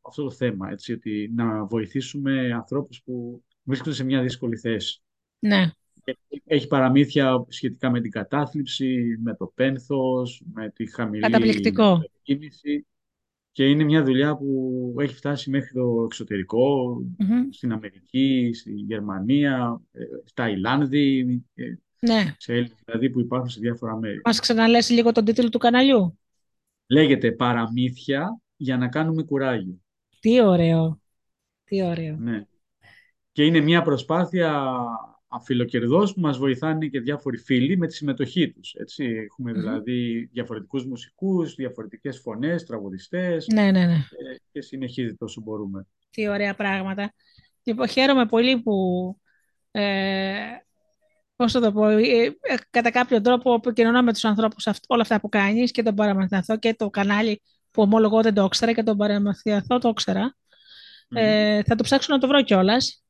αυτό 0.00 0.22
το 0.22 0.30
θέμα, 0.30 0.70
έτσι, 0.70 0.92
ότι 0.92 1.32
να 1.34 1.64
βοηθήσουμε 1.64 2.52
ανθρώπους 2.52 3.02
που 3.02 3.44
βρίσκονται 3.62 3.94
σε 3.94 4.04
μια 4.04 4.22
δύσκολη 4.22 4.56
θέση. 4.56 5.02
Ναι. 5.38 5.70
Έχει 6.44 6.66
παραμύθια 6.66 7.44
σχετικά 7.48 7.90
με 7.90 8.00
την 8.00 8.10
κατάθλιψη, 8.10 9.18
με 9.22 9.34
το 9.34 9.52
πένθος, 9.54 10.42
με 10.52 10.70
τη 10.70 10.90
χαμηλή 10.90 11.22
Καταπληκτικό. 11.22 12.02
κίνηση 12.22 12.86
και 13.56 13.68
είναι 13.68 13.84
μια 13.84 14.02
δουλειά 14.02 14.36
που 14.36 14.94
έχει 14.98 15.14
φτάσει 15.14 15.50
μέχρι 15.50 15.72
το 15.72 16.02
εξωτερικο 16.04 16.96
στην 17.50 17.72
Αμερική, 17.72 18.50
στη 18.54 18.72
Γερμανία, 18.72 19.80
ε, 19.92 20.04
στα 20.24 20.48
Ιλάνδη, 20.50 21.42
ε, 21.54 21.64
ναι. 22.00 22.34
σε 22.36 22.52
Έλληνες 22.52 22.82
δηλαδή 22.84 23.10
που 23.10 23.20
υπάρχουν 23.20 23.48
σε 23.48 23.60
διάφορα 23.60 23.96
μέρη. 23.96 24.20
Μας 24.24 24.40
ξαναλέσει 24.40 24.92
λίγο 24.92 25.12
τον 25.12 25.24
τίτλο 25.24 25.48
του 25.48 25.58
καναλιού; 25.58 26.18
Λέγεται 26.86 27.32
«Παραμύθια 27.32 28.40
για 28.56 28.76
να 28.76 28.88
κάνουμε 28.88 29.22
κουράγιο». 29.22 29.80
Τι 30.20 30.42
ωραίο. 30.42 31.00
Τι 31.64 31.82
ωραίο. 31.82 32.16
Ναι. 32.16 32.46
Και 33.32 33.44
είναι 33.44 33.60
μια 33.60 33.82
προσπάθεια 33.82 34.74
αφιλοκερδός 35.36 36.14
που 36.14 36.20
μας 36.20 36.38
βοηθάνε 36.38 36.86
και 36.86 37.00
διάφοροι 37.00 37.38
φίλοι 37.38 37.76
με 37.76 37.86
τη 37.86 37.94
συμμετοχή 37.94 38.52
τους. 38.52 38.74
Έτσι. 38.74 39.04
Έχουμε 39.04 39.52
δηλαδή 39.52 40.28
διαφορετικούς 40.32 40.84
μουσικούς, 40.84 41.54
διαφορετικές 41.54 42.18
φωνές, 42.18 42.64
τραγουδιστές 42.64 43.46
ναι, 43.46 43.62
ναι, 43.62 43.86
ναι. 43.86 43.94
Ε, 43.94 44.36
και 44.52 44.60
συνεχίζεται 44.60 45.24
όσο 45.24 45.40
μπορούμε. 45.40 45.86
Τι 46.10 46.28
ωραία 46.28 46.54
πράγματα. 46.54 47.12
Λοιπόν, 47.62 47.88
χαίρομαι 47.88 48.26
πολύ 48.26 48.62
που 48.62 48.76
ε, 49.70 50.34
πώς 51.36 51.52
θα 51.52 51.60
το 51.60 51.72
πω, 51.72 51.88
ε, 51.88 52.24
ε, 52.24 52.56
κατά 52.70 52.90
κάποιο 52.90 53.20
τρόπο 53.20 53.54
επικοινωνώ 53.54 54.02
με 54.02 54.12
τους 54.12 54.24
ανθρώπους 54.24 54.66
όλα 54.88 55.02
αυτά 55.02 55.20
που 55.20 55.28
κάνεις 55.28 55.70
και 55.70 55.82
τον 55.82 55.94
Παραμαθιαθό 55.94 56.58
και 56.58 56.74
το 56.74 56.90
κανάλι 56.90 57.42
που 57.70 57.82
ομολογώ 57.82 58.22
δεν 58.22 58.34
το 58.34 58.44
ήξερα 58.44 58.72
και 58.72 58.82
τον 58.82 58.96
Παραμαθιαθό 58.96 59.78
το 59.78 59.88
ήξερα. 59.88 60.36
Ε, 61.08 61.62
θα 61.62 61.74
το 61.74 61.82
ψάξω 61.82 62.12
να 62.12 62.18
το 62.18 62.26
βρω 62.26 62.42
κιόλας. 62.42 63.04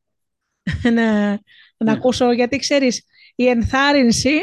να, 0.95 1.39
να 1.77 1.91
ναι. 1.91 1.99
ακούσω, 1.99 2.33
γιατί 2.33 2.57
ξέρεις, 2.57 3.05
η 3.35 3.49
ενθάρρυνση 3.49 4.41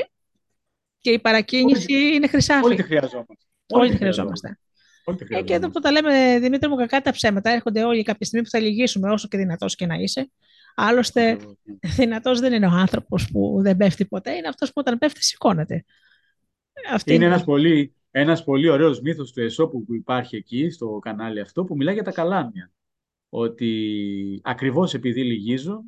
και 0.99 1.11
η 1.11 1.19
παρακίνηση 1.19 1.93
είναι 1.93 2.27
χρυσάφι. 2.27 2.65
Όλοι 2.65 2.75
τη 2.75 2.83
χρειαζόμαστε. 2.83 3.37
Όλοι 3.67 3.89
τη 3.89 3.97
χρειαζόμαστε. 3.97 4.57
Ε, 5.27 5.41
και 5.41 5.53
εδώ 5.53 5.69
που 5.69 5.79
τα 5.79 5.91
λέμε, 5.91 6.39
Δημήτρη 6.39 6.69
μου, 6.69 6.75
κακά 6.75 7.01
τα 7.01 7.11
ψέματα. 7.11 7.49
Έρχονται 7.49 7.83
όλοι 7.83 8.03
κάποια 8.03 8.25
στιγμή 8.25 8.45
που 8.45 8.51
θα 8.51 8.59
λυγίσουμε, 8.59 9.11
όσο 9.11 9.27
και 9.27 9.37
δυνατός 9.37 9.75
και 9.75 9.85
να 9.85 9.95
είσαι. 9.95 10.31
Άλλωστε, 10.75 11.37
δυνατός 11.97 12.39
δεν 12.39 12.53
είναι 12.53 12.67
ο 12.67 12.71
άνθρωπος 12.71 13.29
που 13.31 13.59
δεν 13.61 13.77
πέφτει 13.77 14.05
ποτέ, 14.05 14.31
είναι 14.31 14.47
αυτός 14.47 14.67
που 14.67 14.75
όταν 14.75 14.97
πέφτει 14.97 15.23
σηκώνεται. 15.23 15.85
Αυτή 16.91 17.13
είναι, 17.13 17.25
είναι. 17.25 17.33
ένας 17.33 17.45
πολύ, 17.45 17.95
ένας 18.11 18.43
πολύ 18.43 18.69
ωραίος 18.69 19.01
μύθος 19.01 19.31
του 19.31 19.41
Εσώπου 19.41 19.83
που 19.83 19.95
υπάρχει 19.95 20.35
εκεί 20.35 20.69
στο 20.69 20.99
κανάλι 21.01 21.39
αυτό 21.39 21.63
που 21.63 21.75
μιλάει 21.75 21.93
για 21.93 22.03
τα 22.03 22.11
καλάμια. 22.11 22.71
Ότι 23.29 24.41
ακριβώς 24.43 24.93
επειδή 24.93 25.23
λυγίζω, 25.23 25.83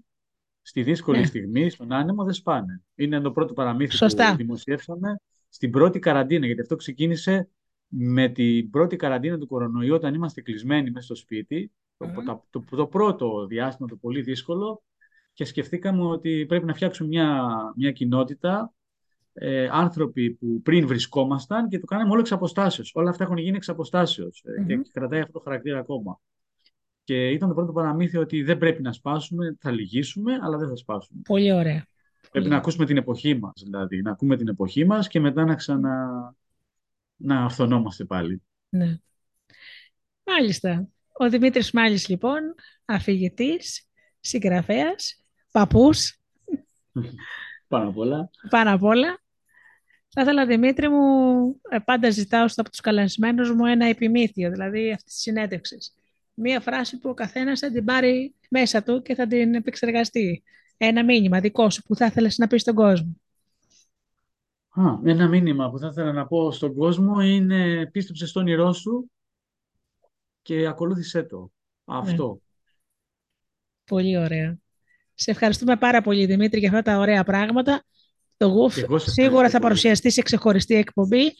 στη 0.67 0.83
δύσκολη 0.83 1.19
ναι. 1.19 1.25
στιγμή, 1.25 1.69
στον 1.69 1.91
άνεμο 1.91 2.23
δεν 2.23 2.33
σπάνε. 2.33 2.83
Είναι 2.95 3.21
το 3.21 3.31
πρώτο 3.31 3.53
παραμύθι 3.53 3.95
Σωστά. 3.95 4.31
που 4.31 4.37
δημοσιεύσαμε 4.37 5.15
στην 5.49 5.71
πρώτη 5.71 5.99
καραντίνα, 5.99 6.45
γιατί 6.45 6.61
αυτό 6.61 6.75
ξεκίνησε 6.75 7.49
με 7.87 8.29
την 8.29 8.69
πρώτη 8.69 8.95
καραντίνα 8.95 9.37
του 9.37 9.47
κορονοϊού 9.47 9.93
όταν 9.93 10.13
είμαστε 10.13 10.41
κλεισμένοι 10.41 10.91
μέσα 10.91 11.05
στο 11.05 11.15
σπίτι, 11.15 11.71
το, 11.97 12.07
το, 12.49 12.63
το, 12.75 12.87
πρώτο 12.87 13.45
διάστημα, 13.45 13.87
το 13.87 13.95
πολύ 13.95 14.21
δύσκολο, 14.21 14.83
και 15.33 15.45
σκεφτήκαμε 15.45 16.03
ότι 16.03 16.45
πρέπει 16.45 16.65
να 16.65 16.73
φτιάξουμε 16.73 17.09
μια, 17.09 17.49
μια 17.75 17.91
κοινότητα 17.91 18.73
ε, 19.33 19.67
άνθρωποι 19.71 20.31
που 20.31 20.61
πριν 20.61 20.87
βρισκόμασταν 20.87 21.67
και 21.67 21.79
το 21.79 21.85
κάναμε 21.85 22.11
όλο 22.11 22.19
εξ 22.19 22.31
αποστάσεως. 22.31 22.91
Όλα 22.95 23.09
αυτά 23.09 23.23
έχουν 23.23 23.37
γίνει 23.37 23.55
εξ 23.55 23.69
αποστάσεως 23.69 24.43
ε, 24.45 24.63
και, 24.63 24.75
και 24.75 24.89
κρατάει 24.93 25.19
αυτό 25.19 25.31
το 25.31 25.39
χαρακτήρα 25.39 25.79
ακόμα. 25.79 26.19
Και 27.05 27.29
ήταν 27.29 27.49
το 27.49 27.55
πρώτο 27.55 27.71
παραμύθι 27.71 28.17
ότι 28.17 28.43
δεν 28.43 28.57
πρέπει 28.57 28.81
να 28.81 28.91
σπάσουμε, 28.93 29.55
θα 29.59 29.71
λυγίσουμε, 29.71 30.39
αλλά 30.41 30.57
δεν 30.57 30.67
θα 30.67 30.75
σπάσουμε. 30.75 31.21
Πολύ 31.23 31.51
ωραία. 31.51 31.85
Πρέπει 32.31 32.49
να 32.49 32.57
ακούσουμε 32.57 32.85
την 32.85 32.97
εποχή 32.97 33.35
μας, 33.35 33.53
δηλαδή. 33.63 34.01
Να 34.01 34.11
ακούμε 34.11 34.37
την 34.37 34.47
εποχή 34.47 34.85
μας 34.85 35.07
και 35.07 35.19
μετά 35.19 35.45
να 35.45 35.55
ξανα... 35.55 36.35
να 37.15 37.43
αυθονόμαστε 37.43 38.05
πάλι. 38.05 38.41
Ναι. 38.69 38.97
Μάλιστα. 40.23 40.87
Ο 41.11 41.29
Δημήτρης 41.29 41.71
Μάλης, 41.71 42.07
λοιπόν, 42.07 42.39
αφηγητής, 42.85 43.89
συγγραφέας, 44.19 45.25
παππούς. 45.51 46.19
Πάνω 47.67 47.89
απ' 47.89 47.97
όλα. 47.97 48.29
Πάνω 48.49 48.73
απ' 48.73 48.83
όλα. 48.83 49.19
Θα 50.09 50.21
ήθελα, 50.21 50.45
Δημήτρη 50.45 50.89
μου, 50.89 51.61
ε, 51.69 51.79
πάντα 51.79 52.09
ζητάω 52.09 52.45
από 52.55 52.69
τους 52.69 52.79
καλεσμένους 52.79 53.51
μου 53.53 53.65
ένα 53.65 53.85
επιμήθειο, 53.85 54.51
δηλαδή 54.51 54.91
αυτής 54.91 55.13
της 55.13 55.21
συνέντευξης. 55.21 55.95
Μία 56.37 56.61
φράση 56.61 56.97
που 56.97 57.09
ο 57.09 57.13
καθένας 57.13 57.59
θα 57.59 57.71
την 57.71 57.85
πάρει 57.85 58.35
μέσα 58.49 58.83
του 58.83 59.01
και 59.01 59.15
θα 59.15 59.27
την 59.27 59.55
επεξεργαστεί. 59.55 60.43
Ένα 60.77 61.03
μήνυμα 61.03 61.39
δικό 61.39 61.69
σου 61.69 61.81
που 61.81 61.95
θα 61.95 62.05
ήθελες 62.05 62.37
να 62.37 62.47
πεις 62.47 62.61
στον 62.61 62.75
κόσμο. 62.75 63.17
Α, 64.69 64.99
ένα 65.03 65.27
μήνυμα 65.27 65.69
που 65.69 65.79
θα 65.79 65.87
ήθελα 65.87 66.11
να 66.11 66.27
πω 66.27 66.51
στον 66.51 66.75
κόσμο 66.75 67.19
είναι 67.19 67.89
πίστεψε 67.91 68.27
στον 68.27 68.41
όνειρό 68.41 68.73
σου 68.73 69.11
και 70.41 70.67
ακολούθησέ 70.67 71.23
το. 71.23 71.51
Αυτό. 71.85 72.27
Ναι. 72.27 72.37
Πολύ 73.85 74.17
ωραία. 74.17 74.57
Σε 75.13 75.31
ευχαριστούμε 75.31 75.77
πάρα 75.77 76.01
πολύ, 76.01 76.25
Δημήτρη, 76.25 76.59
για 76.59 76.69
αυτά 76.69 76.81
τα 76.81 76.97
ωραία 76.97 77.23
πράγματα. 77.23 77.83
Το 78.37 78.47
γουφ 78.47 78.77
σίγουρα 78.95 79.49
θα 79.49 79.59
παρουσιαστεί 79.59 80.11
σε 80.11 80.21
ξεχωριστή 80.21 80.75
εκπομπή, 80.75 81.33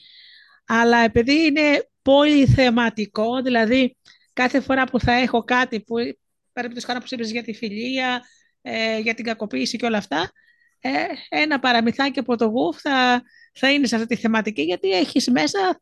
αλλά 0.66 0.98
επειδή 0.98 1.46
είναι 1.46 1.90
πολύ 2.02 2.46
θεματικό, 2.46 3.42
δηλαδή 3.42 3.98
κάθε 4.36 4.62
φορά 4.62 4.84
που 4.84 5.00
θα 5.00 5.12
έχω 5.12 5.44
κάτι 5.44 5.82
που 5.82 5.96
πρέπει 6.54 6.82
χάρη 6.82 7.00
που 7.00 7.06
είπες 7.10 7.32
για 7.32 7.44
τη 7.44 7.54
φιλία, 7.54 8.22
ε, 8.62 8.98
για 8.98 9.14
την 9.14 9.26
κακοποίηση 9.26 9.78
και 9.78 9.86
όλα 9.86 9.98
αυτά, 9.98 10.32
ε, 10.80 10.90
ένα 11.30 11.60
παραμυθάκι 11.60 12.20
από 12.20 12.38
το 12.38 12.46
γουφ 12.46 12.80
θα, 12.82 13.24
θα 13.54 13.72
είναι 13.72 13.88
σε 13.88 13.96
αυτή 13.96 14.08
τη 14.08 14.16
θεματική, 14.16 14.62
γιατί 14.62 14.92
έχεις 14.92 15.32
μέσα 15.32 15.80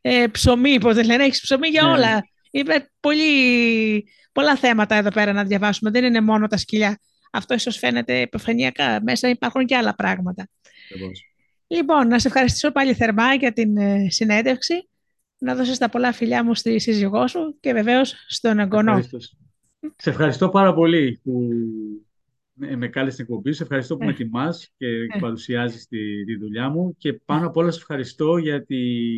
ε, 0.00 0.26
ψωμί, 0.26 0.80
πώς 0.80 0.94
δεν 0.94 1.04
λένε, 1.04 1.24
έχεις 1.24 1.40
ψωμί 1.40 1.68
για 1.68 1.82
ναι. 1.82 1.90
όλα. 1.90 2.28
Είπε 2.50 2.90
πολύ, 3.00 4.12
πολλά 4.32 4.56
θέματα 4.56 4.94
εδώ 4.94 5.10
πέρα 5.10 5.32
να 5.32 5.44
διαβάσουμε, 5.44 5.90
δεν 5.90 6.04
είναι 6.04 6.20
μόνο 6.20 6.46
τα 6.46 6.56
σκυλιά. 6.56 7.00
Αυτό 7.32 7.54
ίσως 7.54 7.78
φαίνεται 7.78 8.20
επιφανειακά. 8.20 9.00
Μέσα 9.02 9.28
υπάρχουν 9.28 9.66
και 9.66 9.76
άλλα 9.76 9.94
πράγματα. 9.94 10.48
Λοιπόν, 11.66 12.08
να 12.08 12.18
σε 12.18 12.28
ευχαριστήσω 12.28 12.72
πάλι 12.72 12.94
θερμά 12.94 13.34
για 13.34 13.52
την 13.52 13.76
ε, 13.76 14.06
συνέντευξη. 14.10 14.89
Να 15.42 15.54
δώσεις 15.54 15.78
τα 15.78 15.88
πολλά 15.88 16.12
φιλιά 16.12 16.44
μου 16.44 16.54
στη 16.54 16.78
σύζυγό 16.78 17.26
σου 17.26 17.56
και 17.60 17.72
βεβαίως 17.72 18.14
στον 18.28 18.58
εγγονό. 18.58 19.00
Σε 19.96 20.10
ευχαριστώ 20.10 20.48
πάρα 20.48 20.74
πολύ 20.74 21.20
που 21.22 21.48
με 22.54 22.88
κάλεσες 22.88 23.14
στην 23.14 23.24
εκπομπή. 23.24 23.52
Σε 23.52 23.62
ευχαριστώ 23.62 23.96
που 23.96 24.04
με 24.04 24.10
ε. 24.10 24.14
τιμάς 24.14 24.72
και 24.76 24.86
ε. 24.86 25.18
παρουσιάζεις 25.20 25.86
τη, 25.86 26.24
τη 26.24 26.36
δουλειά 26.36 26.68
μου. 26.68 26.94
Και 26.98 27.12
πάνω 27.12 27.46
απ' 27.46 27.56
όλα 27.56 27.70
σε 27.70 27.78
ευχαριστώ 27.78 28.36
γιατί 28.36 29.08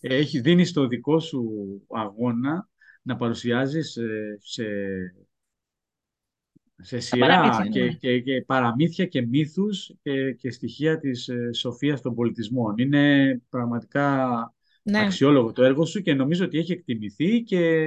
έχει 0.00 0.40
δίνεις 0.40 0.72
το 0.72 0.86
δικό 0.86 1.20
σου 1.20 1.50
αγώνα 1.88 2.68
να 3.02 3.16
παρουσιάζεις 3.16 3.98
σε 4.38 4.64
σε 6.80 6.98
σειρά 6.98 7.68
και, 7.70 7.80
ναι. 7.80 7.88
και, 7.88 8.20
και, 8.20 8.42
παραμύθια 8.46 9.06
και 9.06 9.26
μύθους 9.26 9.92
και, 10.02 10.32
και 10.32 10.50
στοιχεία 10.50 10.98
της 10.98 11.28
ε, 11.28 11.52
σοφίας 11.52 12.00
των 12.00 12.14
πολιτισμών. 12.14 12.74
Είναι 12.78 13.40
πραγματικά 13.48 14.54
ναι. 14.90 15.00
αξιόλογο 15.00 15.52
το 15.52 15.64
έργο 15.64 15.84
σου 15.84 16.00
και 16.00 16.14
νομίζω 16.14 16.44
ότι 16.44 16.58
έχει 16.58 16.72
εκτιμηθεί 16.72 17.42
και, 17.42 17.84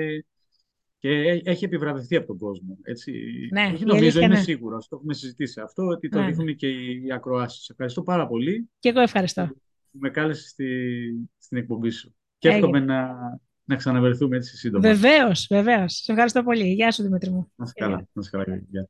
και 0.97 1.41
έχει 1.43 1.66
επιβραβευτεί 1.66 2.16
από 2.16 2.28
τον 2.28 2.38
κόσμο. 2.38 2.78
Έτσι. 2.82 3.14
Ναι, 3.52 3.72
Όχι 3.74 3.86
νομίζω, 3.86 4.20
είμαι 4.20 4.28
ναι. 4.28 4.41
σίγουρος. 4.41 4.88
Το 4.88 4.95
έχουμε 4.95 5.14
συζητήσει 5.14 5.62
αυτό, 5.62 5.86
ότι 5.86 6.10
το 6.10 6.20
ναι. 6.20 6.26
δείχνουν 6.26 6.56
και 6.56 6.68
οι 6.68 7.12
ακροάσεις. 7.14 7.70
Ευχαριστώ 7.70 8.04
πάρα 8.04 8.28
πολύ. 8.28 8.70
Και 8.80 8.89
εγώ 8.89 8.99
ευχαριστώ. 8.99 9.49
Που 9.91 9.97
με 9.99 10.10
κάλεσες 10.10 10.49
στη, 10.49 10.68
στην 11.38 11.58
εκπομπή 11.58 11.89
σου. 11.89 12.16
Και 12.38 12.49
εύχομαι 12.49 12.80
να, 12.80 13.08
να 13.64 13.76
ξαναβερθούμε 13.76 14.38
έτσι 14.38 14.58
σύντομα. 14.58 14.89
Βεβαίως, 14.89 15.47
βεβαίως. 15.49 15.93
Σε 15.93 16.12
ευχαριστώ 16.12 16.43
πολύ. 16.43 16.74
Γεια 16.74 16.91
σου, 16.91 17.04
Δημήτρη 17.04 17.30
μου. 17.30 17.52
Να 17.56 17.66
σε 17.66 17.74
καλά. 17.76 18.08
Να 18.14 18.22
σε 18.22 18.30
καλά. 18.30 18.62
Γεια. 18.70 18.89